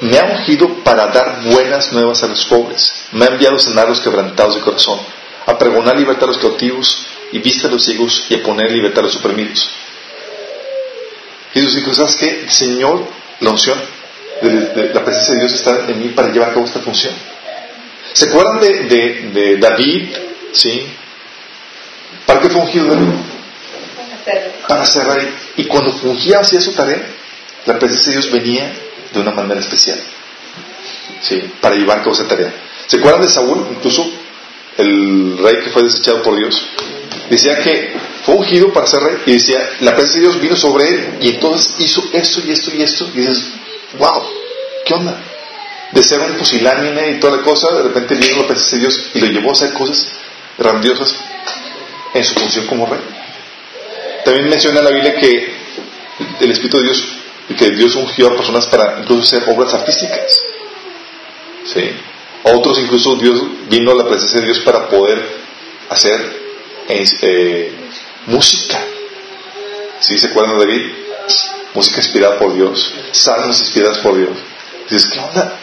me 0.00 0.18
ha 0.18 0.24
ungido 0.24 0.82
para 0.84 1.06
dar 1.08 1.42
buenas 1.44 1.92
nuevas 1.92 2.22
a 2.22 2.26
los 2.26 2.44
pobres. 2.46 3.06
Me 3.12 3.24
ha 3.24 3.28
enviado 3.28 3.56
a 3.56 3.60
sanar 3.60 3.86
a 3.86 3.90
los 3.90 4.00
quebrantados 4.00 4.56
de 4.56 4.60
corazón, 4.60 5.00
a 5.46 5.58
pregonar 5.58 5.96
libertad 5.96 6.24
a 6.24 6.32
los 6.32 6.38
cautivos 6.38 7.06
y 7.32 7.38
vista 7.38 7.68
a 7.68 7.70
los 7.70 7.84
ciegos 7.84 8.26
y 8.28 8.34
a 8.34 8.42
poner 8.42 8.70
libertad 8.70 9.00
a 9.00 9.06
los 9.06 9.16
oprimidos. 9.16 9.70
Jesús 11.54 11.74
dijo, 11.76 11.94
¿sabes 11.94 12.16
qué? 12.16 12.46
Señor, 12.48 13.06
la 13.40 13.50
unción, 13.50 13.80
de, 14.42 14.90
la 14.92 15.04
presencia 15.04 15.34
de 15.34 15.40
Dios 15.40 15.54
está 15.54 15.86
en 15.88 15.98
mí 16.00 16.08
para 16.10 16.28
llevar 16.28 16.50
a 16.50 16.54
cabo 16.54 16.66
esta 16.66 16.80
función. 16.80 17.14
¿Se 18.12 18.26
acuerdan 18.26 18.60
de, 18.60 19.30
de 19.32 19.56
David? 19.56 20.08
¿Sí? 20.52 20.86
¿Para 22.26 22.40
qué 22.40 22.50
fue 22.50 22.60
ungido 22.60 22.86
David? 22.86 23.08
Para 24.68 24.84
ser 24.84 25.06
rey. 25.06 25.34
Y 25.56 25.64
cuando 25.64 25.92
fungía 25.92 26.40
hacía 26.40 26.60
su 26.60 26.72
tarea, 26.72 27.02
la 27.64 27.78
presencia 27.78 28.12
de 28.12 28.18
Dios 28.18 28.32
venía 28.32 28.72
de 29.16 29.22
una 29.22 29.32
manera 29.32 29.60
especial. 29.60 29.98
¿Sí? 31.22 31.42
Para 31.60 31.74
llevar 31.74 31.98
a 31.98 32.02
cabo 32.02 32.14
esa 32.14 32.28
tarea. 32.28 32.52
¿Se 32.86 32.98
acuerdan 32.98 33.22
de 33.22 33.28
Saúl? 33.28 33.66
Incluso 33.70 34.06
el 34.76 35.38
rey 35.38 35.56
que 35.64 35.70
fue 35.70 35.82
desechado 35.82 36.22
por 36.22 36.36
Dios. 36.36 36.62
Decía 37.30 37.58
que 37.60 37.96
fue 38.24 38.36
ungido 38.36 38.72
para 38.72 38.86
ser 38.86 39.02
rey 39.02 39.16
y 39.26 39.32
decía, 39.32 39.58
la 39.80 39.96
presencia 39.96 40.20
de 40.20 40.26
Dios 40.28 40.40
vino 40.40 40.56
sobre 40.56 40.88
él 40.88 41.18
y 41.20 41.28
entonces 41.30 41.74
hizo 41.78 42.04
esto 42.12 42.42
y 42.46 42.52
esto 42.52 42.70
y 42.76 42.82
esto. 42.82 43.08
Y 43.14 43.20
dices, 43.20 43.48
wow, 43.98 44.22
¿qué 44.84 44.94
onda? 44.94 45.18
De 45.92 46.02
ser 46.02 46.20
un 46.20 46.34
pusilánime 46.34 47.12
y 47.12 47.20
toda 47.20 47.38
la 47.38 47.42
cosa, 47.42 47.72
de 47.72 47.82
repente 47.84 48.14
vino 48.14 48.42
la 48.42 48.46
presencia 48.46 48.76
de 48.76 48.82
Dios 48.82 49.02
y 49.14 49.20
lo 49.20 49.26
llevó 49.26 49.50
a 49.50 49.52
hacer 49.52 49.72
cosas 49.72 50.12
grandiosas 50.58 51.16
en 52.14 52.24
su 52.24 52.34
función 52.34 52.66
como 52.66 52.86
rey. 52.86 53.00
También 54.24 54.48
menciona 54.48 54.82
la 54.82 54.90
Biblia 54.90 55.16
que 55.16 55.54
el 56.40 56.50
Espíritu 56.50 56.78
de 56.78 56.84
Dios 56.84 57.16
y 57.48 57.54
que 57.54 57.70
Dios 57.70 57.94
ungió 57.94 58.28
a 58.28 58.36
personas 58.36 58.66
para 58.66 59.00
incluso 59.00 59.22
hacer 59.22 59.48
obras 59.48 59.72
artísticas. 59.74 60.40
¿Sí? 61.64 61.90
otros 62.54 62.78
incluso 62.78 63.16
Dios 63.16 63.42
vino 63.68 63.90
a 63.90 63.94
la 63.94 64.06
presencia 64.06 64.40
de 64.40 64.46
Dios 64.46 64.60
para 64.60 64.88
poder 64.88 65.20
hacer 65.90 66.40
eh, 66.88 67.72
música. 68.26 68.80
¿Sí 70.00 70.18
se 70.18 70.28
acuerdan 70.28 70.58
de 70.58 70.66
David? 70.66 70.92
Música 71.74 71.98
inspirada 71.98 72.38
por 72.38 72.54
Dios, 72.54 72.92
salmos 73.12 73.58
inspiradas 73.60 73.98
por 73.98 74.16
Dios. 74.16 74.30
Dices, 74.88 75.10
¿qué 75.12 75.18
onda? 75.18 75.58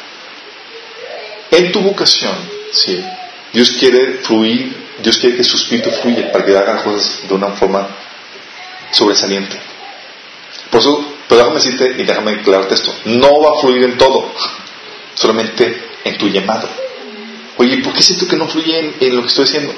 En 1.52 1.72
tu 1.72 1.80
vocación, 1.82 2.36
¿sí? 2.72 3.04
Dios 3.52 3.72
quiere 3.80 4.20
fluir, 4.22 4.76
Dios 5.02 5.18
quiere 5.18 5.38
que 5.38 5.44
su 5.44 5.56
espíritu 5.58 5.90
fluya 5.92 6.32
para 6.32 6.46
que 6.46 6.58
hagan 6.58 6.84
cosas 6.84 7.22
de 7.28 7.34
una 7.34 7.50
forma 7.50 7.88
sobresaliente. 8.92 9.58
Por 10.70 10.82
eso 10.82 11.13
pero 11.28 11.40
déjame 11.40 11.56
decirte 11.56 11.96
y 12.02 12.06
déjame 12.06 12.32
aclararte 12.32 12.76
esto. 12.76 12.94
No 13.06 13.42
va 13.42 13.58
a 13.58 13.62
fluir 13.62 13.84
en 13.84 13.98
todo, 13.98 14.32
solamente 15.16 15.84
en 16.04 16.18
tu 16.18 16.28
llamado. 16.30 16.68
Oye, 17.58 17.78
¿por 17.78 17.94
qué 17.94 18.04
siento 18.04 18.28
que 18.28 18.36
no 18.36 18.48
fluye 18.48 18.96
en, 19.00 19.16
lo 19.16 19.22
que 19.22 19.28
estoy 19.28 19.46
haciendo? 19.46 19.74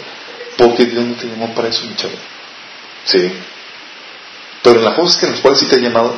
Porque 0.57 0.85
Dios 0.85 1.03
no 1.03 1.15
te 1.15 1.27
llamó 1.27 1.53
para 1.53 1.67
eso, 1.67 1.85
mi 1.85 1.95
chavo. 1.95 2.13
Sí. 3.03 3.31
Pero 4.63 4.79
en 4.79 4.85
las 4.85 4.95
cosas 4.95 5.17
que 5.17 5.25
en 5.25 5.33
las 5.33 5.41
cuales 5.41 5.59
sí 5.59 5.65
te 5.67 5.75
ha 5.75 5.79
llamado, 5.79 6.15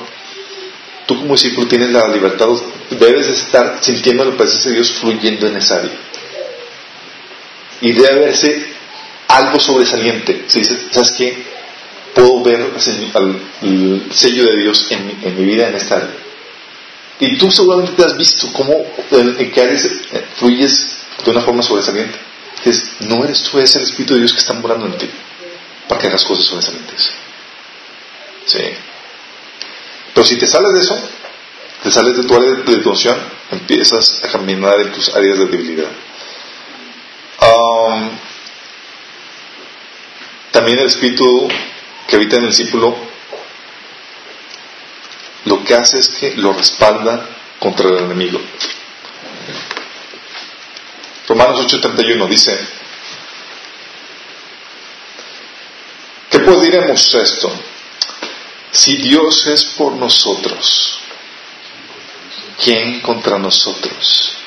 tú 1.06 1.18
como 1.18 1.34
discípulo 1.34 1.68
tienes 1.68 1.90
la 1.90 2.08
libertad, 2.08 2.48
debes 2.92 3.28
estar 3.28 3.80
sintiendo 3.82 4.24
la 4.24 4.38
presencia 4.38 4.70
de 4.70 4.76
Dios 4.76 4.92
fluyendo 4.92 5.48
en 5.48 5.58
esa 5.58 5.76
área. 5.78 5.92
Y 7.82 7.92
debe 7.92 8.12
haberse 8.12 8.68
algo 9.28 9.60
sobresaliente. 9.60 10.46
Si 10.48 10.60
dices, 10.60 10.88
¿sabes 10.92 11.12
qué? 11.12 11.57
Puedo 12.18 12.44
ver 12.44 12.60
el 13.62 14.12
sello 14.12 14.46
de 14.46 14.58
Dios 14.58 14.92
en 14.92 15.38
mi, 15.38 15.46
vida 15.46 15.70
en 15.70 15.76
esta 15.76 15.98
área. 15.98 16.10
Y 17.20 17.38
tú 17.38 17.52
seguramente 17.52 17.94
te 17.94 18.04
has 18.04 18.18
visto 18.18 18.52
cómo 18.54 18.74
en 19.12 19.52
qué 19.52 19.62
áreas 19.62 19.86
eh, 19.86 20.26
fluyes 20.38 20.98
de 21.24 21.32
una 21.32 21.42
forma 21.42 21.62
sobresaliente. 21.62 22.18
Es, 22.66 22.96
no 23.02 23.24
eres 23.24 23.44
tú, 23.44 23.60
es 23.60 23.76
el 23.76 23.84
Espíritu 23.84 24.16
de 24.16 24.22
Dios 24.22 24.34
que 24.34 24.40
está 24.40 24.54
morando 24.54 24.88
en 24.88 24.98
ti 24.98 25.08
para 25.88 26.02
que 26.02 26.08
hagas 26.08 26.24
cosas 26.24 26.46
sobresalientes. 26.46 27.12
Sí. 28.46 28.64
Pero 30.14 30.26
si 30.26 30.38
te 30.38 30.48
sales 30.48 30.74
de 30.74 30.80
eso, 30.80 31.00
te 31.84 31.92
sales 31.92 32.18
de 32.18 32.24
tu 32.24 32.36
área 32.36 32.52
de 32.52 32.76
devoción, 32.78 33.18
empiezas 33.52 34.24
a 34.24 34.28
caminar 34.30 34.80
en 34.82 34.92
tus 34.92 35.14
áreas 35.16 35.38
de 35.38 35.46
debilidad. 35.46 35.92
También 40.52 40.80
el 40.80 40.88
Espíritu 40.88 41.48
que 42.08 42.16
habita 42.16 42.38
en 42.38 42.44
el 42.44 42.50
discípulo, 42.50 42.96
lo 45.46 45.64
que 45.64 45.76
hace 45.76 46.00
es 46.00 46.10
que 46.10 46.36
lo 46.36 46.54
respalda 46.54 47.28
contra 47.60 47.90
el 47.90 47.98
enemigo. 47.98 48.40
Romanos 51.28 51.66
8:31 51.68 52.28
dice, 52.28 52.68
¿qué 56.30 56.40
diremos 56.40 57.14
esto? 57.16 57.52
Si 58.72 58.98
Dios 58.98 59.46
es 59.48 59.64
por 59.78 59.94
nosotros, 59.94 61.00
¿quién 62.64 63.02
contra 63.02 63.38
nosotros? 63.38 64.38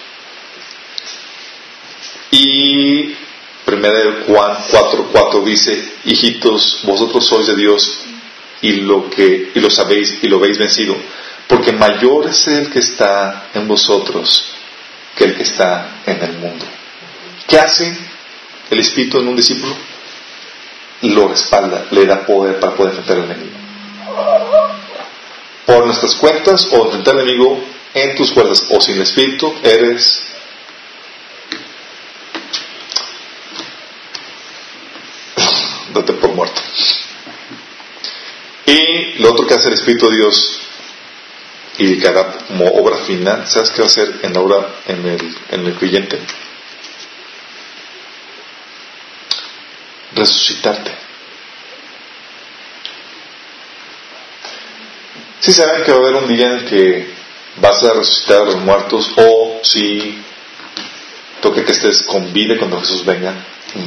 Y 2.30 3.16
de 3.78 4.24
Juan 4.26 4.56
4, 4.70 5.08
4 5.12 5.40
dice, 5.42 5.92
hijitos, 6.04 6.80
vosotros 6.82 7.26
sois 7.26 7.46
de 7.46 7.56
Dios 7.56 8.00
y 8.62 8.72
lo 8.72 9.08
que 9.08 9.52
y 9.54 9.60
lo 9.60 9.70
sabéis 9.70 10.18
y 10.22 10.28
lo 10.28 10.36
habéis 10.38 10.58
vencido, 10.58 10.96
porque 11.46 11.72
mayor 11.72 12.26
es 12.26 12.46
el 12.48 12.70
que 12.70 12.80
está 12.80 13.48
en 13.54 13.68
vosotros 13.68 14.54
que 15.16 15.24
el 15.24 15.36
que 15.36 15.42
está 15.42 16.02
en 16.06 16.22
el 16.22 16.32
mundo. 16.38 16.64
¿Qué 17.46 17.58
hace 17.58 17.96
el 18.70 18.78
Espíritu 18.78 19.18
en 19.18 19.28
un 19.28 19.36
discípulo? 19.36 19.74
Lo 21.02 21.28
respalda, 21.28 21.86
le 21.90 22.06
da 22.06 22.26
poder 22.26 22.60
para 22.60 22.74
poder 22.74 22.94
enfrentar 22.94 23.18
al 23.18 23.30
enemigo. 23.30 23.56
Por 25.66 25.86
nuestras 25.86 26.14
cuentas 26.16 26.68
o 26.72 26.86
enfrentar 26.86 27.14
enemigo 27.14 27.62
en 27.94 28.14
tus 28.16 28.32
fuerzas 28.32 28.66
o 28.70 28.80
sin 28.80 28.96
el 28.96 29.02
Espíritu, 29.02 29.52
eres 29.62 30.29
date 35.92 36.12
por 36.14 36.32
muerto. 36.32 36.60
Y 38.66 39.18
lo 39.18 39.32
otro 39.32 39.46
que 39.46 39.54
hace 39.54 39.68
el 39.68 39.74
Espíritu 39.74 40.08
de 40.08 40.16
Dios 40.16 40.60
y 41.78 41.98
que 41.98 42.08
hará 42.08 42.38
como 42.46 42.66
obra 42.66 42.98
final, 42.98 43.46
¿sabes 43.48 43.70
qué 43.70 43.78
va 43.78 43.84
a 43.84 43.90
hacer 43.90 44.20
en 44.22 44.32
la 44.32 44.40
obra 44.40 44.74
en 44.86 45.06
el, 45.06 45.36
en 45.50 45.66
el 45.66 45.74
creyente? 45.74 46.20
Resucitarte. 50.14 50.92
Si 55.40 55.52
saben 55.52 55.84
que 55.84 55.92
va 55.92 55.98
a 55.98 56.00
haber 56.00 56.14
un 56.16 56.28
día 56.28 56.48
en 56.48 56.58
el 56.58 56.64
que 56.66 57.14
vas 57.56 57.82
a 57.82 57.94
resucitar 57.94 58.42
a 58.42 58.44
los 58.44 58.56
muertos 58.56 59.12
o 59.16 59.60
si 59.62 60.22
toque 61.40 61.64
que 61.64 61.72
estés 61.72 62.02
con 62.02 62.32
vida 62.32 62.58
cuando 62.58 62.78
Jesús 62.80 63.04
venga, 63.04 63.34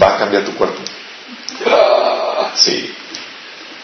va 0.01 0.15
a 0.15 0.17
cambiar 0.17 0.43
tu 0.43 0.55
cuerpo. 0.55 0.81
Sí. 2.63 2.93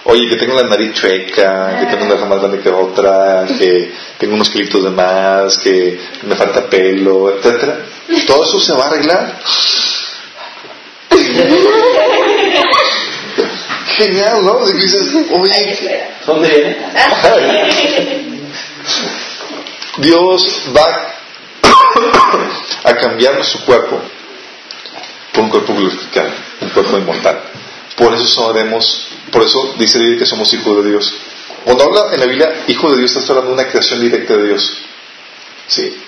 Oye, 0.06 0.30
que 0.30 0.38
tengo 0.38 0.56
la 0.56 0.64
nariz 0.64 0.94
chueca, 0.94 1.80
que 1.80 1.88
tengo 1.88 2.06
una 2.06 2.14
oreja 2.14 2.28
más 2.28 2.40
grande 2.40 2.62
que 2.62 2.70
otra, 2.70 3.46
que 3.46 3.92
tengo 4.18 4.36
unos 4.36 4.50
kilitos 4.50 4.86
de 4.86 4.90
más, 4.90 5.58
que 5.58 6.00
me 6.24 6.34
falta 6.36 6.70
pelo, 6.70 7.36
etcétera. 7.36 7.80
Todo 8.26 8.46
eso 8.46 8.62
se 8.62 8.72
va 8.74 8.86
a 8.86 8.88
arreglar. 8.88 9.38
Genial, 13.98 14.46
¿no? 14.46 14.62
Y 14.70 14.74
dices, 14.78 15.14
oye, 15.32 16.08
¿dónde 16.26 16.48
viene? 16.48 16.78
Dios 19.98 20.64
va 20.76 21.16
a 22.86 22.96
cambiar 22.96 23.44
su 23.44 23.66
cuerpo 23.66 24.02
por 25.34 25.44
un 25.44 25.50
cuerpo 25.50 25.76
glorificado, 25.76 26.32
un 26.62 26.70
cuerpo 26.70 26.98
inmortal. 26.98 27.49
Por 28.00 28.14
eso 28.14 28.26
sabremos, 28.26 29.08
por 29.30 29.44
eso 29.44 29.76
dice 29.78 30.00
que 30.18 30.26
somos 30.26 30.52
hijos 30.54 30.84
de 30.84 30.90
Dios. 30.90 31.14
Cuando 31.66 31.84
habla 31.84 32.14
en 32.14 32.22
la 32.22 32.26
Biblia, 32.28 32.64
hijo 32.70 32.90
de 32.92 32.98
Dios, 32.98 33.14
está 33.14 33.34
hablando 33.34 33.52
de 33.52 33.62
una 33.62 33.70
creación 33.70 34.00
directa 34.00 34.38
de 34.38 34.48
Dios. 34.48 34.78
Sí. 35.68 36.02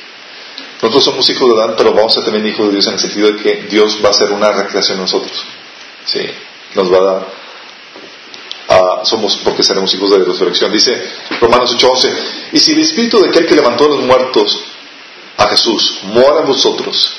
Nosotros 0.82 1.04
somos 1.04 1.30
hijos 1.30 1.54
de 1.54 1.62
Adán, 1.62 1.76
pero 1.78 1.94
vamos 1.94 2.14
a 2.14 2.16
ser 2.16 2.24
también 2.24 2.48
hijos 2.48 2.68
de 2.68 2.72
Dios 2.72 2.88
en 2.88 2.94
el 2.94 3.00
sentido 3.00 3.32
de 3.34 3.44
que 3.44 3.68
Dios 3.70 4.00
va 4.04 4.08
a 4.08 4.12
hacer 4.12 4.32
una 4.32 4.54
recreación 4.54 5.00
en 5.00 5.02
nosotros. 5.02 5.34
Sí. 6.06 6.22
Nos 6.76 6.92
va 6.92 6.98
a 6.98 7.02
dar. 7.02 7.28
Uh, 8.70 9.06
somos 9.06 9.36
porque 9.44 9.62
seremos 9.62 9.94
hijos 9.94 10.10
de 10.12 10.20
la 10.20 10.26
resurrección. 10.26 10.72
Dice 10.72 11.12
Romanos 11.42 11.76
8:11. 11.78 12.14
Y 12.54 12.60
si 12.60 12.72
el 12.72 12.80
espíritu 12.80 13.20
de 13.20 13.30
aquel 13.30 13.46
que 13.46 13.56
levantó 13.56 13.84
a 13.84 13.90
los 13.90 14.00
muertos 14.00 14.64
a 15.36 15.48
Jesús 15.48 16.00
mora 16.04 16.40
en 16.40 16.48
vosotros, 16.48 17.18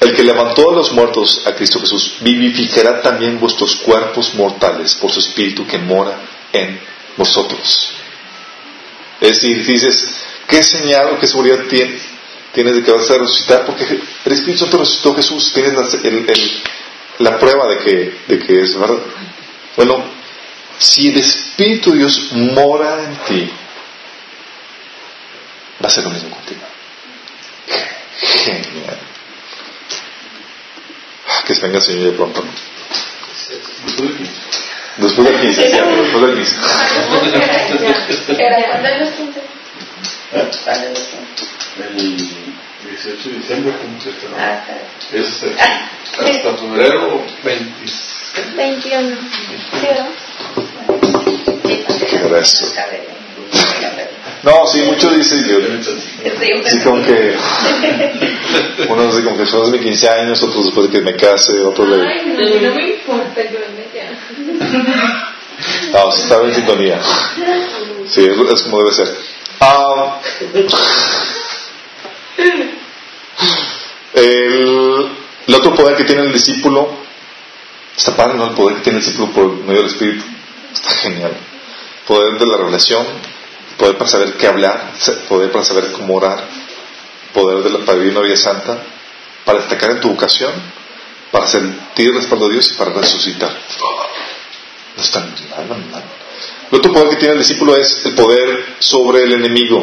el 0.00 0.14
que 0.14 0.24
levantó 0.24 0.70
a 0.70 0.74
los 0.74 0.92
muertos 0.92 1.46
a 1.46 1.54
Cristo 1.54 1.78
Jesús 1.78 2.16
vivificará 2.20 3.02
también 3.02 3.38
vuestros 3.38 3.76
cuerpos 3.76 4.34
mortales 4.34 4.94
por 4.94 5.12
su 5.12 5.20
espíritu 5.20 5.66
que 5.66 5.78
mora 5.78 6.18
en 6.52 6.80
vosotros. 7.16 7.92
Es 9.20 9.40
decir, 9.40 9.66
dices, 9.66 10.16
¿qué 10.48 10.62
señal 10.62 11.10
o 11.10 11.20
qué 11.20 11.26
seguridad 11.26 11.64
tienes 11.68 12.74
de 12.74 12.82
que 12.82 12.90
vas 12.90 13.10
a 13.10 13.18
resucitar? 13.18 13.66
Porque 13.66 13.84
el 14.24 14.32
Espíritu 14.32 14.60
Santo 14.60 14.78
resucitó 14.78 15.12
a 15.12 15.16
Jesús, 15.16 15.52
tienes 15.52 15.74
la, 17.18 17.38
prueba 17.38 17.68
de 17.68 17.78
que, 17.78 18.18
de 18.26 18.38
que 18.38 18.62
es 18.62 18.78
verdad. 18.78 19.00
Bueno, 19.76 20.02
si 20.78 21.08
el 21.08 21.18
Espíritu 21.18 21.92
de 21.92 21.98
Dios 21.98 22.32
mora 22.32 23.04
en 23.04 23.16
ti, 23.28 23.50
va 25.84 25.88
a 25.88 25.90
ser 25.90 26.04
lo 26.04 26.10
mismo 26.10 26.30
contigo. 26.30 26.62
Genial. 28.18 29.09
Que 31.50 31.56
se 31.56 31.62
venga 31.62 31.78
el 31.78 31.82
Señor 31.82 32.12
de 32.12 32.12
pronto. 32.12 32.44
Después 34.98 35.28
del 35.28 35.40
15, 35.40 35.68
sí, 35.68 35.72
después 35.72 36.22
del 36.22 36.34
15. 36.36 36.56
El 41.80 41.96
18 42.88 43.28
de 43.30 43.34
diciembre 43.34 43.72
cumple 43.78 44.12
este 44.12 44.28
ah, 45.58 45.90
Es 46.20 46.36
hasta 46.36 46.56
febrero 46.56 47.20
21. 47.42 49.16
Gracias. 52.28 52.74
No, 54.42 54.66
sí, 54.66 54.80
muchos 54.82 55.14
dicen 55.16 55.44
que. 55.44 56.70
Sí, 56.70 56.80
como 56.82 57.04
que. 57.04 57.36
Uno 58.88 59.06
dice 59.06 59.22
como 59.22 59.36
que 59.36 59.46
son 59.46 59.70
de 59.70 59.78
mis 59.78 59.82
15 59.82 60.08
años, 60.08 60.42
otros 60.42 60.66
después 60.66 60.90
de 60.90 60.98
que 60.98 61.04
me 61.04 61.14
case, 61.14 61.60
otros 61.60 61.90
de. 61.90 61.96
Ay, 61.96 62.22
no, 62.26 62.68
no 62.68 62.74
me 62.74 62.88
importa 62.88 63.34
que 63.34 63.50
me 63.50 63.86
No, 65.92 66.12
sí, 66.12 66.22
estaba 66.22 66.46
en 66.46 66.54
sintonía. 66.54 67.00
Sí, 68.08 68.24
es, 68.24 68.62
como 68.62 68.78
debe 68.78 68.92
ser. 68.92 69.14
Ah, 69.60 70.20
el, 74.14 75.10
el 75.46 75.54
otro 75.54 75.74
poder 75.74 75.96
que 75.96 76.04
tiene 76.04 76.22
el 76.22 76.32
discípulo, 76.32 76.88
está 77.94 78.16
padre, 78.16 78.38
¿no? 78.38 78.46
El 78.46 78.54
poder 78.54 78.76
que 78.78 78.84
tiene 78.84 79.00
el 79.00 79.04
discípulo 79.04 79.32
por 79.32 79.52
medio 79.64 79.82
del 79.82 79.90
Espíritu. 79.90 80.24
Está 80.72 80.90
genial. 80.94 81.36
Poder 82.06 82.38
de 82.38 82.46
la 82.46 82.56
revelación, 82.56 83.06
poder 83.80 83.96
para 83.96 84.10
saber 84.10 84.34
qué 84.34 84.46
hablar, 84.46 84.92
poder 85.26 85.50
para 85.50 85.64
saber 85.64 85.90
cómo 85.92 86.16
orar, 86.16 86.44
poder 87.32 87.64
de 87.64 87.70
la 87.70 87.84
Padrina 87.86 88.20
Vía 88.20 88.36
Santa, 88.36 88.78
para 89.46 89.60
destacar 89.60 89.92
en 89.92 90.00
tu 90.00 90.10
vocación, 90.10 90.52
para 91.32 91.46
sentir 91.46 92.08
el 92.08 92.16
respaldo 92.16 92.48
de 92.48 92.54
Dios 92.54 92.70
y 92.72 92.74
para 92.74 92.92
resucitar. 92.92 93.50
No 94.96 95.02
está 95.02 95.20
nada 95.20 95.64
mal. 95.66 96.04
El 96.70 96.78
otro 96.78 96.92
poder 96.92 97.08
que 97.08 97.16
tiene 97.16 97.32
el 97.32 97.38
discípulo 97.38 97.74
es 97.74 98.04
el 98.04 98.14
poder 98.14 98.76
sobre 98.80 99.22
el 99.22 99.32
enemigo. 99.32 99.82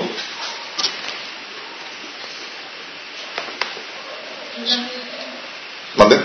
¿Mande? 5.95 6.21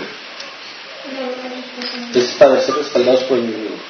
Es 2.13 2.25
para 2.37 2.61
ser 2.61 2.75
respaldados 2.75 3.23
por 3.23 3.39
el 3.39 3.45
enemigo. 3.45 3.82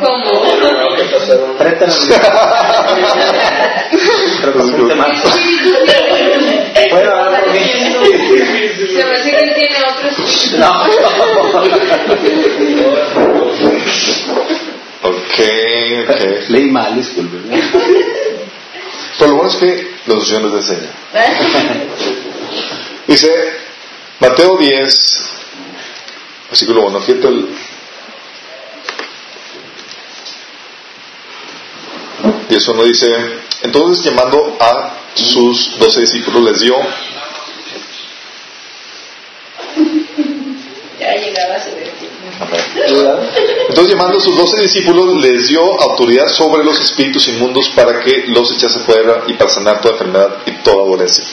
¿Cómo? 0.00 0.24
Por 6.92 7.52
mí. 7.52 7.60
Se 8.92 9.04
me 9.04 9.12
hace 9.16 9.30
que 9.30 9.46
tiene 9.54 9.76
otro 9.84 10.08
espíritu. 10.08 10.58
No. 10.58 10.70
ok, 15.02 15.36
ok. 16.08 16.20
Leí 16.48 16.70
mal, 16.70 16.94
disculpe. 16.96 17.36
Pero 19.18 19.30
lo 19.30 19.36
bueno 19.36 19.50
es 19.50 19.56
que 19.56 19.88
los 20.06 20.18
opciones 20.18 20.52
les 20.52 20.70
enseñan. 20.70 20.92
Dice 23.06 23.30
Mateo 24.20 24.56
10, 24.56 25.30
versículo 26.50 26.86
1. 26.86 27.00
Fíjate 27.00 27.28
el 27.28 27.48
Y 32.48 32.54
eso 32.54 32.74
no 32.74 32.84
dice, 32.84 33.06
entonces 33.62 34.04
llamando 34.04 34.56
a 34.60 34.94
sus 35.14 35.78
doce 35.78 36.00
discípulos 36.00 36.44
les 36.44 36.60
dio... 36.60 36.76
Entonces 43.68 43.92
llamando 43.92 44.18
a 44.18 44.20
sus 44.20 44.36
doce 44.36 44.62
discípulos 44.62 45.16
les 45.16 45.48
dio 45.48 45.80
autoridad 45.80 46.28
sobre 46.28 46.64
los 46.64 46.78
espíritus 46.80 47.26
inmundos 47.28 47.70
para 47.70 48.00
que 48.00 48.26
los 48.28 48.52
echase 48.52 48.80
fuera 48.80 49.24
y 49.26 49.34
para 49.34 49.50
sanar 49.50 49.80
toda 49.80 49.94
enfermedad 49.94 50.36
y 50.46 50.52
toda 50.62 50.84
dolencia. 50.84 51.24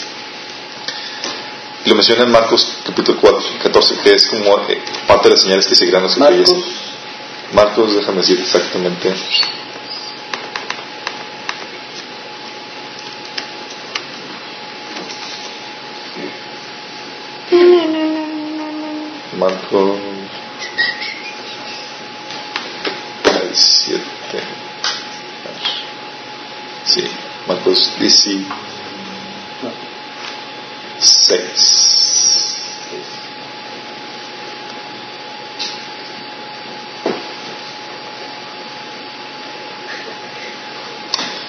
Y 1.85 1.89
lo 1.89 1.95
menciona 1.95 2.23
en 2.23 2.31
Marcos 2.31 2.77
capítulo 2.85 3.19
4, 3.19 3.41
14, 3.63 3.95
que 4.03 4.13
es 4.13 4.27
como 4.27 4.57
eh, 4.69 4.81
parte 5.05 5.27
de 5.27 5.31
las 5.31 5.41
señales 5.41 5.67
que 5.67 5.75
seguirán 5.75 6.03
los 6.03 6.17
Marcos. 6.17 6.53
Marcos, 7.51 7.95
déjame 7.95 8.19
decir 8.19 8.39
exactamente. 8.39 9.13
Marcos 19.37 19.97
7. 23.53 24.01
Sí, 26.85 27.03
Marcos 27.47 27.99
16. 27.99 28.43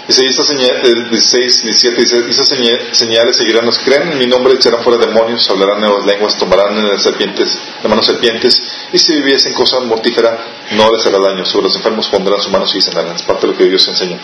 Dice, 0.07 0.27
esta 0.27 0.45
señal, 0.45 0.83
16, 0.83 1.63
17, 1.63 2.01
dice, 2.03 2.25
esas 2.29 2.49
señales 2.49 3.37
seguirán 3.37 3.65
los 3.65 3.79
creen 3.79 4.13
en 4.13 4.19
mi 4.19 4.27
nombre, 4.27 4.53
echarán 4.53 4.83
fuera 4.83 4.99
demonios, 4.99 5.49
hablarán 5.49 5.81
nuevas 5.81 6.05
lenguas, 6.05 6.37
tomarán 6.37 6.77
en 6.77 7.01
serpientes, 7.01 7.59
en 7.83 7.89
manos 7.89 8.05
serpientes, 8.05 8.61
y 8.93 8.99
si 8.99 9.15
viviesen 9.15 9.55
cosa 9.55 9.81
mortífera, 9.81 10.39
no 10.73 10.93
les 10.93 11.07
hará 11.07 11.19
daño. 11.19 11.47
Sobre 11.47 11.65
los 11.65 11.77
enfermos 11.77 12.09
pondrán 12.11 12.39
sus 12.43 12.53
manos 12.53 12.75
y 12.75 12.83
sanarán. 12.83 13.17
Es 13.17 13.23
parte 13.23 13.47
de 13.47 13.53
lo 13.53 13.59
que 13.59 13.65
Dios 13.65 13.89
enseña. 13.89 14.19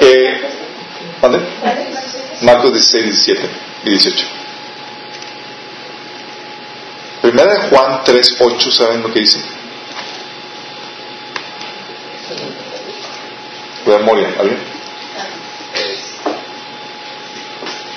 Eh, 0.00 0.40
Marcos 2.40 2.72
16, 2.72 3.04
17 3.04 3.50
y 3.84 3.90
18. 3.90 4.26
Primera 7.20 7.52
de 7.52 7.68
Juan 7.68 8.00
3, 8.04 8.36
8, 8.40 8.70
¿saben 8.70 9.02
lo 9.02 9.12
que 9.12 9.20
dice? 9.20 9.38
De 13.84 13.98
memoria, 13.98 14.34
¿alguien? 14.38 14.69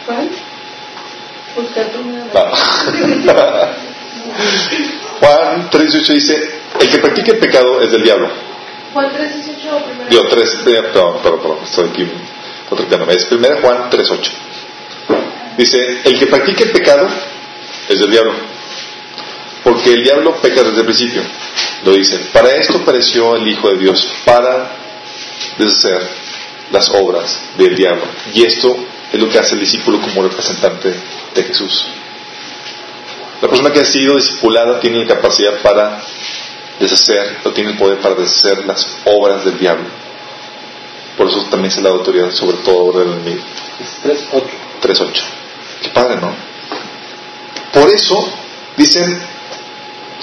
Juan 5.20 5.70
3.18 5.70 6.14
dice, 6.14 6.50
el 6.80 6.90
que 6.90 7.00
practique 7.00 7.32
el 7.32 7.38
pecado 7.38 7.82
es 7.82 7.92
del 7.92 8.04
diablo. 8.04 8.30
Juan 8.94 9.12
3.18 9.12 9.84
primero. 9.84 10.10
Yo, 10.10 10.26
3, 10.28 10.56
perdón, 10.66 11.20
perdón, 11.22 11.42
perdón, 11.42 11.60
estoy 11.64 11.90
aquí 11.90 12.10
Es 13.10 13.26
primero 13.26 13.58
Juan 13.62 13.90
3.8. 13.90 14.32
Dice, 15.58 16.02
el 16.04 16.20
que 16.20 16.28
practique 16.28 16.64
el 16.64 16.72
pecado 16.72 17.08
es 17.88 18.00
del 18.00 18.12
diablo. 18.12 18.34
Porque 19.64 19.94
el 19.94 20.04
diablo 20.04 20.36
peca 20.42 20.64
desde 20.64 20.80
el 20.80 20.86
principio. 20.86 21.22
Lo 21.86 21.94
dice. 21.94 22.18
Para 22.34 22.56
esto 22.56 22.80
apareció 22.80 23.36
el 23.36 23.48
Hijo 23.48 23.70
de 23.70 23.78
Dios, 23.78 24.12
para 24.26 24.72
deshacer 25.58 26.02
las 26.72 26.90
obras 26.90 27.40
del 27.58 27.76
diablo. 27.76 28.04
Y 28.34 28.44
esto 28.44 28.76
es 29.14 29.20
lo 29.20 29.30
que 29.30 29.38
hace 29.38 29.54
el 29.54 29.62
discípulo 29.62 30.02
como 30.02 30.24
representante 30.24 30.92
de 31.36 31.44
Jesús. 31.44 31.86
La 33.42 33.48
persona 33.48 33.72
que 33.72 33.82
ha 33.82 33.86
sido 33.86 34.16
discipulada 34.16 34.80
tiene 34.80 35.06
la 35.06 35.16
capacidad 35.16 35.62
para 35.62 36.02
deshacer, 36.80 37.38
o 37.44 37.52
tiene 37.52 37.72
el 37.72 37.78
poder 37.78 38.00
para 38.00 38.16
deshacer 38.16 38.66
las 38.66 38.88
obras 39.06 39.46
del 39.46 39.60
diablo. 39.60 39.86
Por 41.16 41.28
eso 41.28 41.46
también 41.52 41.72
se 41.72 41.82
le 41.82 41.90
da 41.90 41.94
autoridad 41.94 42.32
sobre 42.32 42.58
todo 42.58 42.86
obra 42.86 43.04
del 43.04 43.14
enemigo. 43.14 43.44
3.8. 44.04 44.44
3.8. 44.82 45.22
Qué 45.84 45.90
padre, 45.90 46.16
¿no? 46.20 46.34
Por 47.72 47.90
eso 47.90 48.28
dicen, 48.76 49.22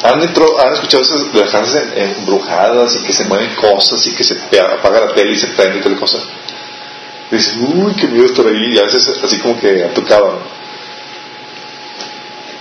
han, 0.02 0.20
han 0.20 0.72
escuchado 0.72 1.02
esas 1.04 1.22
casas 1.52 1.84
embrujadas 1.94 2.96
y 2.96 3.04
que 3.04 3.12
se 3.12 3.24
mueven 3.24 3.54
cosas 3.54 4.04
y 4.06 4.14
que 4.14 4.24
se 4.24 4.34
apaga 4.58 5.06
la 5.06 5.14
tele 5.14 5.32
y 5.32 5.36
se 5.36 5.48
prende 5.48 5.78
y 5.78 5.82
tal 5.82 5.96
cosa. 5.96 6.18
Dicen, 7.36 7.62
uy, 7.62 7.94
qué 7.94 8.08
miedo 8.08 8.26
estar 8.26 8.46
ahí, 8.46 8.74
y 8.74 8.78
a 8.78 8.82
veces 8.82 9.20
así 9.22 9.38
como 9.38 9.58
que 9.58 9.84
atucaban. 9.84 10.38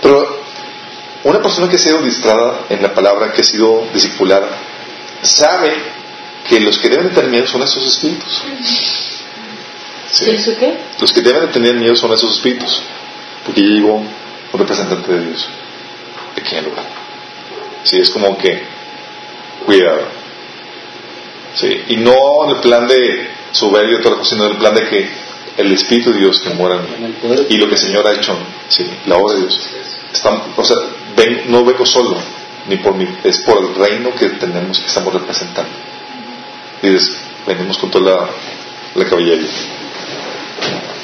Pero 0.02 0.40
una 1.24 1.42
persona 1.42 1.68
que 1.68 1.76
ha 1.76 1.78
sido 1.78 2.02
distrada 2.02 2.66
en 2.68 2.82
la 2.82 2.94
palabra, 2.94 3.32
que 3.32 3.40
ha 3.40 3.44
sido 3.44 3.86
discipulada, 3.92 4.48
sabe 5.22 5.72
que 6.48 6.60
los 6.60 6.78
que 6.78 6.88
deben 6.88 7.08
de 7.08 7.14
tener 7.14 7.30
miedo 7.30 7.46
son 7.46 7.62
esos 7.62 7.86
espíritus. 7.86 8.42
¿Sí? 10.10 10.30
¿Eso 10.30 10.56
qué? 10.58 10.78
Los 11.00 11.12
que 11.12 11.20
deben 11.20 11.42
de 11.42 11.48
tener 11.48 11.74
miedo 11.74 11.94
son 11.94 12.12
esos 12.12 12.30
espíritus. 12.30 12.82
Porque 13.44 13.62
ya 13.62 13.68
llegó 13.68 13.94
un 13.96 14.08
representante 14.52 15.12
de 15.12 15.26
Dios 15.26 15.48
aquí 16.36 16.52
en 16.52 16.58
el 16.58 16.64
lugar. 16.70 16.84
Sí, 17.84 17.98
es 17.98 18.10
como 18.10 18.36
que, 18.36 18.62
cuidado. 19.64 20.08
Sí, 21.54 21.84
y 21.88 21.96
no 21.96 22.44
en 22.44 22.50
el 22.50 22.56
plan 22.56 22.86
de 22.86 23.30
soberbia 23.52 24.00
sino 24.22 24.46
en 24.46 24.52
el 24.52 24.56
plan 24.58 24.74
de 24.74 24.88
que 24.88 25.08
el 25.56 25.72
Espíritu 25.72 26.12
de 26.12 26.20
Dios 26.20 26.40
que 26.40 26.50
mora 26.50 26.76
en 26.76 27.46
y 27.48 27.56
lo 27.56 27.68
que 27.68 27.74
el 27.74 27.80
Señor 27.80 28.06
ha 28.06 28.12
hecho, 28.12 28.36
sí, 28.68 28.88
la 29.06 29.16
obra 29.16 29.34
de 29.34 29.40
Dios. 29.42 29.60
o 30.56 30.64
sea, 30.64 30.76
no 31.48 31.64
vengo 31.64 31.84
solo, 31.84 32.16
ni 32.68 32.76
por 32.76 32.94
mí, 32.94 33.06
es 33.24 33.38
por 33.38 33.58
el 33.58 33.74
reino 33.74 34.14
que 34.14 34.28
tenemos 34.30 34.78
que 34.78 34.86
estamos 34.86 35.12
representando. 35.12 35.70
Y 36.82 36.88
dices, 36.88 37.20
venimos 37.46 37.78
con 37.78 37.90
toda 37.90 38.10
la, 38.10 38.30
la 38.94 39.08
caballería. 39.08 39.48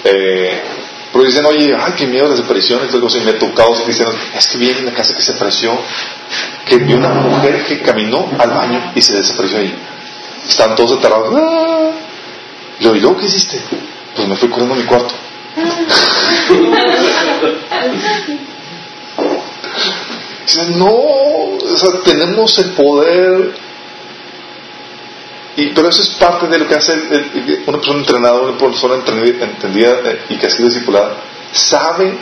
Eh, 0.04 0.62
pero 1.12 1.24
dicen, 1.24 1.44
oye, 1.46 1.74
ay, 1.74 1.94
qué 1.96 2.06
miedo 2.06 2.28
las 2.28 2.40
apariciones, 2.40 2.90
y 2.92 3.20
me 3.20 3.30
he 3.30 3.34
tocado 3.34 3.74
dicen, 3.86 4.06
es 4.36 4.46
que 4.46 4.58
viene 4.58 4.78
en 4.80 4.86
la 4.86 4.92
casa 4.92 5.14
que 5.14 5.22
se 5.22 5.32
apareció, 5.32 5.78
que 6.66 6.76
vi 6.78 6.94
una 6.94 7.08
mujer 7.08 7.64
que 7.64 7.80
caminó 7.82 8.30
al 8.38 8.50
baño 8.50 8.92
y 8.94 9.02
se 9.02 9.16
desapareció 9.16 9.58
ahí. 9.58 9.74
Están 10.48 10.74
todos 10.76 10.98
aterrados. 10.98 11.34
¡Ah! 11.34 12.05
Yo, 12.80 12.94
¿y 12.94 13.00
luego 13.00 13.16
qué 13.16 13.26
hiciste? 13.26 13.60
Pues 14.14 14.28
me 14.28 14.36
fui 14.36 14.48
corriendo 14.48 14.74
a 14.74 14.78
mi 14.78 14.84
cuarto. 14.84 15.14
No, 20.76 20.86
o 20.86 21.76
sea, 21.76 22.00
tenemos 22.04 22.58
el 22.58 22.70
poder. 22.70 23.54
Y, 25.56 25.68
pero 25.68 25.88
eso 25.88 26.02
es 26.02 26.08
parte 26.10 26.46
de 26.48 26.58
lo 26.58 26.68
que 26.68 26.74
hace 26.74 26.92
una 27.66 27.78
persona 27.78 28.00
entrenada, 28.00 28.40
una 28.40 28.58
persona 28.58 28.94
entendida 28.96 30.00
eh, 30.04 30.24
y 30.28 30.36
que 30.36 30.46
ha 30.46 30.50
sido 30.50 30.68
discipulada. 30.68 31.16
Sabe 31.52 32.14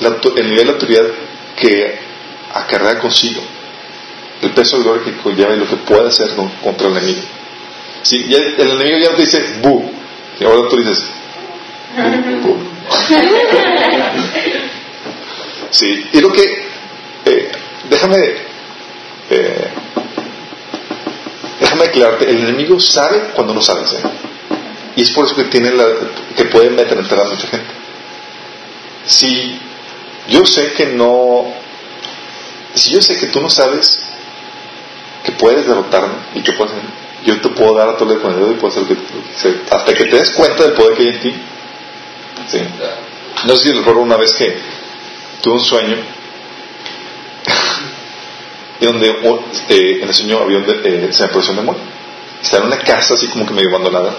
el 0.00 0.48
nivel 0.50 0.66
de 0.66 0.72
autoridad 0.72 1.04
que 1.56 1.98
acarrea 2.52 2.98
consigo, 2.98 3.42
el 4.42 4.50
peso 4.50 4.76
de 4.76 4.82
gloria 4.84 5.04
que 5.04 5.16
conlleva 5.16 5.54
y 5.54 5.58
lo 5.58 5.66
que 5.66 5.76
puede 5.76 6.08
hacer 6.08 6.30
contra 6.62 6.88
el 6.88 6.96
enemigo. 6.96 7.22
Si 8.04 8.16
el 8.32 8.70
enemigo 8.70 8.98
ya 8.98 9.10
no 9.10 9.16
te 9.16 9.22
dice, 9.22 9.58
bu, 9.62 9.90
y 10.38 10.44
ahora 10.44 10.68
tú 10.68 10.76
dices, 10.76 11.04
bu, 12.42 12.56
Sí, 15.70 16.06
y 16.12 16.20
lo 16.20 16.30
que 16.30 16.42
eh, 17.24 17.52
déjame, 17.88 18.18
eh, 19.30 19.68
déjame 21.60 21.84
aclararte, 21.84 22.30
el 22.30 22.38
enemigo 22.38 22.78
sabe 22.78 23.30
cuando 23.34 23.54
no 23.54 23.62
sabes, 23.62 23.92
¿eh? 23.94 24.02
y 24.96 25.02
es 25.02 25.10
por 25.10 25.24
eso 25.24 25.34
que 25.34 25.44
tiene 25.44 25.70
la, 25.72 25.86
que 26.36 26.44
puede 26.44 26.70
meter 26.70 26.98
a 26.98 27.24
mucha 27.24 27.48
gente. 27.48 27.70
Si 29.06 29.58
yo 30.28 30.46
sé 30.46 30.72
que 30.72 30.86
no, 30.86 31.52
si 32.74 32.90
yo 32.90 33.00
sé 33.00 33.16
que 33.18 33.26
tú 33.26 33.40
no 33.40 33.50
sabes 33.50 34.10
que 35.24 35.32
puedes 35.32 35.66
derrotarme 35.66 36.14
y 36.34 36.42
que 36.42 36.52
puedes, 36.52 36.74
yo 37.24 37.40
te 37.40 37.48
puedo 37.50 37.74
dar 37.74 37.88
a 37.88 37.96
todo 37.96 38.12
el 38.12 38.20
dedo 38.20 38.50
y 38.50 38.54
puedo 38.54 38.68
hacer 38.68 38.84
que, 38.84 38.96
hasta 39.70 39.94
que 39.94 40.04
te 40.04 40.16
des 40.16 40.30
cuenta 40.30 40.64
del 40.64 40.72
poder 40.72 40.94
que 40.94 41.02
hay 41.02 41.08
en 41.08 41.20
ti. 41.20 41.34
¿sí? 42.48 42.58
No 43.46 43.56
sé 43.56 43.68
si 43.68 43.72
recuerdo 43.72 44.00
una 44.00 44.16
vez 44.16 44.32
que 44.34 44.58
tuve 45.40 45.54
un 45.54 45.64
sueño 45.64 45.96
y 48.80 48.84
donde 48.84 49.08
eh, 49.68 49.98
en 50.02 50.08
el 50.08 50.14
sueño 50.14 50.38
había 50.38 50.58
eh, 50.58 51.08
se 51.10 51.22
me 51.22 51.28
apareció 51.28 51.52
un 51.52 51.56
demonio. 51.56 51.82
Estaba 52.42 52.64
en 52.64 52.72
una 52.72 52.82
casa 52.82 53.14
así 53.14 53.28
como 53.28 53.46
que 53.46 53.54
medio 53.54 53.70
abandonada 53.70 54.14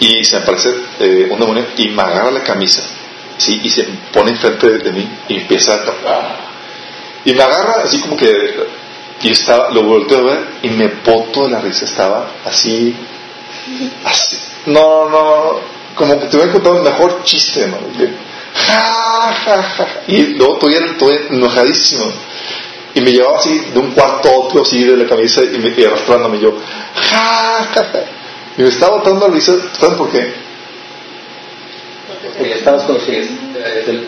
y 0.00 0.24
se 0.24 0.36
me 0.36 0.42
aparece 0.42 0.70
eh, 0.98 1.28
un 1.30 1.38
demonio 1.38 1.66
y 1.76 1.88
me 1.88 2.02
agarra 2.02 2.30
la 2.30 2.42
camisa 2.42 2.82
¿sí? 3.36 3.60
y 3.62 3.68
se 3.68 3.84
pone 4.12 4.32
enfrente 4.32 4.78
de, 4.78 4.92
mí 4.92 5.08
y 5.28 5.36
empieza 5.36 5.74
a 5.74 5.84
tocar. 5.84 6.50
Y 7.24 7.34
me 7.34 7.42
agarra 7.42 7.82
así 7.84 8.00
como 8.00 8.16
que 8.16 8.79
y 9.22 9.32
estaba, 9.32 9.70
lo 9.70 9.82
volteo 9.82 10.18
a 10.18 10.22
ver 10.22 10.48
y 10.62 10.70
me 10.70 10.88
poto 10.88 11.44
de 11.44 11.50
la 11.50 11.60
risa. 11.60 11.84
Estaba 11.84 12.30
así, 12.44 12.94
así. 14.04 14.38
No, 14.66 15.08
no, 15.08 15.60
como 15.94 16.18
que 16.20 16.26
te 16.26 16.36
hubiera 16.36 16.52
contado 16.52 16.76
el 16.78 16.82
mejor 16.82 17.22
chiste, 17.24 17.66
¿no? 17.66 17.78
Y 20.06 20.34
luego 20.34 20.56
todavía, 20.56 20.86
enojadísimo. 21.30 22.12
Y 22.94 23.00
me 23.00 23.12
llevaba 23.12 23.38
así 23.38 23.56
de 23.72 23.78
un 23.78 23.92
cuarto 23.92 24.28
a 24.28 24.32
otro, 24.32 24.62
así 24.62 24.84
de 24.84 24.96
la 24.96 25.06
camisa 25.06 25.42
y, 25.44 25.58
me, 25.58 25.68
y 25.68 25.84
arrastrándome 25.84 26.40
yo. 26.40 26.54
Y 28.56 28.62
me 28.62 28.68
estaba 28.68 28.96
botando 28.96 29.28
la 29.28 29.34
risa. 29.34 29.52
¿Sabes 29.78 29.96
por 29.96 30.10
qué? 30.10 30.32
Porque 32.22 32.52
estabas 32.52 32.84
consciente 32.84 33.60
del 33.86 34.04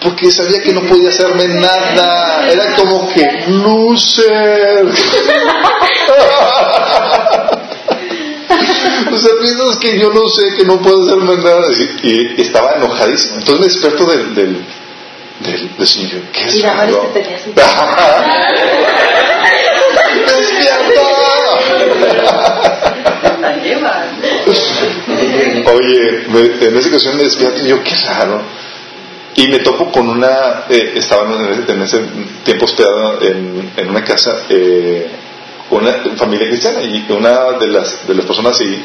Porque 0.00 0.30
sabía 0.30 0.60
que 0.62 0.72
no 0.72 0.82
podía 0.82 1.08
hacerme 1.08 1.48
nada. 1.48 2.46
Era 2.50 2.74
como 2.76 3.08
que 3.12 3.26
loser. 3.48 4.84
o 9.12 9.18
sea, 9.18 9.30
piensas 9.40 9.76
que 9.80 9.98
yo 9.98 10.12
no 10.12 10.28
sé, 10.28 10.54
que 10.56 10.64
no 10.64 10.78
puedo 10.80 11.02
hacerme 11.02 11.36
nada. 11.36 11.66
Y, 12.02 12.40
estaba 12.40 12.74
enojadísimo. 12.76 13.38
Entonces 13.38 13.60
me 13.60 13.66
desperto 13.66 14.04
del, 14.06 14.34
del, 14.34 14.64
del, 15.40 15.76
del 15.76 15.86
Señor. 15.86 16.20
¿Qué 16.32 16.44
es 16.44 16.46
así. 16.48 16.62
¡Despierta! 20.26 21.02
Oye, 25.72 26.24
me- 26.28 26.66
en 26.66 26.76
esa 26.76 26.88
ocasión 26.88 27.16
me 27.16 27.24
despierto 27.24 27.60
y 27.64 27.68
yo, 27.68 27.82
qué 27.82 27.94
raro. 28.06 28.42
Y 29.36 29.48
me 29.48 29.58
topo 29.58 29.92
con 29.92 30.08
una, 30.08 30.64
eh, 30.68 30.94
estaba 30.96 31.30
en 31.30 31.82
ese, 31.82 32.00
tiempo 32.42 32.64
hospedado 32.64 33.20
en, 33.20 33.72
en 33.76 33.90
una 33.90 34.02
casa, 34.02 34.44
eh, 34.48 35.10
una 35.70 35.92
familia 36.16 36.48
cristiana, 36.48 36.82
y 36.82 37.04
una 37.10 37.52
de 37.58 37.66
las, 37.68 38.06
de 38.06 38.14
las 38.14 38.24
personas 38.24 38.58
ahí 38.60 38.82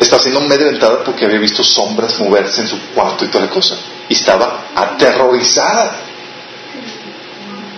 estaba 0.00 0.20
siendo 0.20 0.40
amedrentada 0.40 1.04
porque 1.04 1.24
había 1.24 1.38
visto 1.38 1.62
sombras 1.62 2.18
moverse 2.18 2.62
en 2.62 2.68
su 2.68 2.78
cuarto 2.94 3.24
y 3.24 3.28
toda 3.28 3.44
la 3.44 3.50
cosa. 3.50 3.76
Y 4.08 4.14
estaba 4.14 4.66
aterrorizada. 4.74 5.96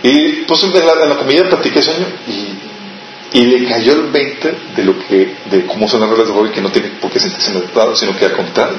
Y 0.03 0.45
pues 0.45 0.63
en 0.63 0.73
la, 0.73 0.93
en 1.03 1.09
la 1.11 1.17
comida 1.17 1.49
platiqué 1.51 1.83
sueño 1.83 2.07
y, 2.27 3.39
y 3.39 3.45
le 3.45 3.69
cayó 3.69 3.93
el 3.93 4.11
20 4.11 4.55
de 4.75 4.85
lo 4.85 4.99
que, 4.99 5.37
de 5.51 5.67
cómo 5.67 5.87
son 5.87 6.01
las 6.01 6.09
reglas 6.09 6.29
de 6.29 6.33
juego 6.33 6.51
que 6.51 6.63
no 6.63 6.71
tiene 6.71 6.89
por 7.01 7.11
qué 7.11 7.21
sentirse 7.21 7.53
sino 7.95 8.17
que 8.17 8.25
al 8.25 8.33
contrario, 8.33 8.79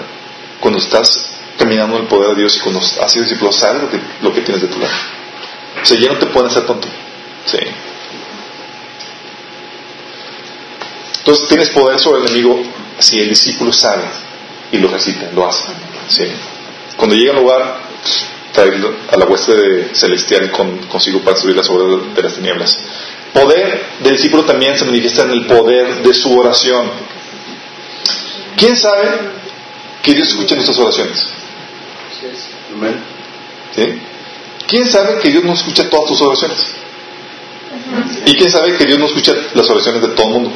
cuando 0.59 0.79
estás 0.79 1.30
caminando 1.61 1.97
el 1.97 2.07
poder 2.07 2.31
de 2.31 2.41
Dios 2.41 2.57
y 2.57 2.59
cuando 2.59 2.79
has 2.79 3.11
sido 3.11 3.23
discípulo, 3.23 3.51
sabes 3.51 3.83
lo 3.83 3.89
que, 3.91 3.99
lo 4.23 4.33
que 4.33 4.41
tienes 4.41 4.63
de 4.63 4.67
tu 4.67 4.79
lado. 4.79 4.93
O 5.81 5.85
sea, 5.85 5.99
ya 5.99 6.11
no 6.11 6.17
te 6.17 6.25
pueden 6.25 6.49
hacer 6.49 6.65
tonto. 6.65 6.87
Sí. 7.45 7.59
Entonces 11.19 11.47
tienes 11.47 11.69
poder 11.69 11.99
sobre 11.99 12.21
el 12.21 12.27
enemigo 12.27 12.63
si 12.97 13.19
el 13.19 13.29
discípulo 13.29 13.71
sabe 13.71 14.05
y 14.71 14.79
lo 14.79 14.87
recita, 14.87 15.29
lo 15.35 15.47
hace. 15.47 15.65
Sí. 16.07 16.23
Cuando 16.97 17.15
llega 17.15 17.33
al 17.33 17.39
lugar, 17.39 17.77
trae 18.53 18.73
a 19.11 19.17
la 19.17 19.25
hueste 19.25 19.93
celestial 19.93 20.49
con, 20.49 20.79
consigo 20.87 21.19
para 21.21 21.37
subir 21.37 21.55
las 21.55 21.69
obras 21.69 22.15
de 22.15 22.23
las 22.23 22.33
tinieblas. 22.33 22.75
Poder 23.33 23.85
del 23.99 24.13
discípulo 24.13 24.45
también 24.45 24.79
se 24.79 24.85
manifiesta 24.85 25.23
en 25.23 25.31
el 25.31 25.45
poder 25.45 26.01
de 26.01 26.13
su 26.15 26.35
oración. 26.39 26.89
¿Quién 28.57 28.75
sabe 28.75 29.09
que 30.01 30.15
Dios 30.15 30.29
escucha 30.29 30.55
nuestras 30.55 30.79
oraciones? 30.79 31.40
¿Sí? 33.75 34.01
¿Quién 34.67 34.85
sabe 34.89 35.19
que 35.19 35.29
Dios 35.29 35.43
no 35.43 35.53
escucha 35.53 35.89
todas 35.89 36.07
tus 36.07 36.21
oraciones? 36.21 36.75
¿Y 38.25 38.35
quién 38.35 38.49
sabe 38.49 38.77
que 38.77 38.85
Dios 38.85 38.99
no 38.99 39.05
escucha 39.05 39.33
las 39.53 39.69
oraciones 39.69 40.01
de 40.01 40.07
todo 40.09 40.27
el 40.27 40.33
mundo? 40.33 40.51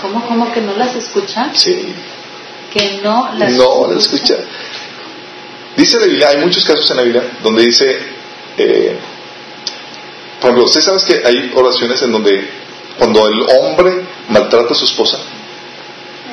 ¿Cómo, 0.00 0.26
cómo 0.26 0.52
que 0.52 0.60
no 0.60 0.76
las 0.76 0.94
escucha? 0.94 1.50
Sí. 1.52 1.94
Que 2.72 3.00
no 3.02 3.30
las 3.36 3.52
No 3.52 3.92
las 3.92 4.04
escucha. 4.04 4.36
Dice 5.76 6.00
la 6.00 6.06
Biblia, 6.06 6.28
hay 6.28 6.38
muchos 6.38 6.64
casos 6.64 6.88
en 6.90 6.96
la 6.96 7.02
Biblia 7.02 7.22
donde 7.42 7.62
dice, 7.62 7.98
eh, 8.56 8.96
por 10.40 10.50
ejemplo, 10.50 10.64
¿usted 10.64 10.80
sabes 10.80 11.04
que 11.04 11.22
hay 11.26 11.52
oraciones 11.54 12.00
en 12.02 12.12
donde 12.12 12.48
cuando 12.98 13.26
el 13.28 13.42
hombre 13.42 14.06
maltrata 14.28 14.72
a 14.72 14.76
su 14.76 14.84
esposa, 14.84 15.18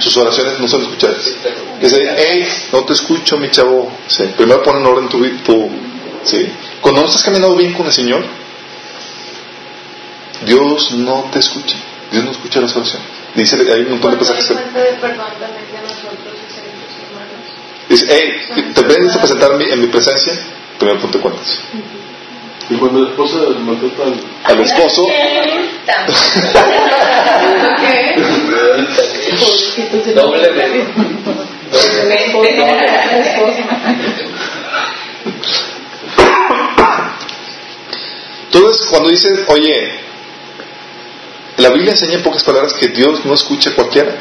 sus 0.01 0.15
oraciones 0.17 0.59
no 0.59 0.67
son 0.67 0.81
escuchadas? 0.83 1.33
Dice, 1.81 2.03
hey, 2.17 2.47
no 2.73 2.83
te 2.85 2.93
escucho, 2.93 3.37
mi 3.37 3.49
chavo. 3.49 3.91
Sí, 4.07 4.23
primero 4.37 4.61
pon 4.63 4.77
en 4.77 4.85
orden 4.85 5.09
tu, 5.09 5.23
tu 5.43 5.69
sí. 6.23 6.47
Cuando 6.81 7.01
no 7.01 7.07
estás 7.07 7.23
caminando 7.23 7.55
bien 7.55 7.73
con 7.73 7.85
el 7.85 7.91
Señor, 7.93 8.23
Dios 10.45 10.91
no 10.93 11.29
te 11.31 11.39
escucha. 11.39 11.75
Dios 12.11 12.23
no 12.25 12.31
escucha 12.31 12.59
las 12.61 12.75
oraciones. 12.75 13.07
Dice, 13.35 13.55
hay 13.71 13.81
un 13.83 13.91
montón 13.91 14.11
de 14.11 14.17
pasajes. 14.17 14.45
que- 14.47 14.53
de 14.55 14.61
perdón. 14.99 15.25
Dice, 17.87 18.05
hey, 18.09 18.73
te 18.73 18.81
vienes 18.83 19.15
a 19.15 19.19
presentar 19.19 19.51
en 19.51 19.57
mi, 19.57 19.65
en 19.65 19.79
mi 19.81 19.87
presencia, 19.87 20.33
primero 20.77 20.99
ponte 20.99 21.19
cuentas. 21.19 21.59
Y 22.69 22.75
cuando 22.75 23.01
la 23.03 23.09
esposa 23.09 23.37
maltrata 23.59 24.03
al... 24.03 24.19
Al 29.41 29.49
esposo, 29.49 30.11
Doblemente. 30.13 30.85
entonces 38.43 38.87
cuando 38.89 39.09
dices, 39.09 39.43
oye, 39.47 39.91
la 41.57 41.69
Biblia 41.69 41.91
enseña 41.91 42.15
en 42.15 42.23
pocas 42.23 42.43
palabras 42.43 42.73
que 42.73 42.87
Dios 42.89 43.25
no 43.25 43.33
escucha 43.33 43.69
a 43.71 43.75
cualquiera. 43.75 44.15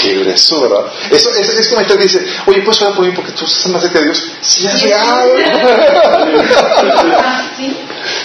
Qué 0.00 0.14
grueso, 0.14 0.60
¿verdad? 0.60 0.92
Eso, 1.10 1.30
es, 1.34 1.48
es 1.48 1.68
como 1.68 1.84
que 1.86 1.96
dice, 1.96 2.24
oye, 2.46 2.62
¿puedes 2.62 2.80
orar 2.82 2.94
por 2.94 3.04
mí 3.04 3.12
porque 3.14 3.32
tú 3.32 3.44
estás 3.44 3.66
más 3.68 3.82
cerca 3.82 3.98
de 3.98 4.04
Dios? 4.06 4.30
Sí, 4.42 4.66
es 4.66 4.82
real. 4.82 5.28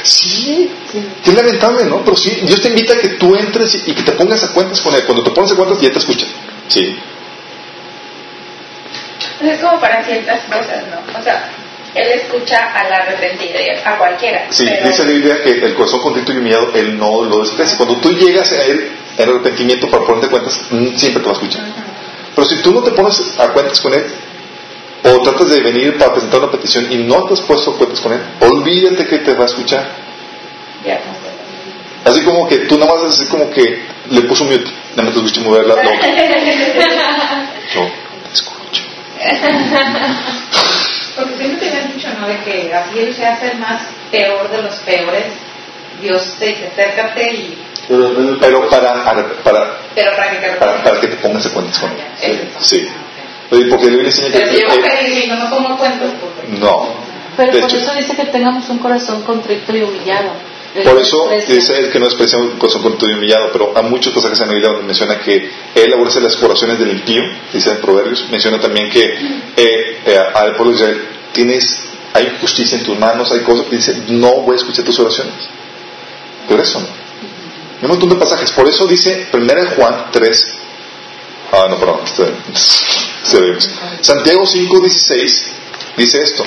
Sí. 0.03 0.71
Qué 1.23 1.31
lamentable, 1.31 1.85
¿no? 1.85 2.03
Pero 2.03 2.15
sí, 2.15 2.41
Dios 2.43 2.61
te 2.61 2.69
invita 2.69 2.93
a 2.93 2.97
que 2.99 3.09
tú 3.09 3.35
entres 3.35 3.73
y, 3.75 3.91
y 3.91 3.93
que 3.95 4.03
te 4.03 4.11
pongas 4.13 4.43
a 4.43 4.51
cuentas 4.53 4.81
con 4.81 4.93
Él. 4.93 5.03
Cuando 5.05 5.23
te 5.23 5.31
pones 5.31 5.51
a 5.51 5.55
cuentas, 5.55 5.79
ya 5.81 5.91
te 5.91 5.99
escucha. 5.99 6.25
Sí. 6.67 6.95
Es 9.41 9.59
como 9.59 9.79
para 9.79 10.03
ciertas 10.03 10.41
cosas, 10.45 10.83
¿no? 10.91 11.19
O 11.19 11.23
sea, 11.23 11.49
él 11.95 12.07
escucha 12.21 12.57
al 12.73 12.91
arrepentido 12.93 13.59
y 13.59 13.69
a 13.85 13.97
cualquiera. 13.97 14.45
Sí, 14.49 14.65
pero- 14.67 14.87
dice 14.87 15.05
la 15.05 15.11
Biblia 15.11 15.43
que 15.43 15.51
el 15.51 15.73
corazón 15.75 16.01
contrito 16.01 16.31
y 16.33 16.37
humillado, 16.37 16.71
Él 16.75 16.97
no 16.97 17.23
lo 17.23 17.39
desprecia. 17.39 17.77
Cuando 17.77 17.97
tú 17.97 18.11
llegas 18.13 18.51
a 18.51 18.63
Él 18.63 18.91
en 19.17 19.29
arrepentimiento 19.29 19.89
para 19.89 20.05
ponerte 20.05 20.29
cuentas, 20.29 20.67
mm, 20.69 20.95
siempre 20.95 21.21
te 21.21 21.25
va 21.25 21.31
a 21.31 21.35
escuchar. 21.35 21.63
Pero 22.35 22.47
si 22.47 22.57
tú 22.57 22.73
no 22.73 22.81
te 22.81 22.91
pones 22.91 23.39
a 23.39 23.49
cuentas 23.49 23.79
con 23.79 23.93
Él, 23.93 24.05
o 25.03 25.21
tratas 25.21 25.49
de 25.49 25.61
venir 25.61 25.97
para 25.97 26.13
presentar 26.13 26.39
una 26.39 26.51
petición 26.51 26.91
y 26.91 26.97
no 26.97 27.23
te 27.25 27.33
has 27.33 27.41
puesto 27.41 27.71
a 27.71 27.77
cuentas 27.77 27.99
con 27.99 28.13
Él, 28.13 28.21
olvídate 28.39 29.05
que 29.05 29.19
te 29.19 29.33
va 29.33 29.43
a 29.43 29.47
escuchar. 29.47 29.87
Ya. 30.85 30.99
Así 32.05 32.21
como 32.23 32.47
que 32.47 32.57
tú 32.59 32.77
nada 32.77 32.93
más 32.93 33.03
así 33.03 33.27
como 33.27 33.49
que 33.49 33.81
le 34.09 34.21
puso 34.21 34.43
mute, 34.45 34.69
nada 34.95 35.03
más 35.03 35.13
te 35.13 35.19
escuché 35.19 35.41
mover 35.41 35.65
la, 35.65 35.75
boca. 35.75 35.89
No, 37.75 37.89
te 38.27 38.33
escucho. 38.33 38.83
Porque 41.15 41.37
siempre 41.37 41.69
te 41.69 41.87
dicho, 41.93 42.07
¿no? 42.19 42.27
De 42.27 42.37
que 42.43 42.73
así 42.73 42.99
él 42.99 43.15
se 43.15 43.25
hace 43.25 43.51
el 43.51 43.59
más 43.59 43.83
peor 44.11 44.49
de 44.49 44.63
los 44.63 44.75
peores. 44.77 45.25
Dios 46.01 46.35
te 46.39 46.47
dice, 46.47 46.67
acércate 46.67 47.33
y... 47.33 47.57
Pero 47.87 48.37
Pero 48.39 48.69
para, 48.69 49.03
para, 49.03 49.25
Pero 49.95 50.11
para 50.15 50.31
que 50.31 50.37
te 50.37 50.55
para, 50.55 50.83
para 50.83 50.99
que 50.99 51.07
te 51.07 51.15
pongas 51.17 51.45
a 51.45 51.49
cuentas 51.49 51.79
con 51.79 51.91
Él. 52.21 52.49
Sí. 52.59 52.87
Oye, 53.51 53.65
Porque 53.69 53.85
la 53.85 53.91
Biblia 53.91 54.07
enseña 54.07 54.31
que... 54.31 54.39
Pero 54.39 54.51
si 54.51 54.61
yo 54.61 54.67
eh, 54.67 55.27
no 55.27 55.35
me 55.43 55.49
pongo 55.49 55.77
cuentas, 55.77 56.09
no. 56.59 56.95
Pero 57.35 57.51
De 57.51 57.59
por 57.59 57.69
hecho, 57.69 57.77
eso 57.77 57.93
dice 57.95 58.15
que 58.15 58.25
tengamos 58.25 58.67
un 58.69 58.79
corazón 58.79 59.23
contrito 59.23 59.75
y 59.75 59.81
humillado. 59.81 60.31
Por 60.83 60.99
eso 60.99 61.29
dice 61.47 61.77
él 61.77 61.91
que 61.91 61.99
no 61.99 62.05
desprecia 62.05 62.39
un 62.39 62.57
corazón 62.57 62.81
contrito 62.81 63.11
y 63.11 63.13
humillado, 63.13 63.49
pero 63.51 63.73
hay 63.75 63.83
muchos 63.83 64.11
pasajes 64.11 64.39
en 64.39 64.47
la 64.47 64.53
Biblia 64.53 64.71
donde 64.71 64.87
menciona 64.87 65.19
que 65.19 65.51
él 65.75 65.93
aborrece 65.93 66.19
las 66.19 66.41
oraciones 66.41 66.79
del 66.79 66.91
impío, 66.91 67.21
dice 67.51 67.69
en 67.69 67.77
Proverbios, 67.77 68.27
menciona 68.31 68.59
también 68.59 68.89
que 68.89 69.03
eh, 69.03 70.01
eh, 70.03 70.19
al 70.33 70.55
pueblo 70.55 70.71
de 70.71 70.79
Israel 70.79 71.07
tienes, 71.31 71.85
hay 72.13 72.25
injusticia 72.25 72.79
en 72.79 72.83
tus 72.83 72.97
manos, 72.97 73.31
hay 73.31 73.41
cosas, 73.41 73.69
dice, 73.69 74.03
no 74.07 74.41
voy 74.41 74.53
a 74.53 74.57
escuchar 74.57 74.83
tus 74.83 74.97
oraciones. 74.99 75.35
Por 76.47 76.59
eso, 76.59 76.79
¿no? 76.79 77.02
Hay 77.77 77.85
un 77.85 77.89
montón 77.89 78.09
de 78.09 78.15
pasajes, 78.15 78.51
por 78.51 78.67
eso 78.67 78.87
dice 78.87 79.27
1 79.33 79.53
Juan 79.75 80.05
3, 80.11 80.45
ah, 81.51 81.67
no, 81.69 81.77
perdón, 81.79 82.01
este, 82.05 82.25
sí, 83.23 83.37
vemos. 83.39 83.69
Santiago 84.01 84.45
5, 84.45 84.79
16 84.79 85.45
dice 85.97 86.23
esto, 86.23 86.45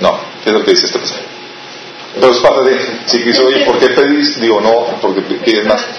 no 0.00 0.20
es 0.44 0.52
lo 0.52 0.64
que 0.64 0.70
dice 0.72 0.86
este 0.86 0.98
pasaje. 0.98 1.22
Pero 2.14 2.30
es 2.30 2.38
parte 2.38 2.70
de, 2.70 2.78
si 3.06 3.22
quiso, 3.22 3.46
oye, 3.46 3.64
¿por 3.64 3.78
qué 3.78 3.88
pedís? 3.88 4.40
Digo, 4.40 4.60
no, 4.60 5.00
porque 5.00 5.22
pides 5.22 5.66
más. 5.66 5.82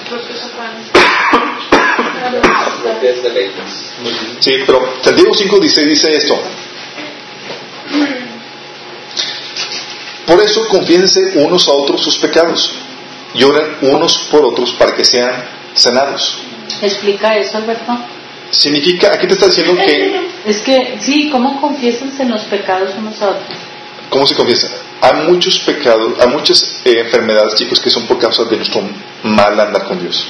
Sí, 4.39 4.51
pero 4.65 4.93
Santiago 5.01 5.33
5 5.33 5.59
dice, 5.59 5.85
dice 5.85 6.15
esto. 6.15 6.39
Por 10.25 10.41
eso 10.41 10.67
confiénse 10.69 11.19
unos 11.35 11.67
a 11.67 11.71
otros 11.71 12.01
sus 12.01 12.17
pecados 12.17 12.71
y 13.33 13.43
oren 13.43 13.77
unos 13.81 14.17
por 14.31 14.45
otros 14.45 14.71
para 14.73 14.95
que 14.95 15.03
sean 15.03 15.31
sanados. 15.73 16.39
Explica 16.81 17.37
eso, 17.37 17.57
Alberto. 17.57 17.97
Significa, 18.51 19.11
aquí 19.13 19.27
te 19.27 19.33
está 19.33 19.47
diciendo 19.47 19.75
que, 19.75 20.29
Es 20.45 20.61
que, 20.61 20.97
sí, 20.99 21.29
¿cómo 21.31 21.59
confiesanse 21.59 22.23
en 22.23 22.31
los 22.31 22.43
pecados 22.43 22.93
unos 22.97 23.21
a 23.21 23.31
otros? 23.31 23.57
¿cómo 24.13 24.27
se 24.27 24.35
confiesa? 24.35 24.69
Hay 25.01 25.27
muchos 25.27 25.59
pecados, 25.59 26.13
hay 26.19 26.27
muchas 26.27 26.81
eh, 26.85 26.99
enfermedades, 26.99 27.55
chicos, 27.55 27.79
que 27.79 27.89
son 27.89 28.03
por 28.03 28.19
causa 28.19 28.45
de 28.45 28.55
nuestro 28.55 28.81
mal 29.23 29.59
andar 29.59 29.85
con 29.85 29.99
Dios. 29.99 30.27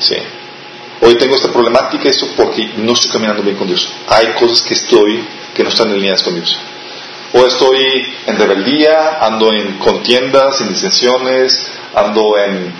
Sí. 0.00 0.16
Hoy 1.00 1.14
tengo 1.16 1.36
esta 1.36 1.52
problemática, 1.52 2.08
eso 2.08 2.26
porque 2.36 2.68
no 2.78 2.92
estoy 2.92 3.10
caminando 3.10 3.42
bien 3.42 3.56
con 3.56 3.68
Dios. 3.68 3.88
Hay 4.08 4.32
cosas 4.38 4.60
que 4.60 4.74
estoy, 4.74 5.24
que 5.54 5.62
no 5.62 5.68
están 5.68 5.90
alineadas 5.90 6.22
con 6.22 6.34
Dios. 6.34 6.58
O 7.36 7.46
estoy 7.46 8.14
en 8.26 8.36
rebeldía, 8.38 9.18
ando 9.20 9.52
en 9.52 9.76
contiendas, 9.76 10.60
en 10.62 10.70
disensiones, 10.70 11.66
ando 11.94 12.38
en 12.38 12.72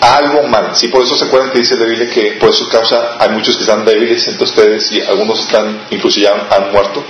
algo 0.00 0.44
mal. 0.44 0.76
Sí, 0.76 0.86
por 0.86 1.02
eso 1.02 1.16
se 1.16 1.24
acuerdan 1.24 1.50
que 1.50 1.58
dice 1.58 1.74
la 1.76 2.06
que 2.06 2.32
por 2.40 2.50
eso 2.50 2.68
causa, 2.68 3.16
hay 3.18 3.30
muchos 3.30 3.56
que 3.56 3.62
están 3.62 3.84
débiles 3.84 4.26
entre 4.28 4.44
ustedes 4.44 4.92
y 4.92 5.00
algunos 5.00 5.40
están, 5.40 5.86
incluso 5.90 6.20
ya 6.20 6.46
han 6.48 6.70
muerto. 6.70 7.02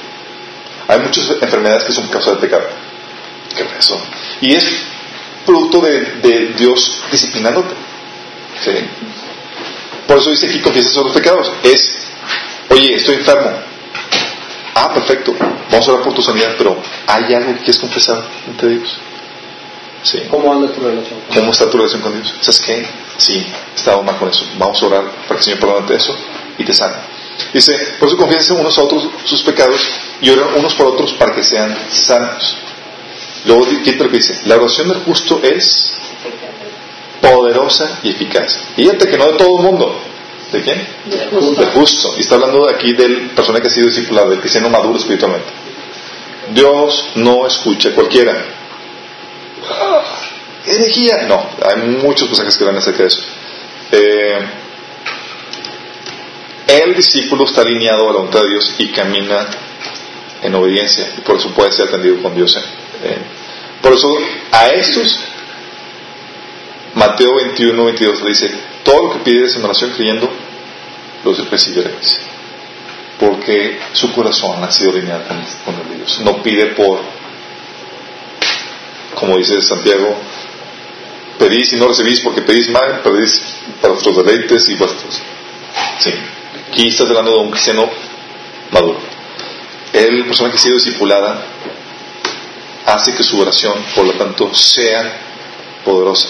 Hay 0.88 1.00
muchas 1.00 1.28
enfermedades 1.42 1.84
que 1.84 1.92
son 1.92 2.08
causa 2.08 2.32
de 2.32 2.36
pecado. 2.38 2.64
¿Qué 3.54 3.66
eso? 3.78 4.00
Y 4.40 4.54
es 4.54 4.64
producto 5.44 5.80
de, 5.80 6.00
de 6.22 6.54
Dios 6.56 7.02
disciplinándote. 7.10 7.74
¿Sí? 8.64 8.72
Por 10.06 10.18
eso 10.18 10.30
dice 10.30 10.46
aquí 10.46 10.60
confiesa 10.60 10.90
sobre 10.90 11.08
los 11.08 11.16
pecados. 11.16 11.52
Es, 11.62 11.98
oye, 12.70 12.94
estoy 12.94 13.16
enfermo. 13.16 13.71
Ah, 14.74 14.92
perfecto. 14.92 15.34
Vamos 15.70 15.88
a 15.88 15.92
orar 15.92 16.04
por 16.04 16.14
tu 16.14 16.22
sanidad, 16.22 16.54
pero 16.56 16.76
¿hay 17.06 17.34
algo 17.34 17.52
que 17.52 17.58
quieres 17.58 17.78
confesar 17.78 18.22
ante 18.46 18.68
Dios? 18.68 18.98
Sí. 20.02 20.22
¿Cómo 20.30 20.52
anda 20.52 20.72
tu 20.72 20.80
relación? 20.80 21.20
¿Cómo 21.32 21.52
está 21.52 21.70
tu 21.70 21.76
relación 21.76 22.02
con 22.02 22.12
Dios? 22.12 22.34
¿Sabes 22.40 22.60
qué? 22.60 22.86
Sí, 23.18 23.46
estaba 23.74 24.02
mal 24.02 24.16
con 24.16 24.28
eso. 24.28 24.44
Vamos 24.58 24.82
a 24.82 24.86
orar 24.86 25.04
para 25.04 25.28
que 25.28 25.36
el 25.36 25.42
Señor 25.42 25.60
perdone 25.60 25.94
eso 25.94 26.16
y 26.58 26.64
te 26.64 26.74
sane. 26.74 26.96
Dice, 27.52 27.72
por 27.98 28.08
eso 28.08 28.16
confiesen 28.16 28.58
unos 28.58 28.76
a 28.78 28.82
otros 28.82 29.08
sus 29.24 29.42
pecados 29.42 29.80
y 30.20 30.30
oran 30.30 30.54
unos 30.56 30.74
por 30.74 30.86
otros 30.86 31.12
para 31.14 31.34
que 31.34 31.44
sean 31.44 31.76
sanos. 31.90 32.56
Luego, 33.44 33.66
¿qué 33.84 33.92
lo 33.92 34.08
que 34.08 34.16
dice? 34.16 34.40
La 34.46 34.56
oración 34.56 34.88
del 34.88 34.98
justo 35.04 35.40
es 35.42 35.94
poderosa 37.20 38.00
y 38.02 38.10
eficaz. 38.10 38.58
Fíjate 38.76 39.08
que 39.08 39.18
no 39.18 39.26
de 39.26 39.38
todo 39.38 39.58
el 39.58 39.64
mundo. 39.64 40.00
¿De 40.53 40.61
quién? 40.61 40.86
De 41.07 41.26
justo. 41.30 41.61
De 41.61 41.66
justo. 41.68 42.14
Y 42.18 42.20
está 42.20 42.34
hablando 42.34 42.68
aquí 42.68 42.92
del 42.92 43.30
persona 43.30 43.61
que 43.61 43.68
ha 43.68 43.70
sido 43.70 43.88
discipulado, 43.88 44.30
del 44.30 44.40
cristiano 44.40 44.68
maduro 44.68 44.98
espiritualmente. 44.98 45.48
Dios 46.53 47.11
no 47.14 47.46
escucha 47.46 47.88
a 47.88 47.92
cualquiera. 47.92 48.44
¡Ah! 49.68 50.03
herejía. 50.66 51.22
No, 51.28 51.48
hay 51.64 51.76
muchos 51.82 52.28
pasajes 52.28 52.57
que 52.57 52.64
van 52.64 52.76
acerca 52.76 53.03
de 53.03 53.09
eso. 53.09 53.22
Eh, 53.92 54.38
el 56.68 56.94
discípulo 56.94 57.44
está 57.44 57.62
alineado 57.62 58.09
a 58.09 58.12
la 58.12 58.18
voluntad 58.18 58.42
de 58.42 58.50
Dios 58.50 58.74
y 58.78 58.88
camina 58.88 59.46
en 60.42 60.55
obediencia 60.55 61.12
y 61.16 61.20
por 61.20 61.36
eso 61.36 61.50
puede 61.50 61.72
ser 61.72 61.88
atendido 61.88 62.22
con 62.22 62.34
Dios. 62.34 62.57
Eh, 62.57 63.18
por 63.80 63.92
eso 63.92 64.16
a 64.53 64.68
estos, 64.68 65.18
Mateo 66.94 67.34
21, 67.36 67.84
22 67.84 68.22
le 68.22 68.28
dice, 68.28 68.50
todo 68.83 69.05
lo 69.05 69.12
que 69.12 69.30
pides 69.30 69.57
en 69.57 69.64
oración 69.64 69.93
creyendo, 69.93 70.30
los 71.24 71.51
recibiréis. 71.51 72.18
Porque 73.18 73.78
su 73.93 74.12
corazón 74.12 74.62
ha 74.64 74.70
sido 74.70 74.91
alineado 74.91 75.24
con, 75.64 75.74
el 75.74 75.97
Dios. 75.97 76.20
No 76.24 76.43
pide 76.43 76.66
por, 76.66 77.01
como 79.14 79.37
dice 79.39 79.61
Santiago, 79.62 80.16
pedís 81.39 81.72
y 81.72 81.76
no 81.76 81.89
recibís 81.89 82.20
porque 82.20 82.43
pedís 82.43 82.68
mal, 82.70 83.01
pedís 83.03 83.41
para 83.80 83.93
vuestros 83.93 84.16
deleites 84.16 84.68
y 84.68 84.74
vuestros. 84.74 85.22
Sí. 86.01 86.12
Aquí 86.68 86.89
estás 86.89 87.09
hablando 87.09 87.33
de 87.33 87.39
un 87.39 87.51
cristiano 87.51 87.89
maduro. 88.70 88.99
El 89.93 90.24
persona 90.24 90.51
que 90.51 90.57
ha 90.57 90.61
sido 90.61 90.76
discipulada 90.76 91.45
hace 92.87 93.14
que 93.14 93.22
su 93.22 93.39
oración, 93.39 93.85
por 93.95 94.07
lo 94.07 94.14
tanto, 94.14 94.53
sea 94.55 95.20
poderosa. 95.85 96.28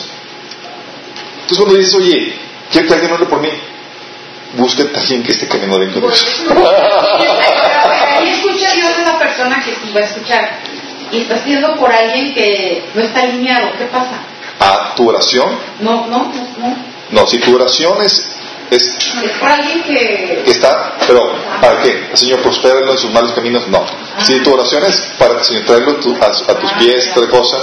Entonces 1.42 1.58
cuando 1.58 1.76
dices, 1.76 1.94
oye, 1.94 2.41
quiero 2.72 2.88
que 2.88 2.94
alguien 2.94 3.12
ore 3.12 3.26
por 3.26 3.40
mí, 3.40 3.50
búsquete 4.56 4.96
a 4.96 5.00
alguien 5.00 5.22
que 5.22 5.32
esté 5.32 5.46
caminando 5.46 5.78
bien 5.78 5.92
con 5.92 6.00
Dios. 6.02 6.42
Ahí 8.16 8.28
escucha 8.30 8.72
Dios 8.72 8.90
a 8.98 9.02
esa 9.02 9.18
persona 9.18 9.62
que 9.64 9.76
va 9.92 10.00
a 10.00 10.04
escuchar. 10.04 10.58
Y 11.10 11.22
estás 11.22 11.40
pidiendo 11.40 11.74
por 11.76 11.92
alguien 11.92 12.32
que 12.32 12.84
no 12.94 13.02
está 13.02 13.20
alineado. 13.20 13.72
¿Qué 13.76 13.84
pasa? 13.84 14.22
A 14.60 14.94
tu 14.94 15.08
oración, 15.08 15.58
No, 15.80 16.06
no, 16.06 16.32
no. 16.58 16.76
no. 17.10 17.26
si 17.26 17.38
tu 17.38 17.54
oración 17.54 18.00
es, 18.02 18.30
es 18.70 18.98
alguien 19.42 19.82
que. 19.82 20.42
que 20.44 20.50
está, 20.50 20.96
pero 21.06 21.20
¿para 21.60 21.82
qué? 21.82 22.10
Señor, 22.14 22.40
prospéralo 22.40 22.92
en 22.92 22.98
sus 22.98 23.10
malos 23.10 23.32
caminos, 23.32 23.66
no. 23.68 23.84
Si 24.18 24.38
tu 24.40 24.54
oración 24.54 24.84
es 24.84 24.96
para 25.18 25.42
Señor, 25.44 25.64
traerlo 25.64 25.98
a, 26.20 26.26
a 26.52 26.58
tus 26.58 26.72
pies, 26.74 27.10
otra 27.14 27.28
cosa, 27.28 27.58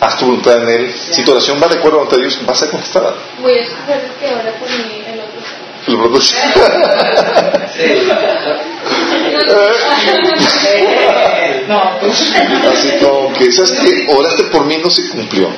haz 0.00 0.18
tu 0.18 0.26
voluntad 0.26 0.62
en 0.62 0.68
Él. 0.68 0.92
Si 0.92 1.24
tu 1.24 1.32
oración 1.32 1.58
va 1.62 1.68
de 1.68 1.78
acuerdo 1.78 2.00
a 2.00 2.04
la 2.04 2.04
voluntad 2.04 2.16
de 2.16 2.22
Dios, 2.22 2.40
va 2.48 2.52
a 2.52 2.56
ser 2.56 2.70
contestada. 2.70 3.14
Voy 3.40 3.52
a 3.52 3.62
escoger 3.62 4.10
que 4.20 4.28
ahora 4.28 4.52
por 4.58 4.68
mí 4.68 5.04
el 5.06 5.20
otro. 5.20 5.40
El 5.86 5.96
produce. 5.96 6.36
No, 11.68 11.96
pues. 12.00 12.32
Así 12.72 12.96
como 13.02 13.32
que, 13.34 13.52
¿sabes 13.52 13.72
qué? 13.72 14.06
Oraste 14.10 14.44
por 14.44 14.64
mí, 14.64 14.78
no 14.78 14.88
se 14.88 15.06
cumplió. 15.10 15.52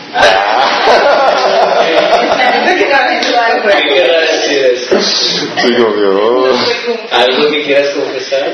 Sí, 5.01 5.49
que, 5.57 5.83
oh. 5.83 6.53
¿Algo 7.13 7.51
que 7.51 7.63
quieras 7.63 7.91
confesar? 7.91 8.53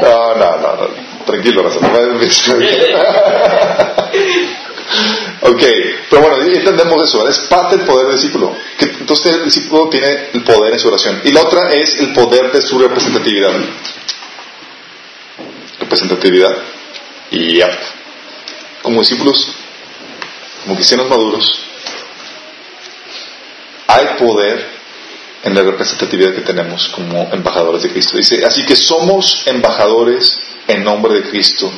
No, 0.00 0.36
no, 0.36 0.56
no, 0.58 0.76
no. 0.76 1.11
Tranquilo, 1.24 1.62
Raza, 1.62 1.80
no 1.80 1.88
Ok, 5.44 5.62
pero 6.10 6.22
bueno, 6.22 6.36
entendemos 6.36 7.08
eso, 7.08 7.28
es 7.28 7.38
parte 7.40 7.76
del 7.76 7.86
poder 7.86 8.06
del 8.06 8.16
discípulo. 8.16 8.54
Que, 8.78 8.84
entonces 8.84 9.34
el 9.34 9.44
discípulo 9.44 9.88
tiene 9.88 10.28
el 10.32 10.44
poder 10.44 10.72
en 10.72 10.78
su 10.78 10.88
oración. 10.88 11.20
Y 11.24 11.32
la 11.32 11.42
otra 11.42 11.72
es 11.72 11.98
el 12.00 12.12
poder 12.12 12.52
de 12.52 12.62
su 12.62 12.78
representatividad. 12.78 13.52
Representatividad. 15.80 16.56
Y 17.30 17.56
ya. 17.56 17.76
Como 18.82 19.00
discípulos, 19.00 19.48
como 20.62 20.76
cristianos 20.76 21.08
maduros, 21.08 21.58
hay 23.88 24.06
poder 24.18 24.68
en 25.42 25.54
la 25.54 25.62
representatividad 25.62 26.34
que 26.34 26.42
tenemos 26.42 26.88
como 26.88 27.28
embajadores 27.32 27.82
de 27.82 27.90
Cristo. 27.90 28.16
Dice, 28.16 28.44
así 28.44 28.64
que 28.64 28.76
somos 28.76 29.42
embajadores 29.46 30.51
en 30.68 30.84
nombre 30.84 31.14
de 31.14 31.30
Cristo, 31.30 31.70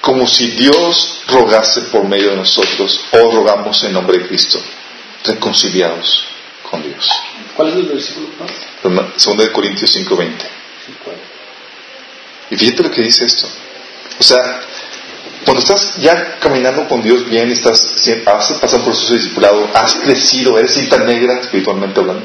como 0.00 0.26
si 0.26 0.48
Dios 0.48 1.22
rogase 1.28 1.82
por 1.82 2.04
medio 2.04 2.30
de 2.30 2.36
nosotros, 2.36 3.00
o 3.12 3.30
rogamos 3.32 3.82
en 3.84 3.92
nombre 3.92 4.18
de 4.18 4.26
Cristo, 4.28 4.60
reconciliados 5.24 6.24
con 6.70 6.82
Dios. 6.82 7.08
¿Cuál 7.56 7.68
es 7.70 7.74
el 7.76 7.82
versículo? 7.86 8.28
no? 8.84 9.12
Segundo 9.16 9.42
de 9.44 9.52
Corintios 9.52 9.90
5:20. 9.96 10.46
Y 12.50 12.56
fíjate 12.56 12.82
lo 12.84 12.90
que 12.90 13.02
dice 13.02 13.24
esto. 13.26 13.48
O 14.18 14.22
sea, 14.22 14.60
cuando 15.44 15.60
estás 15.62 15.96
ya 15.96 16.38
caminando 16.38 16.88
con 16.88 17.02
Dios 17.02 17.28
bien, 17.28 17.50
estás 17.50 17.80
has 18.26 18.52
pasado 18.54 18.84
por 18.84 18.94
de 18.96 19.14
discipulado, 19.16 19.68
has 19.74 19.94
crecido, 19.96 20.58
eres 20.58 20.74
cinta 20.74 20.98
negra 20.98 21.40
espiritualmente 21.40 21.98
hablando. 22.00 22.24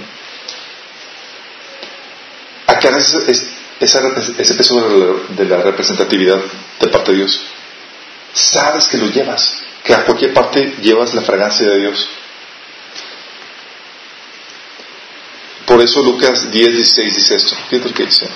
Acá 2.68 2.98
es- 2.98 3.48
esa 3.82 4.00
ese 4.38 4.54
peso 4.54 5.20
de 5.30 5.46
la, 5.46 5.58
representatividad 5.58 6.38
de 6.80 6.88
parte 6.88 7.12
de 7.12 7.18
Dios. 7.18 7.42
Sabes 8.32 8.88
que 8.88 8.98
lo 8.98 9.08
llevas, 9.08 9.64
que 9.84 9.94
a 9.94 10.06
cualquier 10.06 10.34
parte 10.34 10.76
llevas 10.82 11.14
la 11.16 11.24
fragancia 11.24 11.68
de 11.68 11.80
Dios. 11.80 12.08
Por 15.66 15.82
eso 15.82 16.04
Lucas 16.04 16.52
10, 16.52 16.76
16 16.76 17.16
dice 17.16 17.36
esto. 17.36 17.56
Fíjate 17.70 17.90
lo 17.90 17.96
que 17.96 18.06
dice. 18.06 18.28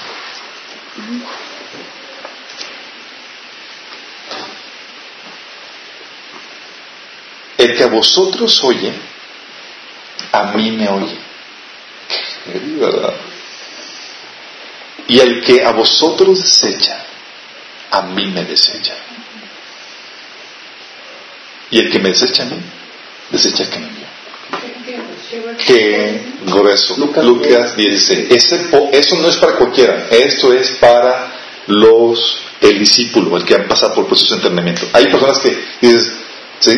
El 7.57 7.75
que 7.77 7.83
a 7.83 7.87
vosotros 7.87 8.63
oye, 8.63 8.93
a 10.31 10.43
mí 10.53 10.71
me 10.71 10.89
oye. 10.89 11.17
Qué 12.45 12.59
¿verdad? 12.79 13.13
Y 15.07 15.19
el 15.19 15.43
que 15.43 15.63
a 15.63 15.71
vosotros 15.71 16.41
desecha, 16.43 17.03
a 17.91 18.01
mí 18.03 18.27
me 18.27 18.43
desecha. 18.43 18.93
Y 21.71 21.79
el 21.79 21.91
que 21.91 21.99
me 21.99 22.09
desecha 22.09 22.43
a 22.43 22.45
mí, 22.47 22.57
desecha 23.31 23.63
a 23.63 23.69
que 23.69 23.79
me 23.79 23.87
envió. 23.87 24.05
Qué 25.65 26.21
grueso. 26.45 26.95
Lucas 26.97 27.23
Lucas 27.23 27.75
16. 27.75 28.27
Ese 28.31 28.67
eso 28.91 29.15
no 29.17 29.29
es 29.29 29.37
para 29.37 29.53
cualquiera. 29.53 30.07
Esto 30.11 30.53
es 30.53 30.71
para 30.71 31.33
los 31.67 32.39
el 32.61 32.79
discípulo, 32.79 33.35
el 33.37 33.45
que 33.45 33.55
han 33.55 33.67
pasado 33.67 33.93
por 33.93 34.03
el 34.03 34.07
proceso 34.07 34.35
de 34.35 34.41
entrenamiento. 34.41 34.87
Hay 34.93 35.05
personas 35.07 35.39
que 35.39 35.57
dices, 35.81 36.13
sí, 36.59 36.71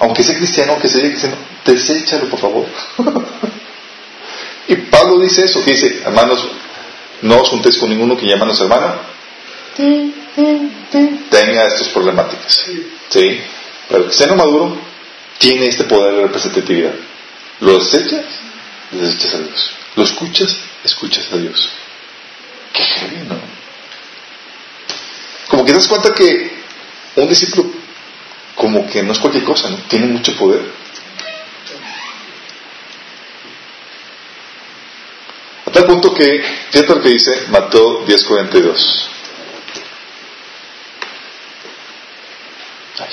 aunque 0.00 0.22
sea 0.22 0.36
cristiano, 0.36 0.72
aunque 0.72 0.88
sea 0.88 1.02
cristiano, 1.02 1.36
deséchalo 1.64 2.28
por 2.28 2.38
favor. 2.38 2.66
y 4.68 4.76
Pablo 4.76 5.18
dice 5.20 5.44
eso, 5.44 5.64
que 5.64 5.72
dice, 5.72 6.02
hermanos, 6.04 6.46
no 7.22 7.40
os 7.40 7.48
juntéis 7.48 7.78
con 7.78 7.90
ninguno 7.90 8.16
que 8.16 8.26
llama 8.26 8.42
a 8.42 8.46
nuestro 8.46 8.66
hermano 8.66 9.18
tenga 11.30 11.66
estas 11.66 11.88
problemáticas. 11.88 12.66
¿Sí? 13.08 13.40
Pero 13.88 14.00
el 14.00 14.06
cristiano 14.06 14.36
maduro 14.36 14.76
tiene 15.38 15.66
este 15.66 15.84
poder 15.84 16.14
de 16.14 16.22
representatividad. 16.22 16.94
Lo 17.60 17.78
desechas, 17.78 18.24
desechas 18.90 19.34
a 19.34 19.38
Dios. 19.38 19.70
Lo 19.96 20.04
escuchas, 20.04 20.56
escuchas 20.84 21.32
a 21.32 21.36
Dios. 21.36 21.70
Qué 22.72 22.82
heavy, 22.82 23.28
¿no? 23.28 23.40
Como 25.48 25.64
que 25.64 25.72
te 25.72 25.78
das 25.78 25.88
cuenta 25.88 26.12
que 26.12 26.58
un 27.16 27.28
discípulo 27.28 27.70
como 28.54 28.86
que 28.88 29.02
no 29.02 29.12
es 29.12 29.18
cualquier 29.18 29.44
cosa, 29.44 29.70
¿no? 29.70 29.76
Tiene 29.88 30.06
mucho 30.06 30.36
poder. 30.36 30.60
A 35.66 35.70
tal 35.70 35.77
punto 35.88 36.12
que, 36.12 36.44
fíjate 36.70 36.94
lo 36.94 37.00
que 37.00 37.08
dice 37.08 37.46
Mateo 37.48 38.04
10:42. 38.04 39.08
Ay. 42.98 43.08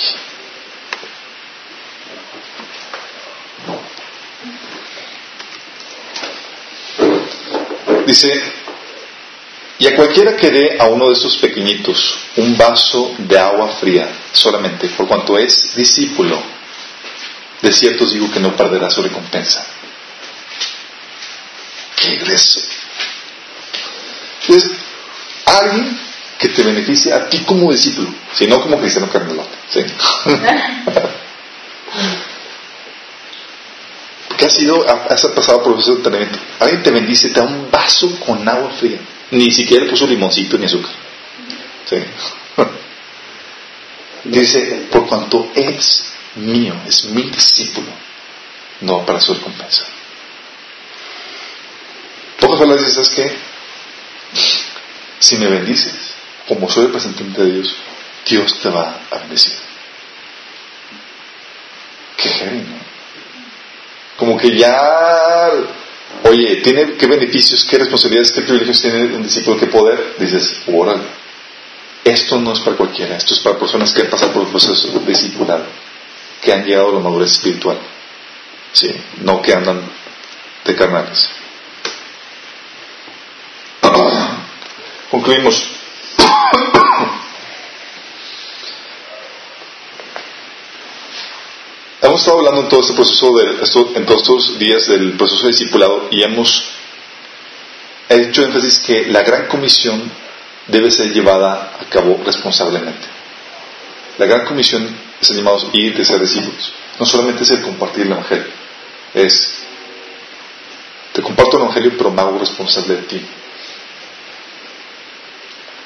Dice, 8.06 8.44
y 9.80 9.88
a 9.88 9.96
cualquiera 9.96 10.36
que 10.36 10.52
dé 10.52 10.78
a 10.78 10.86
uno 10.88 11.08
de 11.08 11.14
estos 11.14 11.38
pequeñitos 11.38 12.18
un 12.36 12.58
vaso 12.58 13.16
de 13.18 13.40
agua 13.40 13.70
fría 13.70 14.10
solamente, 14.34 14.90
por 14.90 15.08
cuanto 15.08 15.38
es 15.38 15.76
discípulo, 15.76 16.38
de 17.62 17.72
cierto 17.72 18.04
os 18.04 18.12
digo 18.12 18.30
que 18.30 18.40
no 18.42 18.56
perderá 18.56 18.90
su 18.90 19.02
recompensa. 19.02 19.66
¡Qué 22.06 22.18
grueso! 22.18 22.60
Es 24.48 24.72
alguien 25.46 26.00
que 26.38 26.50
te 26.50 26.62
beneficie 26.64 27.12
a 27.14 27.28
ti 27.30 27.40
como 27.40 27.72
discípulo, 27.72 28.10
si 28.34 28.46
no 28.46 28.62
como 28.62 28.78
cristiano 28.80 29.10
carmelote. 29.10 29.58
¿sí? 29.70 29.80
¿Qué 34.38 34.46
ha 34.46 34.50
sido, 34.50 34.86
has 34.88 35.26
pasado 35.28 35.64
por 35.64 35.80
ese 35.80 35.94
tratamiento? 35.96 36.38
Alguien 36.60 36.84
te 36.84 36.92
bendice, 36.92 37.30
te 37.30 37.40
da 37.40 37.48
un 37.48 37.72
vaso 37.72 38.20
con 38.20 38.48
agua 38.48 38.70
fría. 38.72 39.00
Ni 39.32 39.50
siquiera 39.52 39.90
puso 39.90 40.06
limoncito 40.06 40.60
ni 40.60 40.66
azúcar. 40.66 40.92
¿Sí? 41.90 41.96
Dice, 44.26 44.88
por 44.92 45.08
cuanto 45.08 45.52
es 45.56 46.14
mío, 46.36 46.76
es 46.88 47.06
mi 47.06 47.24
discípulo, 47.24 47.88
no 48.82 49.06
para 49.06 49.22
su 49.22 49.34
recompensa. 49.34 49.86
Pocas 52.46 52.60
palabras 52.60 52.94
¿sabes 52.94 53.10
qué? 53.10 53.32
Si 55.18 55.36
me 55.38 55.48
bendices, 55.48 56.14
como 56.48 56.70
soy 56.70 56.86
representante 56.86 57.42
de 57.44 57.54
Dios, 57.54 57.76
Dios 58.28 58.60
te 58.60 58.70
va 58.70 59.00
a 59.10 59.18
bendecir. 59.18 59.56
Qué 62.16 62.30
genio. 62.30 62.76
Como 64.18 64.38
que 64.38 64.56
ya, 64.56 65.50
oye, 66.26 66.58
tiene 66.58 66.94
qué 66.94 67.08
beneficios, 67.08 67.66
qué 67.66 67.80
responsabilidades, 67.80 68.32
qué 68.32 68.42
privilegios 68.42 68.80
tiene 68.80 69.06
un 69.16 69.24
discípulo, 69.24 69.58
qué 69.58 69.66
poder. 69.66 70.16
Dices, 70.20 70.62
órale. 70.68 71.06
Esto 72.04 72.40
no 72.40 72.54
es 72.54 72.60
para 72.60 72.78
cualquiera, 72.78 73.18
esto 73.18 73.34
es 73.34 73.40
para 73.40 73.58
personas 73.58 73.92
que 73.92 74.02
han 74.02 74.10
pasado 74.12 74.34
por 74.34 74.44
el 74.44 74.50
proceso 74.50 74.88
de 74.90 75.00
discipulado, 75.00 75.66
que 76.44 76.54
han 76.54 76.64
llegado 76.64 76.90
a 76.90 76.94
la 76.94 77.00
madurez 77.00 77.32
espiritual. 77.32 77.80
Sí, 78.72 78.96
no 79.22 79.42
que 79.42 79.52
andan 79.52 79.82
de 80.64 80.76
carnales. 80.76 81.35
Concluimos. 85.26 85.64
Hemos 92.00 92.20
estado 92.20 92.38
hablando 92.38 92.62
en 92.62 92.70
todo 92.70 92.82
este 92.82 92.94
proceso, 92.94 93.34
de, 93.34 93.98
en 93.98 94.06
todos 94.06 94.22
estos 94.22 94.60
días 94.60 94.86
del 94.86 95.14
proceso 95.18 95.42
de 95.42 95.48
discipulado 95.48 96.10
y 96.12 96.22
hemos 96.22 96.66
hecho 98.08 98.44
énfasis 98.44 98.78
que 98.78 99.08
la 99.08 99.24
gran 99.24 99.48
comisión 99.48 100.12
debe 100.68 100.92
ser 100.92 101.12
llevada 101.12 101.76
a 101.82 101.86
cabo 101.86 102.22
responsablemente. 102.24 103.08
La 104.20 104.28
gran 104.28 104.46
comisión 104.46 104.88
es 105.20 105.28
el 105.32 105.38
llamado 105.38 105.58
a 105.58 105.70
ir 105.74 105.98
de 105.98 106.06
ser 106.06 106.20
discípulos. 106.20 106.72
No 107.00 107.06
solamente 107.08 107.42
es 107.42 107.50
el 107.50 107.64
compartir 107.64 108.06
el 108.06 108.12
Evangelio, 108.12 108.54
es 109.16 109.64
te 111.14 111.24
comparto 111.24 111.58
el 111.58 111.64
Evangelio, 111.64 111.94
pero 111.98 112.12
me 112.12 112.22
hago 112.22 112.38
responsable 112.38 112.98
de 112.98 113.02
ti. 113.02 113.26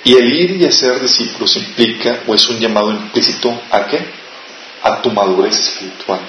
Y 0.10 0.16
el 0.16 0.34
ir 0.34 0.52
y 0.60 0.66
hacer 0.66 1.00
discípulos 1.00 1.56
implica 1.56 2.24
o 2.26 2.34
es 2.34 2.50
un 2.50 2.60
llamado 2.60 2.90
implícito 2.90 3.62
a 3.70 3.86
qué? 3.86 4.04
A 4.82 5.04
tu 5.04 5.12
madurez 5.12 5.56
espiritual, 5.56 6.20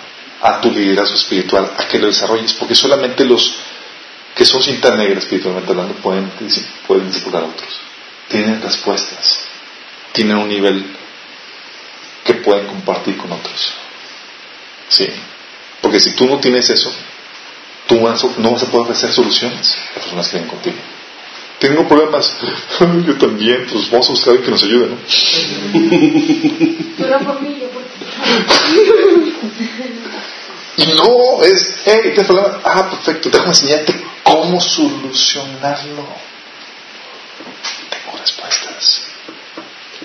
a 0.43 0.61
tu 0.61 0.71
liderazgo 0.71 1.15
espiritual, 1.15 1.73
a 1.79 1.89
que 1.89 1.99
lo 1.99 2.09
desarrolles, 2.09 2.53
porque 2.53 2.75
solamente 2.75 3.25
los 3.25 3.55
que 4.35 4.45
son 4.45 4.63
cinta 4.63 4.95
negra 4.95 5.21
espiritualmente 5.21 5.71
hablando 5.71 5.95
pueden, 5.95 6.31
pueden 6.87 7.07
discipular 7.07 7.43
a 7.43 7.47
otros. 7.47 7.81
Tienen 8.29 8.61
respuestas, 8.61 9.45
tienen 10.13 10.37
un 10.37 10.51
nivel 10.51 10.85
que 12.23 12.35
pueden 12.35 12.67
compartir 12.67 13.17
con 13.17 13.33
otros. 13.33 13.73
Sí, 14.91 15.09
porque 15.81 16.01
si 16.01 16.15
tú 16.17 16.27
no 16.27 16.39
tienes 16.39 16.69
eso, 16.69 16.93
tú 17.87 17.95
no 17.95 18.51
vas 18.51 18.63
a 18.63 18.71
poder 18.71 18.91
ofrecer 18.91 19.11
soluciones 19.11 19.75
a 19.75 20.01
las 20.01 20.05
personas 20.05 20.29
que 20.29 20.37
vienen 20.37 20.51
contigo 20.51 21.00
tengo 21.61 21.87
problemas. 21.87 22.35
yo 23.07 23.17
también, 23.19 23.67
pues 23.71 23.89
vamos 23.91 24.09
a 24.09 24.11
buscar 24.11 24.35
alguien 24.35 24.45
que 24.45 24.51
nos 24.51 24.65
ayude, 24.65 24.89
¿no? 24.89 24.97
Y 30.77 30.87
no, 30.95 31.43
es, 31.43 31.83
hey, 31.85 32.01
¿tienes 32.05 32.27
problema? 32.27 32.61
Ah, 32.65 32.89
perfecto, 32.89 33.29
déjame 33.29 33.51
enseñarte 33.51 34.03
cómo 34.23 34.59
solucionarlo. 34.59 36.07
Tengo 37.91 38.17
respuestas. 38.19 39.03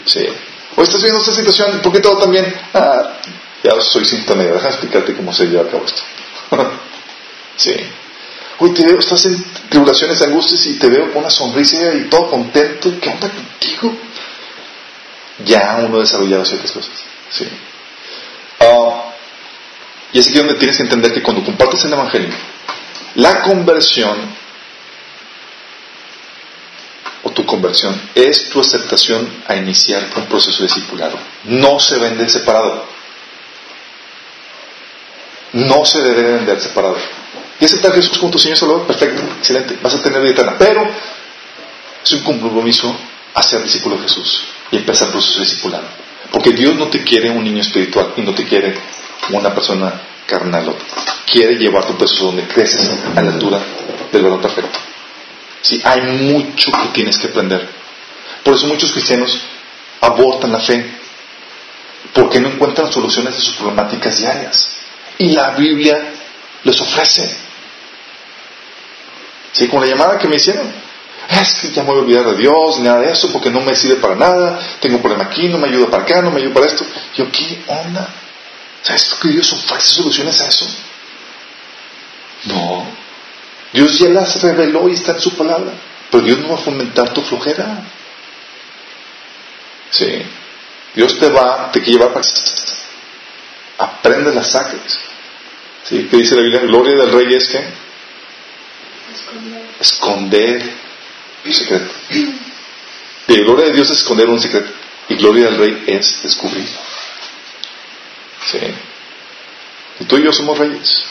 Sí. 0.06 0.28
O 0.76 0.84
estás 0.84 1.01
viendo 1.01 1.22
esta 1.22 1.34
situación, 1.34 1.80
¿por 1.82 1.93
qué 1.93 2.01
todo 2.01 2.18
también? 2.18 2.53
Ah, 2.74 3.14
ya 3.64 3.80
soy 3.80 4.03
síntoma, 4.03 4.43
déjame 4.43 4.68
explicarte 4.68 5.16
cómo 5.16 5.32
se 5.32 5.45
lleva 5.45 5.64
a 5.64 5.68
cabo 5.68 5.86
esto. 5.86 6.01
sí. 7.56 7.74
Hoy 8.58 8.74
te 8.74 8.86
veo, 8.86 8.99
estás 8.99 9.26
en 9.26 9.43
tribulaciones, 9.70 10.22
angustias 10.22 10.66
y 10.68 10.80
te 10.80 10.88
veo 10.88 11.12
con 11.12 11.24
una 11.24 11.30
sonrisa 11.30 11.93
y 11.93 12.06
todo 12.10 12.30
contento. 12.30 12.93
¿Qué 13.01 13.10
onda 13.10 13.30
contigo? 13.30 13.93
Ya 15.43 15.84
uno 15.86 15.97
ha 15.97 16.01
desarrollado 16.01 16.45
ciertas 16.45 16.72
cosas. 16.72 16.93
Sí. 17.30 17.47
Ah, 18.62 19.12
y 20.14 20.20
es 20.20 20.28
aquí 20.28 20.38
donde 20.38 20.56
tienes 20.56 20.78
que 20.78 20.84
entender 20.84 21.14
que 21.14 21.22
cuando 21.22 21.43
compartes 21.43 21.84
el 21.84 21.91
Evangelio, 21.91 22.30
la 23.16 23.41
conversión 23.41 24.18
o 27.24 27.32
tu 27.32 27.45
conversión 27.45 27.99
es 28.16 28.49
tu 28.49 28.62
aceptación 28.62 29.43
a 29.47 29.58
iniciar 29.58 30.08
un 30.16 30.28
proceso 30.28 30.64
discipulado. 30.64 31.20
No 31.43 31.78
se 31.82 31.99
vende 31.99 32.30
separado. 32.30 32.86
No 35.51 35.86
se 35.86 36.01
debe 36.01 36.36
vender 36.36 36.62
separado 36.62 36.95
y 37.60 37.66
aceptar 37.66 37.91
a 37.91 37.95
Jesús 37.95 38.18
como 38.18 38.32
tu 38.32 38.39
Señor 38.39 38.58
Salvador, 38.58 38.86
perfecto, 38.88 39.24
excelente, 39.38 39.78
vas 39.82 39.93
a 39.93 40.01
tener 40.01 40.22
vida 40.22 40.32
eterna. 40.32 40.56
Pero 40.60 40.89
es 42.03 42.12
un 42.12 42.24
compromiso 42.24 42.95
hacer 43.34 43.64
discípulo 43.64 43.95
de 43.97 44.03
Jesús 44.03 44.41
y 44.72 44.78
empezar 44.78 45.10
proceso 45.10 45.39
de 45.39 45.45
discipulado. 45.45 45.86
Porque 46.32 46.51
Dios 46.51 46.76
no 46.76 46.88
te 46.88 47.03
quiere 47.03 47.30
un 47.30 47.43
niño 47.43 47.62
espiritual 47.62 48.14
y 48.18 48.22
no 48.22 48.34
te 48.34 48.45
quiere 48.45 48.76
una 49.30 49.53
persona 49.53 50.01
carnal. 50.26 50.76
Quiere 51.32 51.56
llevarte 51.56 51.89
a 51.89 51.91
un 51.91 51.97
proceso 51.97 52.26
donde 52.26 52.47
creces 52.47 52.91
a 53.16 53.22
la 53.22 53.32
altura 53.32 53.60
del 54.12 54.22
valor 54.22 54.41
perfecto. 54.41 54.80
Hay 55.84 56.01
mucho 56.01 56.72
que 56.72 56.88
tienes 56.93 57.18
que 57.18 57.28
aprender. 57.28 57.68
Por 58.43 58.53
eso 58.53 58.68
muchos 58.68 58.91
cristianos 58.91 59.39
abortan 60.01 60.51
la 60.51 60.60
fe, 60.60 60.86
porque 62.14 62.39
no 62.39 62.49
encuentran 62.49 62.91
soluciones 62.91 63.36
a 63.36 63.41
sus 63.41 63.56
problemáticas 63.56 64.18
diarias. 64.20 64.70
Y 65.18 65.30
la 65.30 65.51
Biblia 65.51 66.14
les 66.64 66.80
ofrece. 66.80 67.45
¿Sí? 69.56 69.68
Con 69.68 69.80
la 69.82 69.88
llamada 69.88 70.18
que 70.18 70.28
me 70.28 70.36
hicieron. 70.36 70.70
Es 71.30 71.56
que 71.56 71.72
ya 71.72 71.82
me 71.82 71.89
voy 71.89 71.99
a 71.99 72.01
olvidar 72.01 72.26
de 72.26 72.38
Dios, 72.38 72.80
nada 72.80 72.99
de 72.99 73.12
eso, 73.12 73.32
porque 73.32 73.49
no 73.49 73.62
me 73.62 73.76
sirve 73.76 73.95
para 73.95 74.16
nada. 74.16 74.60
Tengo 74.80 74.97
un 74.97 75.01
problema 75.01 75.26
aquí, 75.26 75.47
no 75.47 75.58
me 75.58 75.70
ayuda 75.70 75.88
para 75.88 76.03
acá, 76.03 76.22
no 76.22 76.30
me 76.30 76.39
ayuda 76.39 76.53
para 76.53 76.66
esto. 76.68 76.86
Yo, 77.16 77.32
¿qué 77.32 77.64
onda? 77.68 78.08
¿Sabes 78.84 79.16
que 79.22 79.30
Dios 79.30 79.51
ofrece 79.53 79.95
soluciones 79.95 80.39
a 80.41 80.47
eso? 80.47 80.68
No. 82.43 82.86
Dios 83.74 83.97
ya 83.97 84.10
las 84.10 84.41
reveló 84.41 84.88
y 84.89 84.93
está 84.93 85.14
en 85.14 85.22
su 85.22 85.36
palabra. 85.36 85.72
Pero 86.12 86.24
Dios 86.24 86.39
no 86.39 86.49
va 86.49 86.56
a 86.56 86.60
fomentar 86.60 87.14
tu 87.14 87.22
flojera. 87.22 87.82
Sí. 89.89 90.22
Dios 90.93 91.18
te 91.18 91.30
va, 91.30 91.72
te 91.72 91.82
quiere 91.82 91.99
llevar 91.99 92.14
para 92.14 92.26
aprende 93.78 94.34
las 94.34 94.51
saques. 94.51 94.99
¿Sí? 95.84 96.08
¿Qué 96.10 96.18
dice 96.18 96.36
la 96.36 96.41
Biblia? 96.41 96.62
Gloria 96.62 96.95
del 96.95 97.12
rey 97.12 97.34
es 97.34 97.49
que 97.49 97.85
esconder 99.80 100.62
un 101.46 101.54
secreto. 101.54 101.92
Y 103.28 103.38
gloria 103.42 103.66
de 103.66 103.74
Dios 103.74 103.90
es 103.90 103.98
esconder 103.98 104.30
un 104.30 104.40
secreto. 104.40 104.72
Y 105.10 105.16
gloria 105.16 105.46
del 105.46 105.58
rey 105.58 105.84
es 105.88 106.24
descubrir. 106.24 106.68
¿Sí? 108.52 108.60
Y 110.00 110.06
tú 110.06 110.18
y 110.18 110.24
yo 110.24 110.32
somos 110.32 110.58
reyes. 110.58 111.06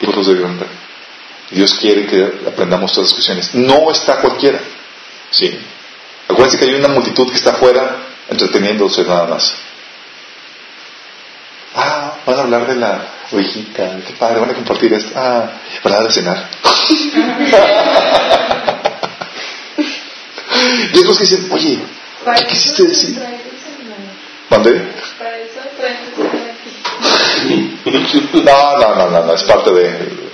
Hijos 0.00 0.26
del 0.26 0.40
gran 0.40 0.58
rey. 0.58 0.68
Dios 1.50 1.74
quiere 1.74 2.06
que 2.06 2.48
aprendamos 2.48 2.92
todas 2.92 3.10
las 3.10 3.14
cuestiones. 3.14 3.54
No 3.54 3.90
está 3.90 4.16
cualquiera. 4.20 4.60
¿Sí? 5.30 5.58
Acuérdense 6.28 6.58
que 6.58 6.64
hay 6.66 6.74
una 6.74 6.88
multitud 6.88 7.28
que 7.30 7.36
está 7.36 7.52
afuera 7.52 7.96
entreteniéndose 8.28 9.04
nada 9.04 9.26
más. 9.26 9.54
van 11.74 12.38
a 12.38 12.42
hablar 12.42 12.66
de 12.66 12.76
la 12.76 13.17
ovejita, 13.30 14.00
qué 14.06 14.14
padre, 14.14 14.40
van 14.40 14.50
a 14.50 14.54
compartir 14.54 14.90
esto, 14.92 15.12
ah, 15.16 15.50
van 15.82 15.92
a 15.92 15.96
dar 15.96 16.06
a 16.06 16.10
cenar. 16.10 16.38
y 20.94 20.98
otros 20.98 21.18
que 21.18 21.24
dicen, 21.24 21.48
oye, 21.50 21.80
¿qué 22.36 22.44
quisiste 22.46 22.84
decir? 22.84 23.20
¿Mandé? 24.50 24.80
Para 25.18 25.36
eso 25.38 25.60
traen 25.76 25.98
No, 28.44 28.78
no, 28.78 28.94
no, 28.94 29.10
no, 29.10 29.24
no, 29.24 29.34
es 29.34 29.42
parte 29.44 29.72
de... 29.72 30.28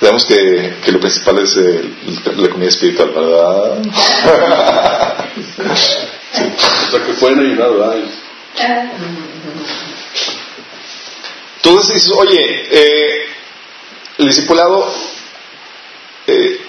Digamos 0.00 0.24
que, 0.24 0.76
que 0.82 0.92
lo 0.92 1.00
principal 1.00 1.38
es 1.40 1.56
eh, 1.58 1.90
la 2.36 2.48
comida 2.48 2.68
espiritual, 2.68 3.10
¿verdad? 3.10 3.82
O 6.32 6.90
sea, 6.90 7.04
que 7.04 7.12
pueden 7.14 7.40
ayudar, 7.40 7.72
¿verdad? 7.72 7.96
Entonces 11.62 11.94
dices, 11.94 12.12
oye, 12.12 12.68
eh, 12.70 13.26
el 14.18 14.26
discipulado, 14.26 14.90
eh, 16.26 16.60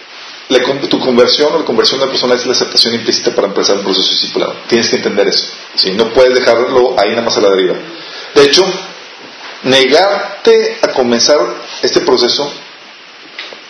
tu 0.89 0.99
conversión 0.99 1.53
o 1.53 1.59
la 1.59 1.65
conversión 1.65 1.99
de 1.99 2.05
la 2.05 2.11
persona 2.11 2.35
es 2.35 2.45
la 2.45 2.51
aceptación 2.51 2.93
implícita 2.95 3.33
para 3.33 3.47
empezar 3.47 3.77
un 3.77 3.83
proceso 3.83 4.09
discipulado. 4.09 4.55
Tienes 4.67 4.89
que 4.89 4.97
entender 4.97 5.27
eso. 5.27 5.47
¿sí? 5.75 5.91
No 5.91 6.09
puedes 6.13 6.35
dejarlo 6.35 6.95
ahí 6.99 7.11
nada 7.11 7.21
más 7.21 7.37
a 7.37 7.41
la 7.41 7.49
deriva. 7.51 7.75
De 8.35 8.43
hecho, 8.43 8.65
negarte 9.63 10.79
a 10.81 10.89
comenzar 10.89 11.39
este 11.81 12.01
proceso 12.01 12.51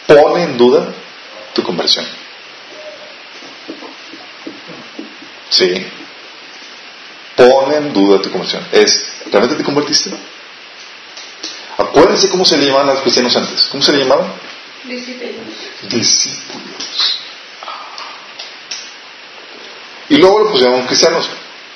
pone 0.07 0.43
en 0.43 0.57
duda 0.57 0.91
tu 1.53 1.61
conversión. 1.61 2.05
Sí. 5.49 5.86
Pone 7.36 7.76
en 7.76 7.93
duda 7.93 8.22
tu 8.22 8.32
conversión. 8.32 8.65
Es, 8.72 9.05
¿realmente 9.32 9.55
te 9.55 9.63
convertiste? 9.63 10.11
Acuérdense 11.82 12.29
cómo 12.29 12.45
se 12.45 12.57
le 12.57 12.65
llamaban 12.65 12.89
a 12.89 12.93
los 12.93 13.01
cristianos 13.01 13.36
antes. 13.36 13.67
¿Cómo 13.71 13.84
se 13.84 13.91
le 13.93 13.99
llamaban? 13.99 14.32
discípulos. 14.84 15.34
Discípulos. 15.89 17.17
Y 20.09 20.17
luego 20.17 20.39
lo 20.39 20.51
pusieron 20.51 20.86
cristianos, 20.88 21.29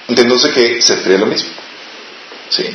entendiéndose 0.08 0.52
que 0.52 0.82
se 0.82 1.02
sería 1.02 1.18
lo 1.18 1.26
mismo. 1.26 1.50
¿Sí? 2.50 2.66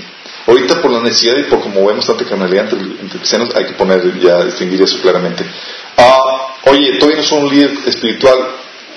Ahorita 0.46 0.80
por 0.80 0.90
la 0.90 1.00
necesidad 1.00 1.36
y 1.36 1.44
por 1.44 1.60
como 1.60 1.86
vemos 1.86 2.06
tanta 2.06 2.24
carnalidad 2.24 2.72
entre, 2.72 2.80
entre 2.80 3.18
cristianos, 3.18 3.54
hay 3.54 3.66
que 3.66 3.72
poner 3.72 4.18
ya, 4.18 4.44
distinguir 4.44 4.82
eso 4.82 5.00
claramente. 5.00 5.44
Ah, 5.96 6.54
oye, 6.64 6.94
todavía 6.98 7.18
no 7.18 7.22
soy 7.22 7.38
un 7.40 7.50
líder 7.50 7.78
espiritual, 7.86 8.38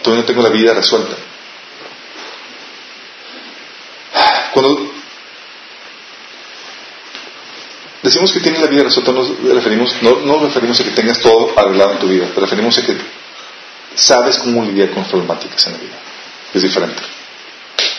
todavía 0.01 0.21
no 0.21 0.27
tengo 0.27 0.41
la 0.41 0.49
vida 0.49 0.73
resuelta. 0.73 1.15
Cuando 4.53 4.93
decimos 8.03 8.31
que 8.31 8.41
tienes 8.41 8.61
la 8.61 8.67
vida 8.67 8.83
resuelta, 8.83 9.11
nos 9.11 9.39
referimos, 9.41 9.95
no, 10.01 10.19
no 10.19 10.33
nos 10.33 10.43
referimos 10.43 10.79
a 10.79 10.83
que 10.83 10.91
tengas 10.91 11.19
todo 11.19 11.53
arreglado 11.57 11.93
en 11.93 11.99
tu 11.99 12.07
vida, 12.07 12.27
referimos 12.35 12.77
a 12.77 12.85
que 12.85 12.97
sabes 13.95 14.37
cómo 14.39 14.63
lidiar 14.63 14.91
con 14.91 15.05
problemáticas 15.05 15.65
en 15.67 15.73
la 15.73 15.79
vida. 15.79 15.99
Es 16.53 16.61
diferente. 16.61 17.01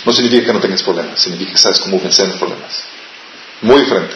No 0.05 0.13
significa 0.13 0.47
que 0.47 0.53
no 0.53 0.61
tengas 0.61 0.83
problemas, 0.83 1.21
significa 1.21 1.53
que 1.53 1.59
sabes 1.59 1.81
cómo 1.81 1.99
vencer 1.99 2.29
los 2.29 2.37
problemas. 2.37 2.85
Muy 3.63 3.81
diferente. 3.81 4.15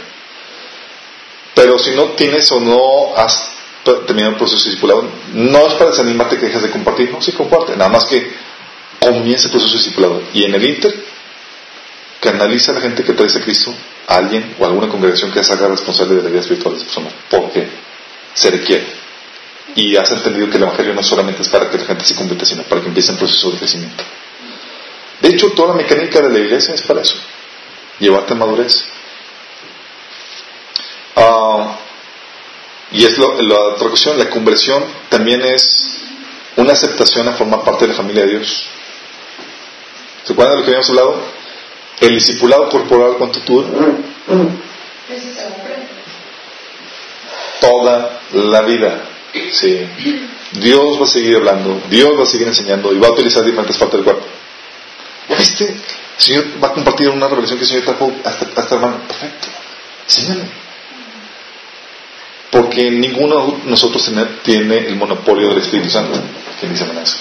Pero 1.54 1.78
si 1.78 1.90
no 1.92 2.04
tienes 2.10 2.50
o 2.52 2.60
no 2.60 3.16
has 3.16 3.50
terminado 4.06 4.32
el 4.32 4.38
proceso 4.38 4.64
discipulado, 4.64 5.08
no 5.32 5.66
es 5.66 5.74
para 5.74 5.90
desanimarte 5.90 6.38
que 6.38 6.46
dejes 6.46 6.62
de 6.62 6.70
compartir, 6.70 7.10
no, 7.10 7.22
sí 7.22 7.32
comparte, 7.32 7.76
nada 7.76 7.90
más 7.90 8.04
que 8.04 8.30
comience 9.00 9.46
el 9.46 9.52
proceso 9.52 9.76
discipulado. 9.76 10.22
Y 10.34 10.44
en 10.44 10.54
el 10.54 10.64
Inter, 10.64 11.07
canaliza 12.20 12.72
a 12.72 12.74
la 12.74 12.80
gente 12.80 13.04
que 13.04 13.12
trae 13.12 13.28
a 13.28 13.40
Cristo 13.40 13.74
a 14.06 14.16
alguien 14.16 14.56
o 14.58 14.64
alguna 14.64 14.88
congregación 14.88 15.30
que 15.30 15.42
se 15.44 15.52
haga 15.52 15.68
responsable 15.68 16.16
de 16.16 16.22
la 16.22 16.30
vida 16.30 16.40
espiritual 16.40 16.74
de 16.74 16.80
esa 16.80 16.86
persona, 16.86 17.10
porque 17.30 17.68
se 18.34 18.50
requiere. 18.50 18.86
Y 19.74 19.96
has 19.96 20.10
entendido 20.10 20.48
que 20.48 20.56
el 20.56 20.62
Evangelio 20.62 20.94
no 20.94 21.02
solamente 21.02 21.42
es 21.42 21.48
para 21.48 21.70
que 21.70 21.78
la 21.78 21.84
gente 21.84 22.04
se 22.04 22.14
convierta, 22.14 22.46
sino 22.46 22.62
para 22.62 22.80
que 22.80 22.88
empiece 22.88 23.12
un 23.12 23.18
proceso 23.18 23.50
de 23.50 23.58
crecimiento. 23.58 24.02
De 25.20 25.28
hecho, 25.28 25.50
toda 25.52 25.68
la 25.68 25.74
mecánica 25.74 26.20
de 26.20 26.30
la 26.30 26.38
iglesia 26.38 26.74
es 26.74 26.82
para 26.82 27.02
eso, 27.02 27.16
llevarte 27.98 28.32
a 28.32 28.36
madurez. 28.36 28.84
Ah, 31.16 31.76
y 32.92 33.04
es 33.04 33.18
la 33.18 33.26
otra 33.26 33.88
cuestión, 33.88 34.18
la 34.18 34.30
conversión 34.30 34.84
también 35.10 35.42
es 35.42 35.98
una 36.56 36.72
aceptación 36.72 37.28
a 37.28 37.32
formar 37.32 37.62
parte 37.62 37.84
de 37.84 37.88
la 37.88 37.94
familia 37.94 38.24
de 38.24 38.30
Dios. 38.30 38.64
¿Se 40.24 40.32
acuerdan 40.32 40.54
de 40.54 40.60
lo 40.60 40.64
que 40.64 40.70
habíamos 40.70 40.90
hablado? 40.90 41.37
El 42.00 42.14
discipulado 42.14 42.68
corporal, 42.68 43.14
¿cuánto 43.18 43.40
dura? 43.40 43.68
Toda 47.60 48.20
la 48.32 48.62
vida. 48.62 49.02
Sí. 49.52 49.86
Dios 50.52 51.00
va 51.00 51.04
a 51.04 51.08
seguir 51.08 51.36
hablando, 51.36 51.82
Dios 51.90 52.18
va 52.18 52.22
a 52.22 52.26
seguir 52.26 52.46
enseñando 52.48 52.92
y 52.92 52.98
va 52.98 53.08
a 53.08 53.10
utilizar 53.10 53.44
diferentes 53.44 53.76
partes 53.76 53.98
del 53.98 54.04
cuerpo. 54.04 54.26
¿Ya 55.28 55.36
viste? 55.36 55.64
El 55.64 56.24
Señor 56.24 56.44
va 56.62 56.68
a 56.68 56.72
compartir 56.72 57.08
una 57.10 57.28
revelación 57.28 57.58
que 57.58 57.64
el 57.64 57.68
Señor 57.68 57.84
trajo 57.84 58.12
hasta, 58.24 58.46
hasta 58.60 58.74
hermano. 58.74 58.98
Perfecto. 59.06 59.48
Enséñale. 60.06 60.44
Porque 62.50 62.90
ninguno 62.90 63.58
de 63.62 63.70
nosotros 63.70 64.02
tiene, 64.04 64.24
tiene 64.42 64.78
el 64.78 64.96
monopolio 64.96 65.50
del 65.50 65.58
Espíritu 65.58 65.90
Santo. 65.90 66.18
¿Quién 66.58 66.72
dice 66.72 66.84
amén 66.84 66.98
a 66.98 67.02
eso? 67.02 67.16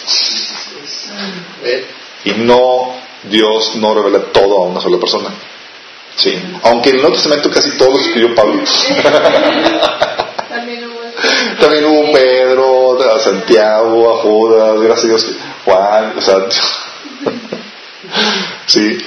Y 2.24 2.32
no, 2.32 2.96
Dios 3.24 3.76
no 3.76 3.94
revela 3.94 4.20
todo 4.32 4.58
a 4.58 4.68
una 4.68 4.80
sola 4.80 4.98
persona. 4.98 5.30
Sí. 6.16 6.34
Aunque 6.64 6.90
en 6.90 6.96
el 6.96 7.02
Nuevo 7.02 7.16
Testamento 7.16 7.52
casi 7.52 7.78
todo 7.78 7.92
lo 7.92 8.00
escribió 8.00 8.34
Pablo. 8.34 8.64
También 10.50 10.86
hubo 10.90 11.00
También 11.60 11.86
hubo 11.86 12.12
Pedro, 12.12 12.78
a 13.04 13.20
Santiago, 13.20 14.14
a 14.14 14.22
Judas, 14.22 14.80
gracias 14.82 15.06
a 15.06 15.08
Dios, 15.08 15.36
Juan, 15.66 16.18
o 16.18 16.22
sea, 16.22 16.48
sí, 18.66 18.98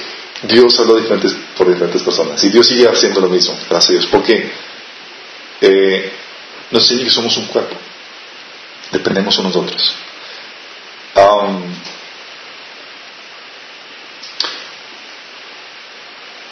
Dios 0.43 0.79
habló 0.79 0.95
diferentes, 0.95 1.35
por 1.57 1.67
diferentes 1.67 2.01
personas 2.01 2.43
y 2.43 2.49
Dios 2.49 2.67
sigue 2.67 2.87
haciendo 2.87 3.21
lo 3.21 3.29
mismo, 3.29 3.55
gracias 3.69 3.89
a 3.89 3.93
Dios, 3.93 4.07
porque 4.07 4.51
eh, 5.61 6.11
nos 6.71 6.83
enseña 6.83 7.05
que 7.05 7.11
somos 7.11 7.35
un 7.37 7.45
cuerpo, 7.47 7.75
dependemos 8.91 9.37
unos 9.39 9.53
de 9.53 9.59
otros. 9.59 9.95
Am, 11.15 11.63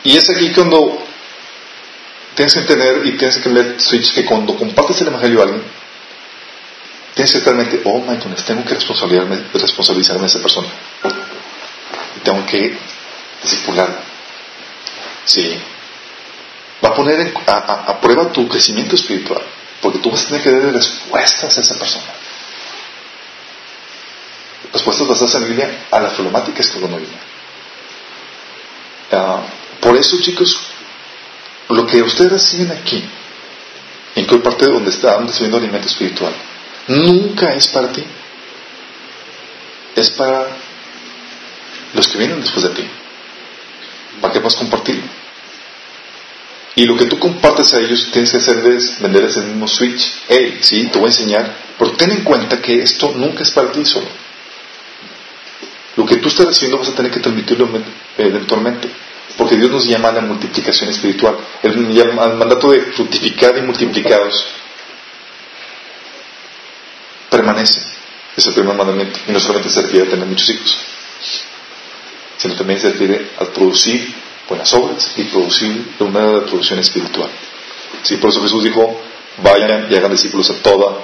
y 0.03 0.17
es 0.17 0.29
aquí 0.29 0.51
cuando 0.51 1.05
tienes 2.35 2.53
que 2.53 2.59
entender 2.61 3.05
y 3.05 3.11
tienes 3.17 3.37
que 3.37 3.43
cambiar 3.43 3.75
switch 3.79 4.13
que 4.13 4.25
cuando 4.25 4.55
compartes 4.55 5.01
el 5.01 5.07
evangelio 5.07 5.39
a 5.41 5.43
alguien, 5.43 5.63
tienes 7.15 7.31
que 7.31 7.37
estar 7.39 7.53
en 7.53 7.59
mente, 7.59 7.81
oh 7.83 7.99
my 7.99 8.15
goodness, 8.15 8.45
tengo 8.45 8.63
que 8.63 8.75
responsabilizarme, 8.75 9.43
responsabilizarme 9.53 10.21
de 10.21 10.27
esa 10.27 10.39
persona. 10.39 10.67
Tengo 12.23 12.45
que 12.45 12.77
discipularla. 13.43 13.99
Sí. 15.25 15.59
Va 16.83 16.89
a 16.89 16.93
poner 16.93 17.33
a, 17.47 17.51
a- 17.57 17.99
prueba 18.01 18.31
tu 18.31 18.47
crecimiento 18.47 18.95
espiritual, 18.95 19.41
porque 19.81 19.99
tú 19.99 20.09
vas 20.11 20.23
a 20.23 20.27
tener 20.27 20.43
que 20.43 20.51
dar 20.51 20.73
respuestas 20.73 21.57
a 21.57 21.61
esa 21.61 21.77
persona. 21.77 22.05
Respuestas 24.71 25.07
basadas 25.07 25.35
en 25.35 25.41
la 25.41 25.47
Biblia 25.47 25.85
a 25.91 25.99
las 25.99 26.13
problemáticas 26.13 26.69
que 26.69 26.77
uno 26.77 26.97
vive. 26.97 27.17
Ah, 29.11 29.41
por 29.79 29.95
eso, 29.97 30.19
chicos, 30.21 30.59
lo 31.69 31.85
que 31.85 32.01
ustedes 32.01 32.31
reciben 32.31 32.71
aquí, 32.71 33.03
en 34.15 34.25
cualquier 34.25 34.41
parte 34.41 34.65
donde 34.65 34.89
están 34.89 35.27
recibiendo 35.27 35.57
alimento 35.57 35.87
espiritual, 35.87 36.33
nunca 36.87 37.53
es 37.53 37.67
para 37.67 37.91
ti. 37.91 38.03
Es 39.95 40.09
para 40.11 40.47
los 41.93 42.07
que 42.07 42.17
vienen 42.17 42.41
después 42.41 42.63
de 42.63 42.69
ti. 42.69 42.87
Para 44.21 44.33
que 44.33 44.39
puedas 44.39 44.55
compartirlo. 44.55 45.03
Y 46.75 46.85
lo 46.85 46.95
que 46.95 47.05
tú 47.05 47.19
compartes 47.19 47.73
a 47.73 47.79
ellos, 47.79 48.09
tienes 48.11 48.31
que 48.31 48.37
hacerles, 48.37 49.01
venderles 49.01 49.35
el 49.37 49.47
mismo 49.47 49.67
switch. 49.67 50.13
Hey, 50.27 50.59
sí, 50.61 50.87
te 50.87 50.97
voy 50.97 51.07
a 51.07 51.11
enseñar, 51.11 51.55
pero 51.77 51.91
ten 51.91 52.11
en 52.11 52.23
cuenta 52.23 52.61
que 52.61 52.81
esto 52.81 53.11
nunca 53.15 53.43
es 53.43 53.51
para 53.51 53.71
ti 53.71 53.83
solo. 53.85 54.07
Lo 55.97 56.05
que 56.05 56.17
tú 56.17 56.29
estás 56.29 56.45
recibiendo 56.45 56.77
vas 56.77 56.89
a 56.89 56.95
tener 56.95 57.11
que 57.11 57.19
transmitirlo 57.19 57.69
eventualmente. 58.17 58.89
Porque 59.39 59.55
Dios 59.55 59.71
nos 59.71 59.85
llama 59.85 60.09
a 60.09 60.11
la 60.11 60.21
multiplicación 60.21 60.89
espiritual. 60.89 61.37
El, 61.63 61.77
mandato 62.13 62.71
de 62.71 62.81
fructificar 62.91 63.57
y 63.57 63.61
multiplicados 63.61 64.45
permanece. 67.29 67.79
Es 68.35 68.45
el 68.47 68.53
primer 68.53 68.75
mandamiento. 68.75 69.17
Y 69.29 69.31
no 69.31 69.39
solamente 69.39 69.69
se 69.69 69.81
refiere 69.81 70.07
a 70.07 70.09
tener 70.09 70.25
muchos 70.25 70.49
hijos, 70.49 70.77
sino 72.37 72.55
también 72.55 72.81
se 72.81 72.91
refiere 72.91 73.29
a 73.39 73.45
producir 73.45 74.13
buenas 74.49 74.73
obras 74.73 75.13
y 75.15 75.23
producir 75.23 75.89
una 75.99 76.41
producción 76.41 76.79
espiritual. 76.79 77.29
Sí, 78.03 78.17
por 78.17 78.31
eso 78.31 78.41
Jesús 78.41 78.65
dijo, 78.65 79.01
vayan 79.41 79.87
y 79.89 79.95
hagan 79.95 80.11
discípulos 80.11 80.49
a 80.49 80.55
toda, 80.55 80.97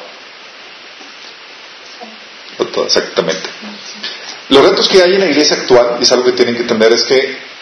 a 2.60 2.66
toda 2.66 2.86
exactamente. 2.86 3.50
Los 4.50 4.62
retos 4.62 4.90
que 4.90 5.02
hay 5.02 5.14
en 5.14 5.22
la 5.22 5.28
iglesia 5.28 5.56
actual, 5.56 5.96
y 6.02 6.04
es 6.04 6.12
algo 6.12 6.26
que 6.26 6.34
tienen 6.34 6.56
que 6.56 6.64
entender, 6.64 6.92
es 6.92 7.04
que 7.04 7.55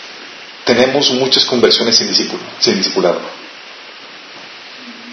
tenemos 0.66 1.12
muchas 1.12 1.46
conversiones 1.46 1.98
sin 1.98 2.08
discípulo, 2.08 2.42
sin 2.60 2.78
discipulado. 2.78 3.22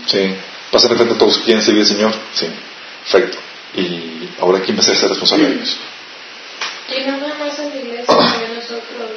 Sí. 0.06 0.34
Pasan 0.70 0.96
frente 0.96 1.14
a 1.14 1.18
todos 1.18 1.38
que 1.38 1.44
quieren 1.44 1.62
servir 1.62 1.82
al 1.82 1.88
Señor. 1.88 2.14
Sí. 2.34 2.46
Perfecto. 3.10 3.38
Y 3.74 4.28
ahora 4.40 4.60
quién 4.60 4.76
va 4.76 4.80
a 4.80 4.84
ser 4.84 4.96
responsable 5.08 5.48
de 5.48 5.54
ellos. 5.54 5.76
Y 6.88 7.00
no 7.06 7.18
nada 7.18 7.34
más 7.38 7.58
en 7.58 7.70
la 7.70 7.76
iglesia, 7.76 8.14
nosotros 8.54 9.10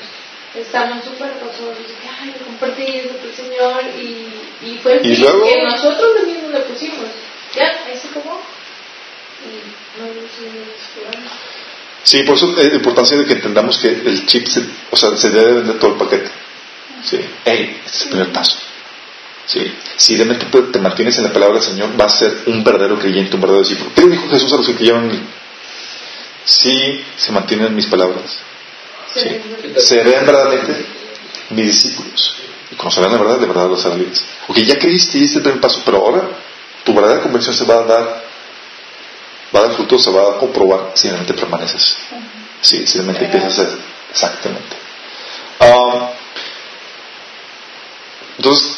estamos 0.54 1.04
súper 1.04 1.34
gozosos 1.42 1.78
de 1.78 1.96
ay, 2.22 2.36
compartí 2.46 2.84
eso 2.84 3.14
del 3.14 3.36
Señor 3.36 3.84
y, 3.98 4.68
y 4.68 4.80
fue 4.82 5.00
el 5.00 5.06
¿Y 5.06 5.16
luego? 5.18 5.44
que 5.48 5.64
nosotros 5.64 6.24
mismos 6.26 6.52
le 6.52 6.60
pusimos. 6.62 7.08
Ya, 7.56 7.70
ahí 7.88 7.98
se 8.00 8.08
acabó. 8.10 8.42
Y 9.44 10.00
no 10.00 10.06
explorando. 10.08 11.30
Sí, 12.04 12.24
por 12.24 12.36
eso 12.36 12.58
es 12.60 12.70
la 12.70 12.76
importancia 12.76 13.18
de 13.18 13.26
que 13.26 13.34
entendamos 13.34 13.78
que 13.80 13.88
el 13.88 14.26
chip, 14.26 14.48
se, 14.48 14.62
o 14.92 14.98
sea, 14.98 15.16
se 15.16 15.30
debe 15.30 15.54
vender 15.54 15.80
todo 15.80 15.92
el 15.94 15.98
paquete. 15.98 16.30
Sí. 17.04 17.20
Ey, 17.46 17.82
este 17.86 17.98
es 17.98 18.02
el 18.04 18.10
primer 18.10 18.32
paso. 18.32 18.58
Sí. 19.46 19.74
Si 19.98 20.16
realmente 20.16 20.46
te, 20.46 20.62
te 20.64 20.80
mantienes 20.80 21.18
en 21.18 21.26
la 21.26 21.34
palabra 21.34 21.56
del 21.56 21.64
Señor, 21.64 21.96
vas 21.96 22.14
a 22.16 22.18
ser 22.18 22.44
un 22.48 22.64
verdadero 22.64 23.00
creyente, 23.00 23.36
un 23.36 23.42
verdadero 23.42 23.64
discípulo. 23.64 23.92
¿Qué 23.96 24.06
dijo 24.08 24.30
Jesús 24.30 24.52
a 24.54 24.58
los 24.58 24.68
que 24.68 24.76
creyeron 24.76 25.06
en 25.06 25.12
él? 25.12 25.22
Si 26.46 27.06
se 27.18 27.32
mantienen 27.32 27.68
en 27.68 27.76
mis 27.76 27.86
palabras, 27.86 28.40
sí, 29.14 29.22
serán 29.78 30.26
verdaderamente 30.26 30.86
mis 31.52 31.68
discípulos. 31.68 32.36
Y 32.72 32.76
conocerán 32.76 33.14
la 33.14 33.18
verdad, 33.18 33.40
de 33.40 33.46
verdad 33.46 33.70
los 33.70 33.86
harán 33.86 34.00
libres. 34.00 34.26
Ok, 34.48 34.58
ya 34.58 34.78
creíste 34.78 35.18
y 35.18 35.22
diste 35.22 35.38
el 35.38 35.44
primer 35.44 35.62
paso, 35.62 35.82
pero 35.86 35.98
ahora 36.00 36.30
tu 36.84 36.94
verdadera 36.94 37.22
conversión 37.22 37.56
se 37.56 37.64
va 37.64 37.76
a 37.76 37.84
dar, 37.84 38.24
va 39.54 39.60
a 39.60 39.64
dar 39.64 39.76
fruto, 39.76 40.00
se 40.00 40.12
va 40.12 40.32
a 40.32 40.38
comprobar 40.38 40.92
si 40.96 41.08
realmente 41.08 41.34
permaneces. 41.34 41.98
Sí, 42.62 42.86
si 42.88 42.98
realmente 42.98 43.26
empiezas 43.26 43.60
a 43.60 43.62
hacer 43.62 43.78
exactamente. 44.10 44.76
Ah, 45.60 46.12
entonces, 48.38 48.78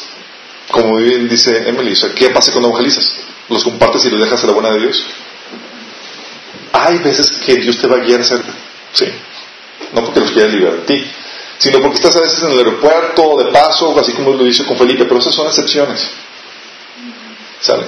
como 0.70 0.96
bien 0.96 1.28
dice 1.28 1.68
Emily, 1.68 1.92
o 1.92 1.96
sea, 1.96 2.12
¿qué 2.12 2.30
pasa 2.30 2.52
cuando 2.52 2.68
evangelizas? 2.68 3.16
¿Los 3.48 3.64
compartes 3.64 4.04
y 4.04 4.10
los 4.10 4.20
dejas 4.20 4.42
a 4.42 4.46
la 4.48 4.52
buena 4.52 4.70
de 4.72 4.80
Dios? 4.80 5.06
Hay 6.72 6.98
veces 6.98 7.30
que 7.44 7.56
Dios 7.56 7.78
te 7.78 7.86
va 7.86 7.96
a 7.96 8.00
guiar 8.00 8.20
a 8.20 8.22
hacerlo. 8.22 8.52
Sí. 8.92 9.06
No 9.92 10.04
porque 10.04 10.20
los 10.20 10.32
quiera 10.32 10.48
liberar 10.48 10.74
de 10.78 10.82
ti, 10.82 11.10
sino 11.58 11.80
porque 11.80 11.96
estás 11.96 12.16
a 12.16 12.20
veces 12.20 12.42
en 12.42 12.50
el 12.50 12.58
aeropuerto, 12.58 13.36
de 13.38 13.46
paso, 13.46 13.98
así 13.98 14.12
como 14.12 14.32
lo 14.32 14.46
hizo 14.46 14.66
con 14.66 14.76
Felipe, 14.76 15.04
pero 15.04 15.20
esas 15.20 15.34
son 15.34 15.46
excepciones. 15.46 16.10
¿Saben? 17.60 17.86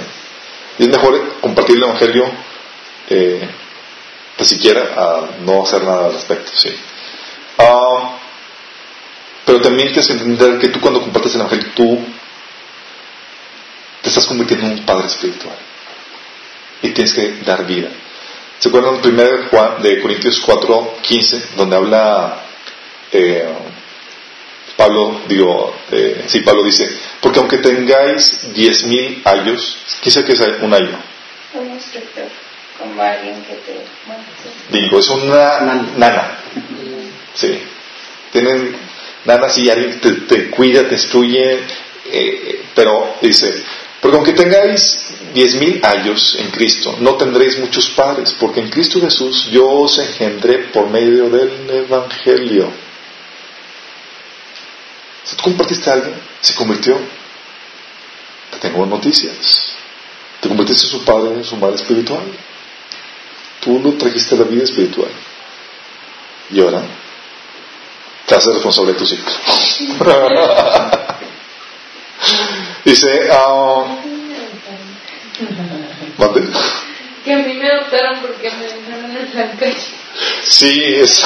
Y 0.78 0.84
es 0.84 0.88
mejor 0.88 1.40
compartir 1.40 1.76
el 1.76 1.82
Evangelio, 1.82 2.30
eh, 3.08 3.48
pues 4.36 4.48
siquiera, 4.48 4.94
a 4.96 5.40
no 5.40 5.62
hacer 5.62 5.82
nada 5.82 6.06
al 6.06 6.12
respecto. 6.12 6.50
Sí. 6.54 6.74
Ah, 7.58 8.18
pero 9.44 9.60
también 9.60 9.88
tienes 9.88 10.06
que 10.06 10.12
entender 10.12 10.58
que 10.58 10.68
tú 10.68 10.80
cuando 10.80 11.00
compartes 11.00 11.34
el 11.34 11.40
Evangelio, 11.40 11.72
tú 11.74 11.98
te 14.02 14.08
estás 14.08 14.26
convirtiendo 14.26 14.66
en 14.66 14.72
un 14.72 14.86
padre 14.86 15.06
espiritual. 15.06 15.56
Y 16.82 16.90
tienes 16.90 17.12
que 17.14 17.32
dar 17.44 17.66
vida. 17.66 17.88
¿Se 18.58 18.68
acuerdan 18.68 19.00
del 19.00 19.14
1 19.14 19.48
Juan, 19.50 19.82
de 19.82 20.00
Corintios 20.00 20.40
4, 20.40 20.98
15, 21.02 21.42
donde 21.56 21.76
habla 21.76 22.44
eh, 23.12 23.48
Pablo, 24.78 25.22
digo, 25.26 25.74
eh, 25.90 26.24
sí, 26.28 26.40
Pablo 26.40 26.62
dice, 26.62 26.88
porque 27.20 27.40
aunque 27.40 27.58
tengáis 27.58 28.54
diez 28.54 28.84
mil 28.84 29.20
años, 29.24 29.76
¿qué 30.00 30.24
que 30.24 30.32
es 30.32 30.40
un 30.60 30.72
año? 30.72 31.02
Un 31.54 31.70
instructor, 31.72 32.28
como 32.78 33.02
alguien 33.02 33.42
que 33.44 33.54
te... 33.54 34.78
Digo, 34.78 34.98
es 34.98 35.08
una 35.08 35.60
nana. 35.96 36.38
Sí. 37.34 37.58
Tienen 38.32 38.76
nanas 39.24 39.58
y 39.58 39.70
alguien 39.70 40.00
te, 40.00 40.12
te 40.12 40.50
cuida, 40.50 40.88
te 40.88 40.94
instruye, 40.94 41.60
eh, 42.10 42.64
pero 42.74 43.16
dice, 43.20 43.62
porque 44.00 44.16
aunque 44.16 44.32
tengáis 44.32 44.98
diez 45.34 45.56
mil 45.56 45.84
años 45.84 46.36
en 46.38 46.50
Cristo, 46.50 46.96
no 47.00 47.14
tendréis 47.14 47.58
muchos 47.58 47.88
padres, 47.88 48.34
porque 48.38 48.60
en 48.60 48.70
Cristo 48.70 49.00
Jesús 49.00 49.48
yo 49.50 49.68
os 49.68 49.98
engendré 49.98 50.58
por 50.72 50.88
medio 50.88 51.28
del 51.28 51.68
Evangelio. 51.68 52.70
Si 55.24 55.36
tú 55.36 55.42
compartiste 55.42 55.90
a 55.90 55.94
alguien, 55.94 56.14
se 56.40 56.54
convirtió, 56.54 56.98
te 58.50 58.58
tengo 58.58 58.86
noticias. 58.86 59.74
Te 60.40 60.48
convertiste 60.48 60.86
en 60.86 60.90
su 60.92 61.04
padre, 61.04 61.34
en 61.34 61.44
su 61.44 61.56
madre 61.56 61.74
espiritual. 61.74 62.22
Tú 63.68 63.78
lo 63.80 63.92
trajiste 63.98 64.34
a 64.34 64.38
la 64.38 64.44
vida 64.44 64.64
espiritual. 64.64 65.10
Y 66.50 66.58
ahora 66.62 66.80
te 68.24 68.34
haces 68.34 68.54
responsable 68.54 68.94
de 68.94 68.98
tus 68.98 69.12
hijos. 69.12 69.38
Dice, 72.86 73.28
ah, 73.30 73.84
¿mande? 76.16 76.48
Que 77.26 77.34
a 77.34 77.38
mí 77.40 77.52
me 77.52 77.70
adoptaron 77.70 78.20
porque 78.20 78.50
me 78.52 78.64
dejaron 78.64 79.14
en 79.18 79.36
la 79.36 79.50
calle. 79.50 79.76
Sí, 80.44 80.82
es, 80.94 81.22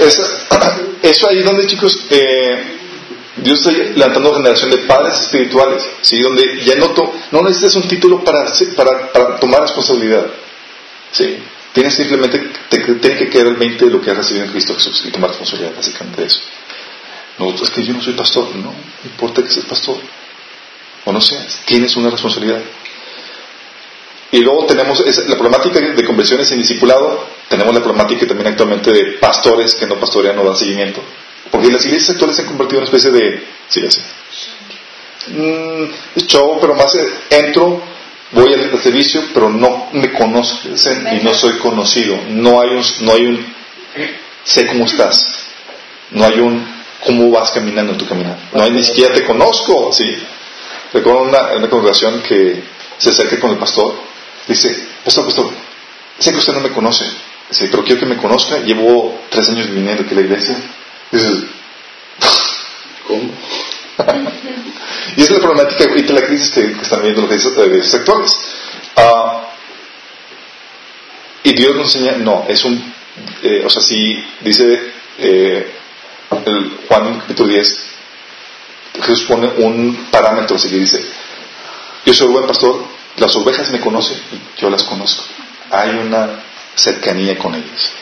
es- 0.00 0.20
eso 1.02 1.28
ahí 1.28 1.40
donde 1.42 1.68
chicos, 1.68 2.00
eh, 2.10 2.80
Dios 3.36 3.60
está 3.60 3.72
levantando 3.72 4.34
generación 4.34 4.70
de 4.70 4.78
padres 4.78 5.20
espirituales, 5.20 5.82
¿sí? 6.02 6.20
donde 6.20 6.62
ya 6.64 6.74
no, 6.76 6.92
no 7.30 7.42
necesitas 7.42 7.76
un 7.76 7.88
título 7.88 8.22
para, 8.22 8.44
para, 8.76 9.12
para 9.12 9.36
tomar 9.40 9.62
responsabilidad. 9.62 10.26
¿sí? 11.12 11.38
Tienes 11.72 11.94
simplemente, 11.94 12.38
te, 12.68 12.78
tiene 12.80 13.16
que 13.16 13.30
quedar 13.30 13.46
el 13.46 13.56
20 13.56 13.86
de 13.86 13.90
lo 13.90 14.00
que 14.02 14.10
has 14.10 14.18
recibido 14.18 14.44
en 14.44 14.52
Cristo 14.52 14.74
Jesús 14.74 15.04
y 15.06 15.10
tomar 15.10 15.30
responsabilidad 15.30 15.74
básicamente 15.74 16.24
eso. 16.24 16.40
No, 17.38 17.54
es 17.54 17.70
que 17.70 17.82
yo 17.82 17.94
no 17.94 18.02
soy 18.02 18.12
pastor, 18.12 18.54
no, 18.56 18.72
no 18.72 18.74
importa 19.04 19.42
que 19.42 19.50
seas 19.50 19.64
pastor 19.64 19.96
o 21.04 21.12
no 21.12 21.20
seas, 21.20 21.60
tienes 21.64 21.96
una 21.96 22.10
responsabilidad. 22.10 22.60
Y 24.30 24.40
luego 24.40 24.66
tenemos 24.66 25.02
la 25.26 25.36
problemática 25.36 25.80
de 25.80 26.04
conversiones 26.04 26.50
en 26.52 26.58
discipulado, 26.58 27.26
tenemos 27.48 27.74
la 27.74 27.82
problemática 27.82 28.26
también 28.26 28.48
actualmente 28.48 28.90
de 28.90 29.04
pastores 29.18 29.74
que 29.74 29.86
no 29.86 29.96
pastorean 29.96 30.38
o 30.38 30.44
dan 30.44 30.56
seguimiento. 30.56 31.02
Porque 31.52 31.70
las 31.70 31.84
iglesias 31.84 32.10
actuales 32.10 32.34
se 32.34 32.42
han 32.42 32.48
convertido 32.48 32.80
en 32.80 32.88
una 32.88 32.96
especie 32.96 33.10
de... 33.10 33.46
Sí, 33.68 33.86
así. 33.86 34.00
Mm, 35.28 36.20
show, 36.26 36.58
pero 36.60 36.74
más 36.74 36.94
eh, 36.96 37.08
entro, 37.28 37.80
voy 38.32 38.54
al, 38.54 38.82
servicio, 38.82 39.22
pero 39.34 39.50
no 39.50 39.90
me 39.92 40.10
conocen 40.12 41.06
y 41.12 41.22
no 41.22 41.34
soy 41.34 41.58
conocido. 41.58 42.18
No 42.30 42.60
hay 42.60 42.70
un... 42.70 42.82
No 43.02 43.12
hay 43.12 43.26
un 43.26 43.54
sé 44.44 44.66
cómo 44.66 44.86
estás. 44.86 45.44
No 46.10 46.24
hay 46.24 46.40
un... 46.40 46.66
cómo 47.04 47.30
vas 47.30 47.50
caminando 47.50 47.92
en 47.92 47.98
tu 47.98 48.06
caminar. 48.06 48.38
No 48.54 48.62
hay 48.62 48.70
ni 48.70 48.82
siquiera 48.82 49.14
te 49.14 49.24
conozco, 49.24 49.92
¿sí? 49.92 50.04
Recuerdo 50.94 51.22
una, 51.22 51.52
una 51.52 52.22
que 52.22 52.62
se 52.96 53.10
acerca 53.10 53.38
con 53.40 53.50
el 53.50 53.58
pastor, 53.58 53.94
dice, 54.46 54.88
pastor, 55.04 55.26
pastor, 55.26 55.50
sé 56.18 56.32
que 56.32 56.38
usted 56.38 56.52
no 56.54 56.60
me 56.60 56.70
conoce, 56.70 57.04
dice, 57.48 57.68
pero 57.70 57.84
quiero 57.84 58.00
que 58.00 58.06
me 58.06 58.16
conozca, 58.16 58.58
llevo 58.58 59.20
tres 59.28 59.48
años 59.50 59.68
viniendo 59.70 60.02
aquí 60.02 60.12
a 60.12 60.16
la 60.16 60.20
iglesia. 60.22 60.56
Dices, 61.12 61.44
¿Cómo? 63.06 63.30
y 65.16 65.22
esa 65.22 65.34
es 65.34 65.38
la 65.38 65.40
problemática 65.40 65.84
ahorita 65.84 66.12
la 66.14 66.26
crisis 66.26 66.50
que, 66.50 66.72
están 66.80 67.02
viendo 67.02 67.22
los 67.22 67.46
actuales. 67.94 68.54
Ah, 68.96 69.42
y 71.44 71.52
Dios 71.52 71.76
nos 71.76 71.94
enseña, 71.94 72.16
no, 72.18 72.46
es 72.48 72.64
un, 72.64 72.94
eh, 73.42 73.62
o 73.64 73.70
sea, 73.70 73.82
si 73.82 74.24
dice 74.40 74.92
eh, 75.18 75.70
el 76.46 76.78
Juan 76.88 77.20
capítulo 77.20 77.48
10, 77.50 77.84
Jesús 79.02 79.24
pone 79.24 79.48
un 79.48 80.08
parámetro 80.10 80.56
así 80.56 80.68
que 80.68 80.76
dice, 80.76 81.04
yo 82.06 82.14
soy 82.14 82.28
buen 82.28 82.46
pastor, 82.46 82.84
las 83.16 83.34
ovejas 83.36 83.70
me 83.70 83.80
conocen 83.80 84.18
y 84.32 84.60
yo 84.60 84.70
las 84.70 84.82
conozco. 84.84 85.24
Hay 85.70 85.90
una 85.90 86.42
cercanía 86.74 87.36
con 87.38 87.54
ellas. 87.54 87.92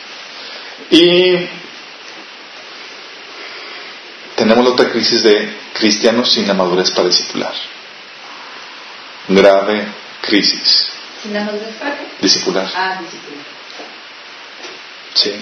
Y 0.89 1.47
tenemos 4.41 4.65
la 4.65 4.71
otra 4.71 4.89
crisis 4.89 5.21
de 5.21 5.55
cristianos 5.73 6.31
sin 6.31 6.47
la 6.47 6.55
madurez 6.55 6.89
para 6.89 7.09
discipular. 7.09 7.53
Grave 9.27 9.87
crisis. 10.19 10.87
Sin 11.21 11.33
la 11.33 11.43
madurez 11.43 11.75
para 11.75 11.95
qué? 11.95 12.07
Discipular. 12.19 12.67
Ah, 12.75 12.99
disciplina. 12.99 13.43
Sí. 15.13 15.33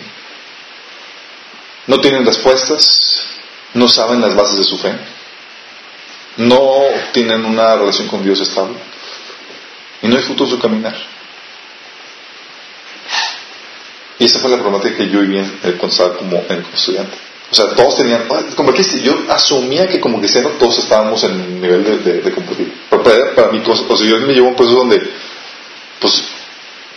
No 1.88 2.02
tienen 2.02 2.26
respuestas, 2.26 3.26
no 3.74 3.88
saben 3.88 4.20
las 4.20 4.36
bases 4.36 4.58
de 4.58 4.64
su 4.66 4.78
fe, 4.78 4.94
no 6.36 6.82
tienen 7.14 7.46
una 7.46 7.78
relación 7.78 8.10
con 8.10 8.22
Dios 8.22 8.42
estable 8.42 8.80
y 10.02 10.10
no 10.10 10.18
hay 10.18 10.24
fruto 10.24 10.44
en 10.44 10.50
su 10.50 10.60
caminar. 10.60 10.96
Y 14.20 14.26
esa 14.26 14.40
fue 14.40 14.52
la 14.52 14.58
problemática 14.58 14.98
que 14.98 15.10
yo 15.10 15.22
viví 15.22 15.38
eh, 15.38 15.78
cuando 15.80 15.88
estaba 15.88 16.18
como 16.18 16.44
estudiante. 16.74 17.29
O 17.52 17.56
sea, 17.56 17.70
todos 17.76 17.96
tenían, 17.96 18.26
"Ah, 18.30 18.44
como 18.56 18.72
cristiano, 18.72 19.04
yo 19.04 19.34
asumía 19.34 19.88
que 19.88 20.00
como 20.00 20.20
cristiano 20.20 20.50
todos 20.60 20.78
estábamos 20.80 21.24
en 21.24 21.32
el 21.32 21.62
nivel 21.62 21.84
de, 21.84 21.98
de, 21.98 22.22
de 22.22 22.32
compartir. 22.32 22.72
Pero 22.90 23.04
para, 23.04 23.36
para 23.36 23.48
mí, 23.52 23.62
o 23.66 23.76
sea, 23.98 24.08
yo 24.08 24.20
me 24.20 24.34
llevo 24.34 24.48
a 24.48 24.50
un 24.52 24.56
proceso 24.56 24.78
donde, 24.78 25.02
pues, 26.00 26.24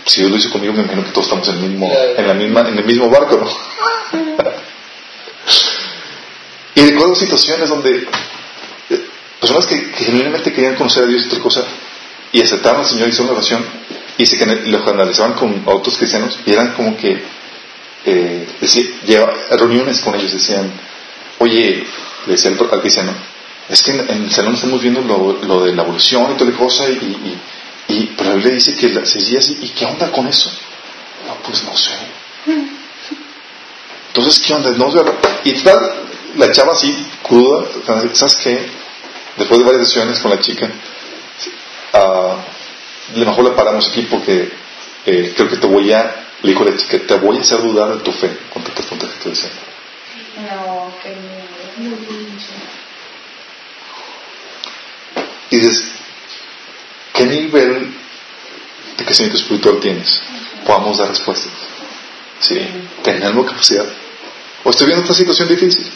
si 0.04 0.20
Dios 0.20 0.30
lo 0.30 0.36
hizo 0.36 0.50
conmigo, 0.50 0.74
me 0.74 0.82
imagino 0.82 1.04
que 1.04 1.10
todos 1.10 1.26
estamos 1.26 1.48
en 1.48 1.54
el 1.54 1.60
mismo, 1.70 1.90
en 2.16 2.26
la 2.26 2.34
misma, 2.34 2.60
en 2.68 2.78
el 2.78 2.84
mismo 2.84 3.08
barco, 3.08 3.36
¿no? 3.36 3.48
y 6.74 6.80
recuerdo 6.90 7.14
situaciones 7.14 7.68
donde 7.68 8.06
eh, 8.90 9.06
personas 9.40 9.66
que, 9.66 9.90
que 9.92 10.04
genuinamente 10.04 10.52
querían 10.52 10.74
conocer 10.74 11.04
a 11.04 11.06
Dios 11.06 11.22
y 11.24 11.26
otra 11.28 11.40
cosa, 11.40 11.64
y 12.32 12.40
aceptaron 12.40 12.80
al 12.80 12.86
Señor 12.86 13.08
y 13.08 13.10
hicieron 13.10 13.28
una 13.30 13.38
oración, 13.38 13.64
y 14.18 14.26
se 14.26 14.44
lo 14.66 14.84
canalizaban 14.84 15.34
con 15.34 15.62
otros 15.66 15.96
cristianos, 15.96 16.38
y 16.44 16.52
eran 16.52 16.74
como 16.74 16.96
que, 16.96 17.22
eh, 18.04 18.46
lleva- 19.06 19.32
reuniones 19.50 20.00
con 20.00 20.14
ellos, 20.14 20.32
decían, 20.32 20.70
oye, 21.38 21.84
le 22.26 22.32
decía 22.32 22.50
al, 22.50 22.80
cristiano, 22.80 23.12
es 23.68 23.82
que 23.82 23.92
en, 23.92 24.08
el 24.10 24.30
salón 24.30 24.54
estamos 24.54 24.80
viendo 24.80 25.00
lo, 25.02 25.38
lo 25.44 25.64
de 25.64 25.74
la 25.74 25.82
evolución 25.82 26.32
y 26.32 26.34
toda 26.36 26.50
la 26.50 26.56
cosa, 26.56 26.88
y, 26.88 27.38
y, 27.88 28.14
pero 28.16 28.30
la 28.30 28.36
Biblia 28.36 28.54
dice 28.54 28.74
que 28.76 28.88
la, 28.88 29.04
se 29.04 29.18
decía 29.20 29.38
así, 29.38 29.58
¿y 29.60 29.68
qué 29.68 29.84
onda 29.84 30.10
con 30.10 30.26
eso? 30.26 30.50
No, 31.26 31.34
pues 31.44 31.62
no 31.64 31.76
sé. 31.76 31.92
Entonces, 34.08 34.42
¿qué 34.46 34.52
onda? 34.52 34.70
No, 34.72 34.90
y 35.44 35.52
tal, 35.62 35.92
la 36.36 36.52
chava 36.52 36.72
así, 36.72 37.06
cruda, 37.22 37.66
¿sabes 38.12 38.36
qué? 38.36 38.66
Después 39.36 39.60
de 39.60 39.64
varias 39.66 39.88
sesiones 39.88 40.18
con 40.20 40.30
la 40.30 40.40
chica, 40.40 40.70
ah, 41.94 42.36
le 43.14 43.24
mejor 43.24 43.44
la 43.44 43.56
paramos 43.56 43.88
aquí 43.88 44.02
porque 44.02 44.50
eh, 45.06 45.32
creo 45.34 45.48
que 45.48 45.56
te 45.56 45.66
voy 45.66 45.90
a, 45.92 46.22
le 46.43 46.51
dijo 46.51 46.64
la 46.64 46.77
chica, 46.77 46.98
te 47.06 47.14
voy 47.16 47.39
a 47.39 47.40
hacer 47.40 47.62
dudar 47.62 47.97
de 47.97 48.02
tu 48.02 48.12
fe 48.12 48.36
con 48.52 48.62
tantas 48.62 48.86
puntas 48.86 49.10
que 49.10 49.16
estoy 49.16 49.32
diciendo. 49.32 49.59
No, 50.36 50.93
qué 51.02 51.10
miedo. 51.10 51.97
Y 55.51 55.56
dices, 55.56 55.93
¿qué 57.12 57.27
nivel 57.27 57.94
de 58.97 59.05
crecimiento 59.05 59.39
espiritual 59.39 59.81
tienes? 59.81 60.20
Podamos 60.64 60.98
dar 60.98 61.09
respuestas. 61.09 61.52
Sí, 62.40 62.59
tenemos 63.02 63.47
capacidad. 63.47 63.86
O 64.64 64.70
estoy 64.70 64.86
viendo 64.86 65.02
esta 65.02 65.14
situación 65.14 65.48
difícil. 65.48 65.86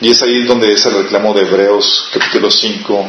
Y 0.00 0.10
es 0.10 0.22
ahí 0.22 0.44
donde 0.44 0.72
es 0.72 0.84
el 0.86 0.94
reclamo 0.94 1.32
de 1.34 1.42
Hebreos, 1.42 2.08
capítulo 2.12 2.50
5, 2.50 3.08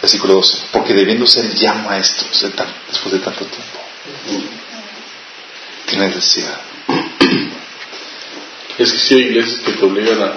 versículo 0.00 0.34
12. 0.34 0.58
Porque 0.72 0.92
debiendo 0.94 1.26
ser 1.26 1.54
ya 1.54 1.74
maestros 1.74 2.42
de 2.42 2.52
después 2.88 3.12
de 3.12 3.20
tanto 3.20 3.44
tiempo, 3.44 3.73
tiene 5.86 6.06
necesidad. 6.06 6.60
Es 8.78 8.92
que 8.92 8.98
sí 8.98 9.14
hay 9.14 9.20
iglesias 9.20 9.60
que 9.60 9.72
te 9.72 9.84
obligan 9.84 10.20
a 10.22 10.32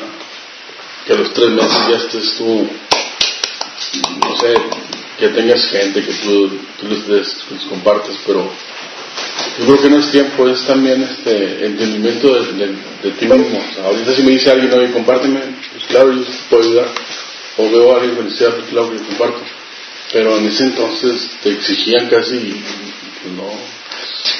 que 1.05 1.13
a 1.13 1.15
los 1.15 1.33
tres 1.33 1.49
meses 1.49 1.77
ya 1.89 1.97
estés 1.97 2.35
tú, 2.37 2.69
no 4.25 4.35
sé, 4.37 4.53
que 5.17 5.29
tengas 5.29 5.65
gente, 5.69 6.03
que 6.03 6.13
tú, 6.13 6.49
tú 6.79 6.87
les, 6.87 7.07
des, 7.07 7.45
les 7.49 7.63
compartas, 7.63 8.15
pero 8.25 8.51
yo 9.59 9.65
creo 9.65 9.81
que 9.81 9.89
no 9.89 9.99
es 9.99 10.11
tiempo, 10.11 10.47
es 10.47 10.63
también 10.65 11.01
este 11.01 11.65
entendimiento 11.65 12.43
de, 12.43 13.11
ti 13.11 13.25
mismo. 13.25 13.59
Ahorita 13.83 14.13
si 14.13 14.21
me 14.21 14.31
dice 14.31 14.51
alguien, 14.51 14.71
oye, 14.73 14.91
compárteme, 14.91 15.39
pues 15.71 15.85
claro, 15.87 16.13
yo 16.13 16.21
te 16.21 16.31
puedo 16.49 16.63
ayudar. 16.63 16.87
O 17.57 17.63
veo 17.71 17.91
a 17.91 17.95
alguien 17.95 18.15
con 18.15 18.25
necesidad, 18.25 18.53
pues 18.55 18.69
claro 18.69 18.91
que 18.91 18.97
comparto. 18.97 19.41
Pero 20.13 20.37
en 20.37 20.47
ese 20.47 20.63
entonces 20.63 21.31
te 21.41 21.49
exigían 21.49 22.07
casi, 22.07 22.63
no, 23.35 23.49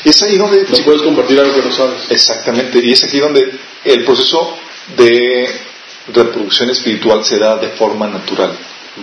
Es 0.04 0.22
ahí 0.22 0.38
donde 0.38 0.66
no 0.70 0.78
puedes 0.84 1.02
compartir 1.02 1.40
algo 1.40 1.54
que 1.54 1.68
no 1.68 1.74
sabes. 1.74 2.10
Exactamente, 2.10 2.80
y 2.84 2.92
es 2.92 3.04
aquí 3.04 3.20
donde 3.20 3.52
el 3.84 4.04
proceso 4.06 4.58
de 4.96 5.68
reproducción 6.14 6.70
espiritual 6.70 7.24
se 7.26 7.38
da 7.38 7.58
de 7.58 7.70
forma 7.70 8.08
natural. 8.08 8.58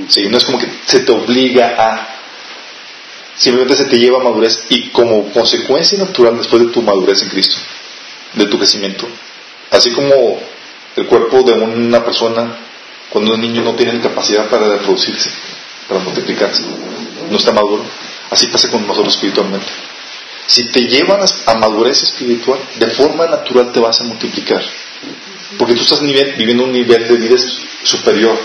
¿sí? 0.08 0.28
No 0.28 0.38
es 0.38 0.44
como 0.44 0.58
que 0.58 0.68
se 0.86 1.00
te 1.00 1.12
obliga 1.12 1.74
a, 1.78 2.08
simplemente 3.36 3.76
se 3.76 3.84
te 3.84 3.98
lleva 3.98 4.20
a 4.20 4.24
madurez 4.24 4.64
y 4.68 4.88
como 4.88 5.30
consecuencia 5.32 5.98
natural 5.98 6.38
después 6.38 6.62
de 6.62 6.72
tu 6.72 6.82
madurez 6.82 7.22
en 7.22 7.28
Cristo, 7.28 7.56
de 8.34 8.46
tu 8.46 8.58
crecimiento, 8.58 9.06
así 9.70 9.90
como 9.92 10.40
el 10.96 11.06
cuerpo 11.06 11.42
de 11.42 11.52
una 11.52 12.04
persona 12.04 12.56
cuando 13.10 13.34
un 13.34 13.40
niño 13.40 13.62
no 13.62 13.74
tiene 13.74 14.00
capacidad 14.00 14.48
para 14.48 14.68
reproducirse, 14.68 15.30
para 15.88 16.00
multiplicarse, 16.00 16.62
no 17.30 17.36
está 17.36 17.52
maduro, 17.52 17.84
así 18.34 18.48
pasa 18.48 18.70
con 18.70 18.86
nosotros 18.86 19.14
espiritualmente. 19.14 19.66
Si 20.46 20.64
te 20.64 20.80
llevan 20.80 21.20
a 21.46 21.54
madurez 21.54 22.02
espiritual, 22.02 22.60
de 22.76 22.88
forma 22.88 23.26
natural 23.26 23.72
te 23.72 23.80
vas 23.80 24.00
a 24.00 24.04
multiplicar. 24.04 24.62
Porque 25.58 25.74
tú 25.74 25.82
estás 25.82 26.00
viviendo 26.00 26.64
un 26.64 26.72
nivel 26.72 27.08
de 27.08 27.14
vida 27.14 27.36
superior, 27.82 28.38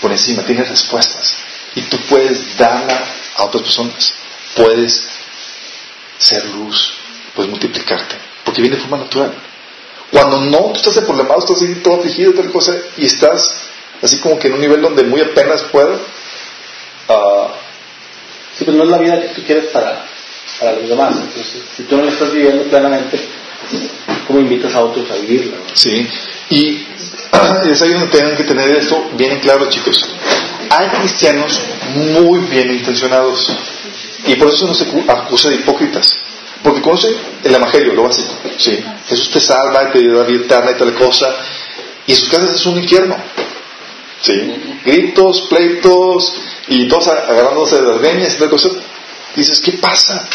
por 0.00 0.12
encima, 0.12 0.42
tienes 0.42 0.68
respuestas. 0.68 1.38
Y 1.74 1.82
tú 1.82 1.96
puedes 2.08 2.56
darla 2.56 3.06
a 3.36 3.44
otras 3.44 3.62
personas. 3.62 4.12
Puedes 4.54 5.08
ser 6.18 6.44
luz, 6.46 6.94
puedes 7.34 7.50
multiplicarte. 7.50 8.16
Porque 8.44 8.60
viene 8.60 8.76
de 8.76 8.82
forma 8.82 8.98
natural. 8.98 9.32
Cuando 10.10 10.40
no, 10.40 10.72
tú 10.72 10.76
estás 10.76 11.04
problemado, 11.04 11.38
estás 11.40 11.62
así 11.62 11.74
todo 11.76 12.00
afligido, 12.00 12.32
tal 12.32 12.50
cosa, 12.50 12.74
y 12.96 13.06
estás 13.06 13.68
así 14.02 14.18
como 14.18 14.38
que 14.38 14.48
en 14.48 14.54
un 14.54 14.60
nivel 14.60 14.80
donde 14.80 15.04
muy 15.04 15.20
apenas 15.20 15.62
puedo. 15.64 16.00
ah, 17.08 17.48
Sí, 18.58 18.64
pero 18.64 18.76
no 18.76 18.82
es 18.84 18.90
la 18.90 18.98
vida 18.98 19.20
que 19.20 19.28
tú 19.28 19.42
quieres 19.44 19.66
para, 19.66 20.04
para 20.58 20.72
los 20.72 20.88
demás. 20.88 21.14
Entonces, 21.16 21.62
si 21.76 21.82
tú 21.84 21.96
no 21.96 22.04
la 22.04 22.10
estás 22.12 22.32
viviendo 22.32 22.64
plenamente, 22.64 23.20
¿cómo 24.26 24.40
invitas 24.40 24.74
a 24.74 24.80
otros 24.84 25.08
a 25.10 25.14
vivirla? 25.14 25.56
Sí, 25.74 26.06
y 26.50 26.86
es 27.70 27.82
ahí 27.82 27.92
donde 27.92 28.08
tienen 28.08 28.36
que 28.36 28.44
tener 28.44 28.68
esto 28.70 29.10
bien 29.14 29.38
claro, 29.40 29.68
chicos. 29.68 30.08
Hay 30.70 30.88
cristianos 31.00 31.60
muy 31.94 32.40
bien 32.40 32.70
intencionados 32.72 33.48
y 34.26 34.34
por 34.34 34.48
eso 34.48 34.66
no 34.66 34.74
se 34.74 34.86
cu- 34.86 35.04
acusa 35.08 35.48
de 35.50 35.56
hipócritas. 35.56 36.14
Porque 36.62 36.82
conocen 36.82 37.14
el 37.44 37.54
evangelio, 37.54 37.94
lo 37.94 38.02
básico. 38.02 38.34
¿sí? 38.56 38.82
Jesús 39.08 39.30
te 39.30 39.40
salva 39.40 39.84
y 39.84 39.92
te 39.92 40.08
da 40.08 40.24
vida 40.24 40.44
eterna 40.44 40.72
y 40.72 40.74
tal 40.74 40.92
cosa. 40.94 41.32
Y 42.06 42.14
sus 42.14 42.28
casas 42.28 42.56
es 42.56 42.66
un 42.66 42.78
infierno. 42.78 43.16
¿sí? 44.20 44.32
Gritos, 44.84 45.42
pleitos 45.42 46.34
y 46.68 46.88
todos 46.88 47.08
agarrándose 47.08 47.76
de 47.80 47.88
las 47.88 47.98
greñas 48.00 48.36
y 48.38 48.48
cosa. 48.48 48.68
Dices, 49.34 49.60
¿qué 49.60 49.72
pasa? 49.72 50.28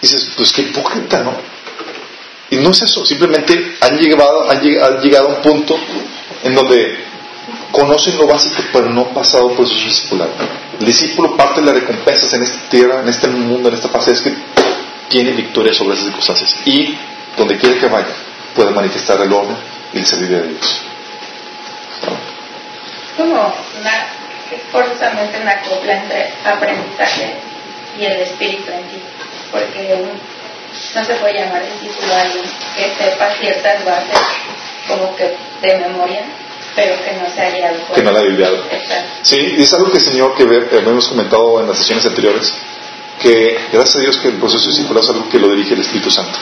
Dices, 0.00 0.32
pues 0.36 0.52
qué 0.52 0.62
hipócrita, 0.62 1.22
¿no? 1.22 1.34
Y 2.50 2.56
no 2.56 2.70
es 2.70 2.82
eso, 2.82 3.04
simplemente 3.06 3.76
han 3.80 3.98
llegado, 3.98 4.50
han 4.50 4.60
lleg- 4.60 4.82
han 4.82 5.00
llegado 5.00 5.28
a 5.28 5.36
un 5.36 5.42
punto 5.42 5.78
en 6.42 6.54
donde 6.54 6.98
conocen 7.70 8.16
lo 8.18 8.26
básico, 8.26 8.62
pero 8.72 8.90
no 8.90 9.02
han 9.02 9.14
pasado 9.14 9.52
por 9.52 9.68
su 9.68 9.74
discipulado. 9.74 10.32
El 10.78 10.86
discípulo 10.86 11.36
parte 11.36 11.60
de 11.60 11.66
las 11.66 11.74
recompensas 11.76 12.32
en 12.32 12.42
esta 12.42 12.68
tierra, 12.68 13.00
en 13.02 13.08
este 13.08 13.28
mundo, 13.28 13.68
en 13.68 13.74
esta 13.74 13.88
fase, 13.88 14.12
es 14.12 14.20
que 14.22 14.34
tiene 15.08 15.32
victoria 15.32 15.72
sobre 15.72 15.94
esas 15.94 16.06
circunstancias. 16.06 16.56
Y 16.64 16.96
donde 17.36 17.56
quiera 17.58 17.78
que 17.78 17.86
vaya, 17.86 18.08
puede 18.54 18.70
manifestar 18.70 19.20
el 19.20 19.32
orden 19.32 19.56
y 19.92 19.98
el 19.98 20.06
servicio 20.06 20.38
de 20.38 20.48
Dios. 20.48 20.80
como 23.16 23.54
es 24.56 24.62
forzosamente 24.72 25.40
una 25.40 25.60
copla 25.62 25.94
entre 25.94 26.32
aprendizaje 26.44 27.34
y 27.98 28.04
el 28.04 28.20
espíritu 28.20 28.70
en 28.70 28.82
ti, 28.88 29.02
porque 29.50 30.04
no 30.94 31.04
se 31.04 31.14
puede 31.14 31.34
llamar 31.34 31.62
discípulo 31.62 32.14
a 32.14 32.22
alguien 32.22 32.44
que 32.76 33.04
sepa 33.04 33.34
ciertas 33.40 33.84
bases 33.84 34.18
como 34.88 35.14
que 35.16 35.36
de 35.62 35.78
memoria, 35.78 36.22
pero 36.74 36.96
que 37.04 37.12
no 37.12 37.28
se 37.32 37.40
haya 37.40 37.56
guiado 37.56 37.78
por 37.80 37.96
Que 37.96 38.02
no 38.02 38.10
la 38.12 38.20
ha 38.20 38.22
vivido. 38.22 38.64
Sí, 39.22 39.54
y 39.58 39.62
es 39.62 39.72
algo 39.72 39.90
que 39.90 39.98
el 39.98 40.04
Señor, 40.04 40.34
que 40.36 40.42
hemos 40.42 41.08
comentado 41.08 41.60
en 41.60 41.68
las 41.68 41.78
sesiones 41.78 42.06
anteriores, 42.06 42.54
que 43.20 43.58
gracias 43.72 43.96
a 43.96 44.00
Dios 44.00 44.16
que 44.16 44.28
el 44.28 44.34
proceso 44.34 44.64
de 44.64 44.70
discipulado 44.70 45.04
es 45.04 45.10
algo 45.10 45.28
que 45.28 45.38
lo 45.38 45.48
dirige 45.50 45.74
el 45.74 45.80
Espíritu 45.80 46.10
Santo. 46.10 46.38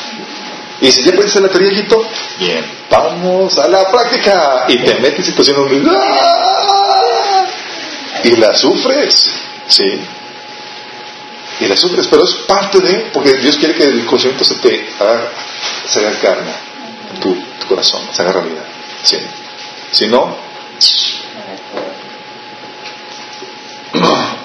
Y 0.81 0.87
dice, 0.87 1.03
¿ya 1.03 1.13
puedes 1.13 1.33
hacer 1.33 1.43
la 1.43 1.49
teoría, 1.49 1.73
hijito? 1.73 2.07
Bien, 2.39 2.65
vamos 2.89 3.59
a 3.59 3.69
la 3.69 3.91
práctica. 3.91 4.67
Y 4.69 4.79
te 4.79 4.95
metes 5.01 5.19
en 5.19 5.25
situaciones 5.25 5.71
donde... 5.71 5.91
¡ah! 5.91 7.28
Y 8.25 8.37
la 8.37 8.55
sufres, 8.55 9.31
¿sí? 9.69 10.01
Y 11.61 11.67
la 11.67 11.77
sufres, 11.77 12.07
pero 12.07 12.25
es 12.25 12.35
parte 12.47 12.81
de... 12.81 13.11
Porque 13.13 13.35
Dios 13.35 13.57
quiere 13.57 13.75
que 13.75 13.85
el 13.85 14.07
conocimiento 14.07 14.45
se 14.45 14.55
te 14.57 14.89
haga, 15.01 15.33
se 15.87 16.01
haga 16.01 16.19
carne 16.21 16.53
en 17.15 17.21
tu, 17.21 17.35
tu 17.35 17.67
corazón, 17.67 18.03
se 18.13 18.23
haga 18.23 18.33
realidad. 18.33 18.65
¿sí? 19.03 19.19
Si 19.93 20.07
no, 20.07 20.37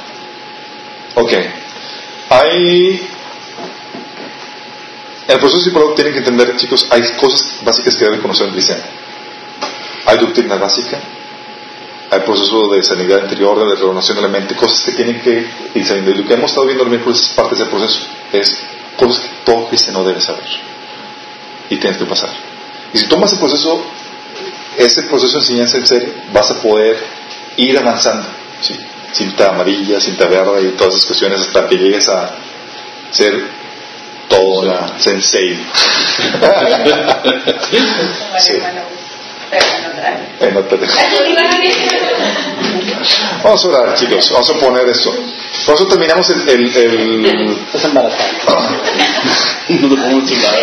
Ok. 1.16 1.32
Hay. 2.30 3.10
En 5.28 5.36
el 5.36 5.40
proceso 5.40 5.58
discipulado 5.60 5.94
tienen 5.94 6.14
que 6.14 6.20
entender, 6.20 6.56
chicos, 6.58 6.86
hay 6.90 7.02
cosas 7.18 7.60
básicas 7.64 7.96
que 7.96 8.06
deben 8.06 8.20
conocer 8.20 8.48
el 8.48 8.54
cristiano. 8.54 8.84
Hay 10.06 10.18
doctrina 10.18 10.56
básica, 10.56 11.00
hay 12.14 12.20
proceso 12.22 12.68
de 12.70 12.84
sanidad 12.84 13.24
interior, 13.24 13.68
de 13.68 13.76
renovación 13.76 14.18
de 14.18 14.22
la 14.22 14.28
mente, 14.28 14.56
cosas 14.56 14.82
que 14.82 14.92
tienen 14.92 15.20
que 15.22 15.48
ir 15.74 15.86
saliendo. 15.86 16.12
Y 16.12 16.16
lo 16.16 16.28
que 16.28 16.34
hemos 16.34 16.52
estado 16.52 16.68
viendo 16.68 16.84
el 16.84 16.90
miércoles 16.90 17.20
es 17.22 17.28
parte 17.30 17.56
de 17.56 17.64
ese 17.64 17.72
proceso, 17.72 18.00
es 18.32 18.64
cosas 18.96 19.24
que 19.24 19.30
todo 19.44 19.68
cristiano 19.68 20.04
debe 20.04 20.22
saber 20.22 20.46
y 21.70 21.78
tienes 21.78 21.98
que 21.98 22.06
pasar. 22.06 22.30
Y 22.94 23.00
si 23.00 23.08
tomas 23.08 23.34
el 23.34 23.40
proceso, 23.40 23.84
ese 24.78 25.04
proceso 25.04 25.34
de 25.34 25.40
enseñanza 25.40 25.78
en 25.78 25.88
serio, 25.88 26.14
vas 26.32 26.52
a 26.52 26.62
poder 26.62 26.98
ir 27.58 27.78
avanzando, 27.78 28.28
¿sí? 28.62 28.78
cinta 29.12 29.50
amarilla, 29.50 30.00
cinta 30.00 30.28
verde 30.28 30.70
y 30.70 30.72
todas 30.78 30.96
esas 30.96 31.06
cuestiones 31.06 31.42
hasta 31.42 31.68
que 31.68 31.78
llegues 31.78 32.08
a 32.10 32.36
ser 33.12 33.44
todo 34.28 34.62
una 34.62 35.00
sensei. 35.00 35.60
Sí. 38.40 38.54
Hermano 39.56 39.94
Gus, 39.94 40.30
pero 40.40 40.48
en 40.48 40.58
otra 40.58 40.76
área. 40.76 40.88
En 41.30 41.38
otra- 41.38 42.24
Vamos 43.44 43.66
a 43.66 43.68
orar, 43.68 43.96
chicos. 43.96 44.30
Vamos 44.32 44.50
a 44.50 44.54
poner 44.54 44.88
esto. 44.90 45.14
Por 45.66 45.76
eso 45.76 45.88
terminamos 45.88 46.30
el. 46.30 46.50
el, 46.50 46.78
el... 46.78 47.58
Es 47.74 47.84
embarazado. 47.84 48.60
No 49.70 49.90
te 49.90 49.96
pongo 50.02 50.26
chingada. 50.26 50.58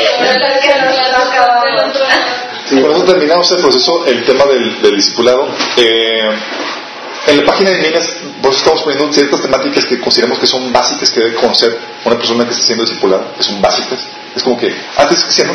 Por 2.80 2.90
eso 2.92 3.04
terminamos 3.04 3.50
el 3.52 3.58
proceso, 3.58 4.04
el 4.06 4.24
tema 4.24 4.44
del, 4.46 4.80
del 4.82 4.96
discipulado. 4.96 5.48
Eh, 5.76 6.30
en 7.26 7.36
la 7.36 7.44
página 7.44 7.70
de 7.70 7.78
Niñas, 7.82 8.16
por 8.40 8.50
eso 8.50 8.60
estamos 8.60 8.82
poniendo 8.82 9.12
ciertas 9.12 9.42
temáticas 9.42 9.84
que 9.84 10.00
consideramos 10.00 10.38
que 10.38 10.46
son 10.46 10.72
básicas 10.72 11.10
que 11.10 11.20
debe 11.20 11.34
conocer 11.34 11.76
una 12.04 12.16
persona 12.16 12.44
que 12.44 12.50
está 12.52 12.64
siendo 12.64 12.84
discipulada, 12.84 13.32
que 13.36 13.42
son 13.42 13.60
básicas. 13.60 14.00
Es 14.34 14.42
como 14.42 14.56
que 14.58 14.74
antes 14.96 15.22
que 15.24 15.32
siendo, 15.32 15.54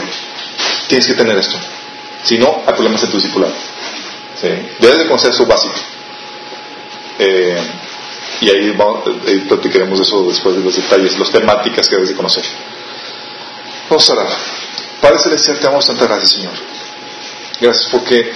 tienes 0.88 1.08
que 1.08 1.14
tener 1.16 1.38
esto. 1.38 1.58
Si 2.26 2.38
no, 2.38 2.64
hay 2.66 2.74
problemas 2.74 3.02
en 3.04 3.10
tu 3.10 3.18
discipulado. 3.18 3.54
¿Sí? 4.42 4.50
Debes 4.80 5.00
de 5.00 5.06
conocer 5.08 5.32
eso 5.32 5.46
básico. 5.46 5.76
Eh, 7.20 7.58
y 8.42 8.50
ahí, 8.50 8.72
vamos, 8.72 9.04
ahí 9.28 9.40
platicaremos 9.48 10.00
eso 10.00 10.24
después 10.28 10.56
de 10.56 10.64
los 10.64 10.76
detalles, 10.76 11.18
las 11.18 11.30
temáticas 11.30 11.88
que 11.88 11.96
debes 11.96 12.10
de 12.10 12.16
conocer. 12.16 12.44
Vamos 13.90 14.10
a 14.10 14.14
orar. 14.14 14.28
Padre 15.00 15.20
Celestial, 15.20 15.60
te 15.60 15.66
damos 15.66 15.86
tanta 15.86 16.06
gracias, 16.06 16.32
Señor. 16.32 16.54
Gracias 17.62 17.88
porque, 17.92 18.34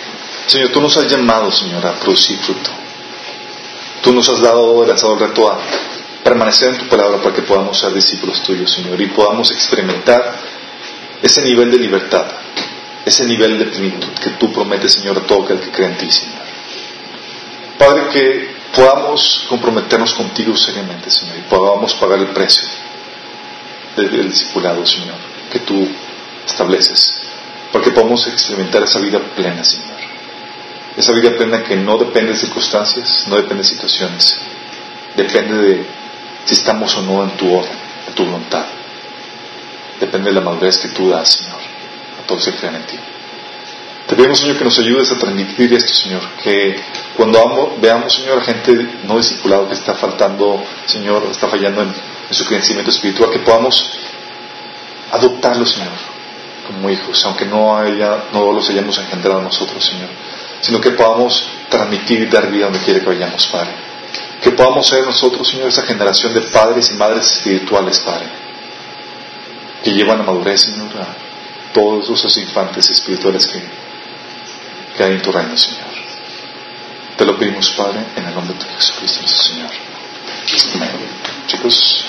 Señor, 0.47 0.69
tú 0.69 0.79
nos 0.79 0.95
has 0.95 1.07
llamado, 1.11 1.51
Señor, 1.51 1.85
a 1.85 1.93
producir 1.93 2.37
fruto. 2.37 2.69
Tú 4.01 4.13
nos 4.13 4.29
has 4.29 4.39
dado, 4.39 4.85
lanzado 4.85 5.15
el 5.15 5.19
reto 5.19 5.49
a 5.49 5.59
permanecer 6.23 6.69
en 6.69 6.77
tu 6.77 6.87
palabra 6.87 7.17
para 7.21 7.35
que 7.35 7.41
podamos 7.41 7.77
ser 7.77 7.93
discípulos 7.93 8.41
tuyos, 8.43 8.71
Señor, 8.71 9.01
y 9.01 9.07
podamos 9.07 9.51
experimentar 9.51 10.37
ese 11.21 11.41
nivel 11.41 11.71
de 11.71 11.79
libertad, 11.79 12.25
ese 13.09 13.25
nivel 13.25 13.57
de 13.57 13.65
plenitud 13.65 14.13
que 14.21 14.31
tú 14.31 14.51
prometes, 14.53 14.93
Señor, 14.93 15.17
a 15.17 15.21
todo 15.21 15.43
aquel 15.43 15.59
que 15.59 15.71
cree 15.71 15.87
en 15.89 15.97
ti, 15.97 16.11
Señor. 16.11 16.45
Padre, 17.77 18.09
que 18.13 18.49
podamos 18.73 19.45
comprometernos 19.49 20.13
contigo 20.13 20.55
seriamente, 20.55 21.09
Señor, 21.09 21.37
y 21.37 21.41
podamos 21.49 21.93
pagar 21.95 22.19
el 22.19 22.27
precio 22.27 22.67
del 23.95 24.29
discipulado, 24.29 24.85
Señor, 24.85 25.17
que 25.51 25.59
tú 25.59 25.87
estableces, 26.45 27.21
para 27.71 27.83
que 27.83 27.91
podamos 27.91 28.25
experimentar 28.27 28.83
esa 28.83 28.99
vida 28.99 29.19
plena, 29.35 29.63
Señor. 29.63 29.97
Esa 30.95 31.11
vida 31.13 31.35
plena 31.35 31.63
que 31.63 31.75
no 31.75 31.97
depende 31.97 32.33
de 32.33 32.37
circunstancias, 32.37 33.25
no 33.27 33.35
depende 33.37 33.63
de 33.63 33.69
situaciones, 33.69 34.37
depende 35.15 35.55
de 35.55 35.85
si 36.45 36.53
estamos 36.53 36.95
o 36.95 37.01
no 37.01 37.23
en 37.23 37.31
tu 37.37 37.53
orden, 37.53 37.77
en 38.07 38.13
tu 38.13 38.25
voluntad. 38.25 38.65
Depende 39.99 40.29
de 40.29 40.35
la 40.35 40.41
madurez 40.41 40.77
que 40.77 40.89
tú 40.89 41.09
das, 41.09 41.29
Señor, 41.29 41.58
a 42.29 42.37
todos 42.37 42.45
que 42.45 42.51
creen 42.53 42.75
en 42.75 42.85
ti. 42.85 42.99
Te 44.07 44.15
pedimos, 44.15 44.39
Señor, 44.39 44.57
que 44.57 44.63
nos 44.63 44.79
ayudes 44.79 45.11
a 45.11 45.17
transmitir 45.19 45.71
esto, 45.71 45.93
Señor, 45.93 46.21
que 46.43 46.79
cuando 47.15 47.77
veamos, 47.79 48.11
Señor, 48.11 48.39
a 48.39 48.41
gente 48.41 48.73
no 49.03 49.17
discipulada 49.17 49.67
que 49.67 49.75
está 49.75 49.93
faltando, 49.93 50.63
Señor, 50.87 51.27
está 51.29 51.47
fallando 51.47 51.83
en, 51.83 51.93
su 52.31 52.45
crecimiento 52.45 52.91
espiritual, 52.91 53.29
que 53.31 53.39
podamos 53.39 53.91
adoptarlo, 55.11 55.65
Señor, 55.65 55.93
como 56.65 56.89
hijos, 56.89 57.23
aunque 57.25 57.45
no, 57.45 57.77
haya, 57.77 58.25
no 58.31 58.51
los 58.51 58.69
hayamos 58.69 58.97
engendrado 58.97 59.41
nosotros, 59.41 59.83
Señor, 59.83 60.09
sino 60.61 60.79
que 60.79 60.91
podamos 60.91 61.43
transmitir 61.69 62.21
y 62.21 62.25
dar 62.25 62.51
vida 62.51 62.65
donde 62.65 62.79
quiere 62.79 63.01
que 63.01 63.07
vayamos, 63.07 63.45
Padre. 63.47 63.71
Que 64.41 64.51
podamos 64.51 64.87
ser 64.87 65.05
nosotros, 65.05 65.47
Señor, 65.47 65.69
esa 65.69 65.83
generación 65.83 66.33
de 66.33 66.41
padres 66.41 66.89
y 66.91 66.95
madres 66.95 67.31
espirituales, 67.31 67.99
Padre, 67.99 68.25
que 69.83 69.91
llevan 69.91 70.21
a 70.21 70.23
madurez, 70.23 70.61
Señor, 70.61 70.89
a 70.99 71.28
todos 71.73 72.09
esos 72.09 72.37
infantes 72.37 72.89
espirituales 72.89 73.47
que, 73.47 73.61
que 74.95 75.03
hay 75.03 75.13
en 75.13 75.21
tu 75.21 75.31
reino, 75.31 75.55
Señor. 75.57 75.89
Te 77.17 77.25
lo 77.25 77.37
pedimos, 77.37 77.69
Padre, 77.71 78.05
en 78.15 78.25
el 78.25 78.33
nombre 78.33 78.57
de 78.57 78.65
Jesucristo, 78.65 79.27
Señor. 79.27 79.69
Amén. 80.75 80.91
Chicos. 81.47 82.05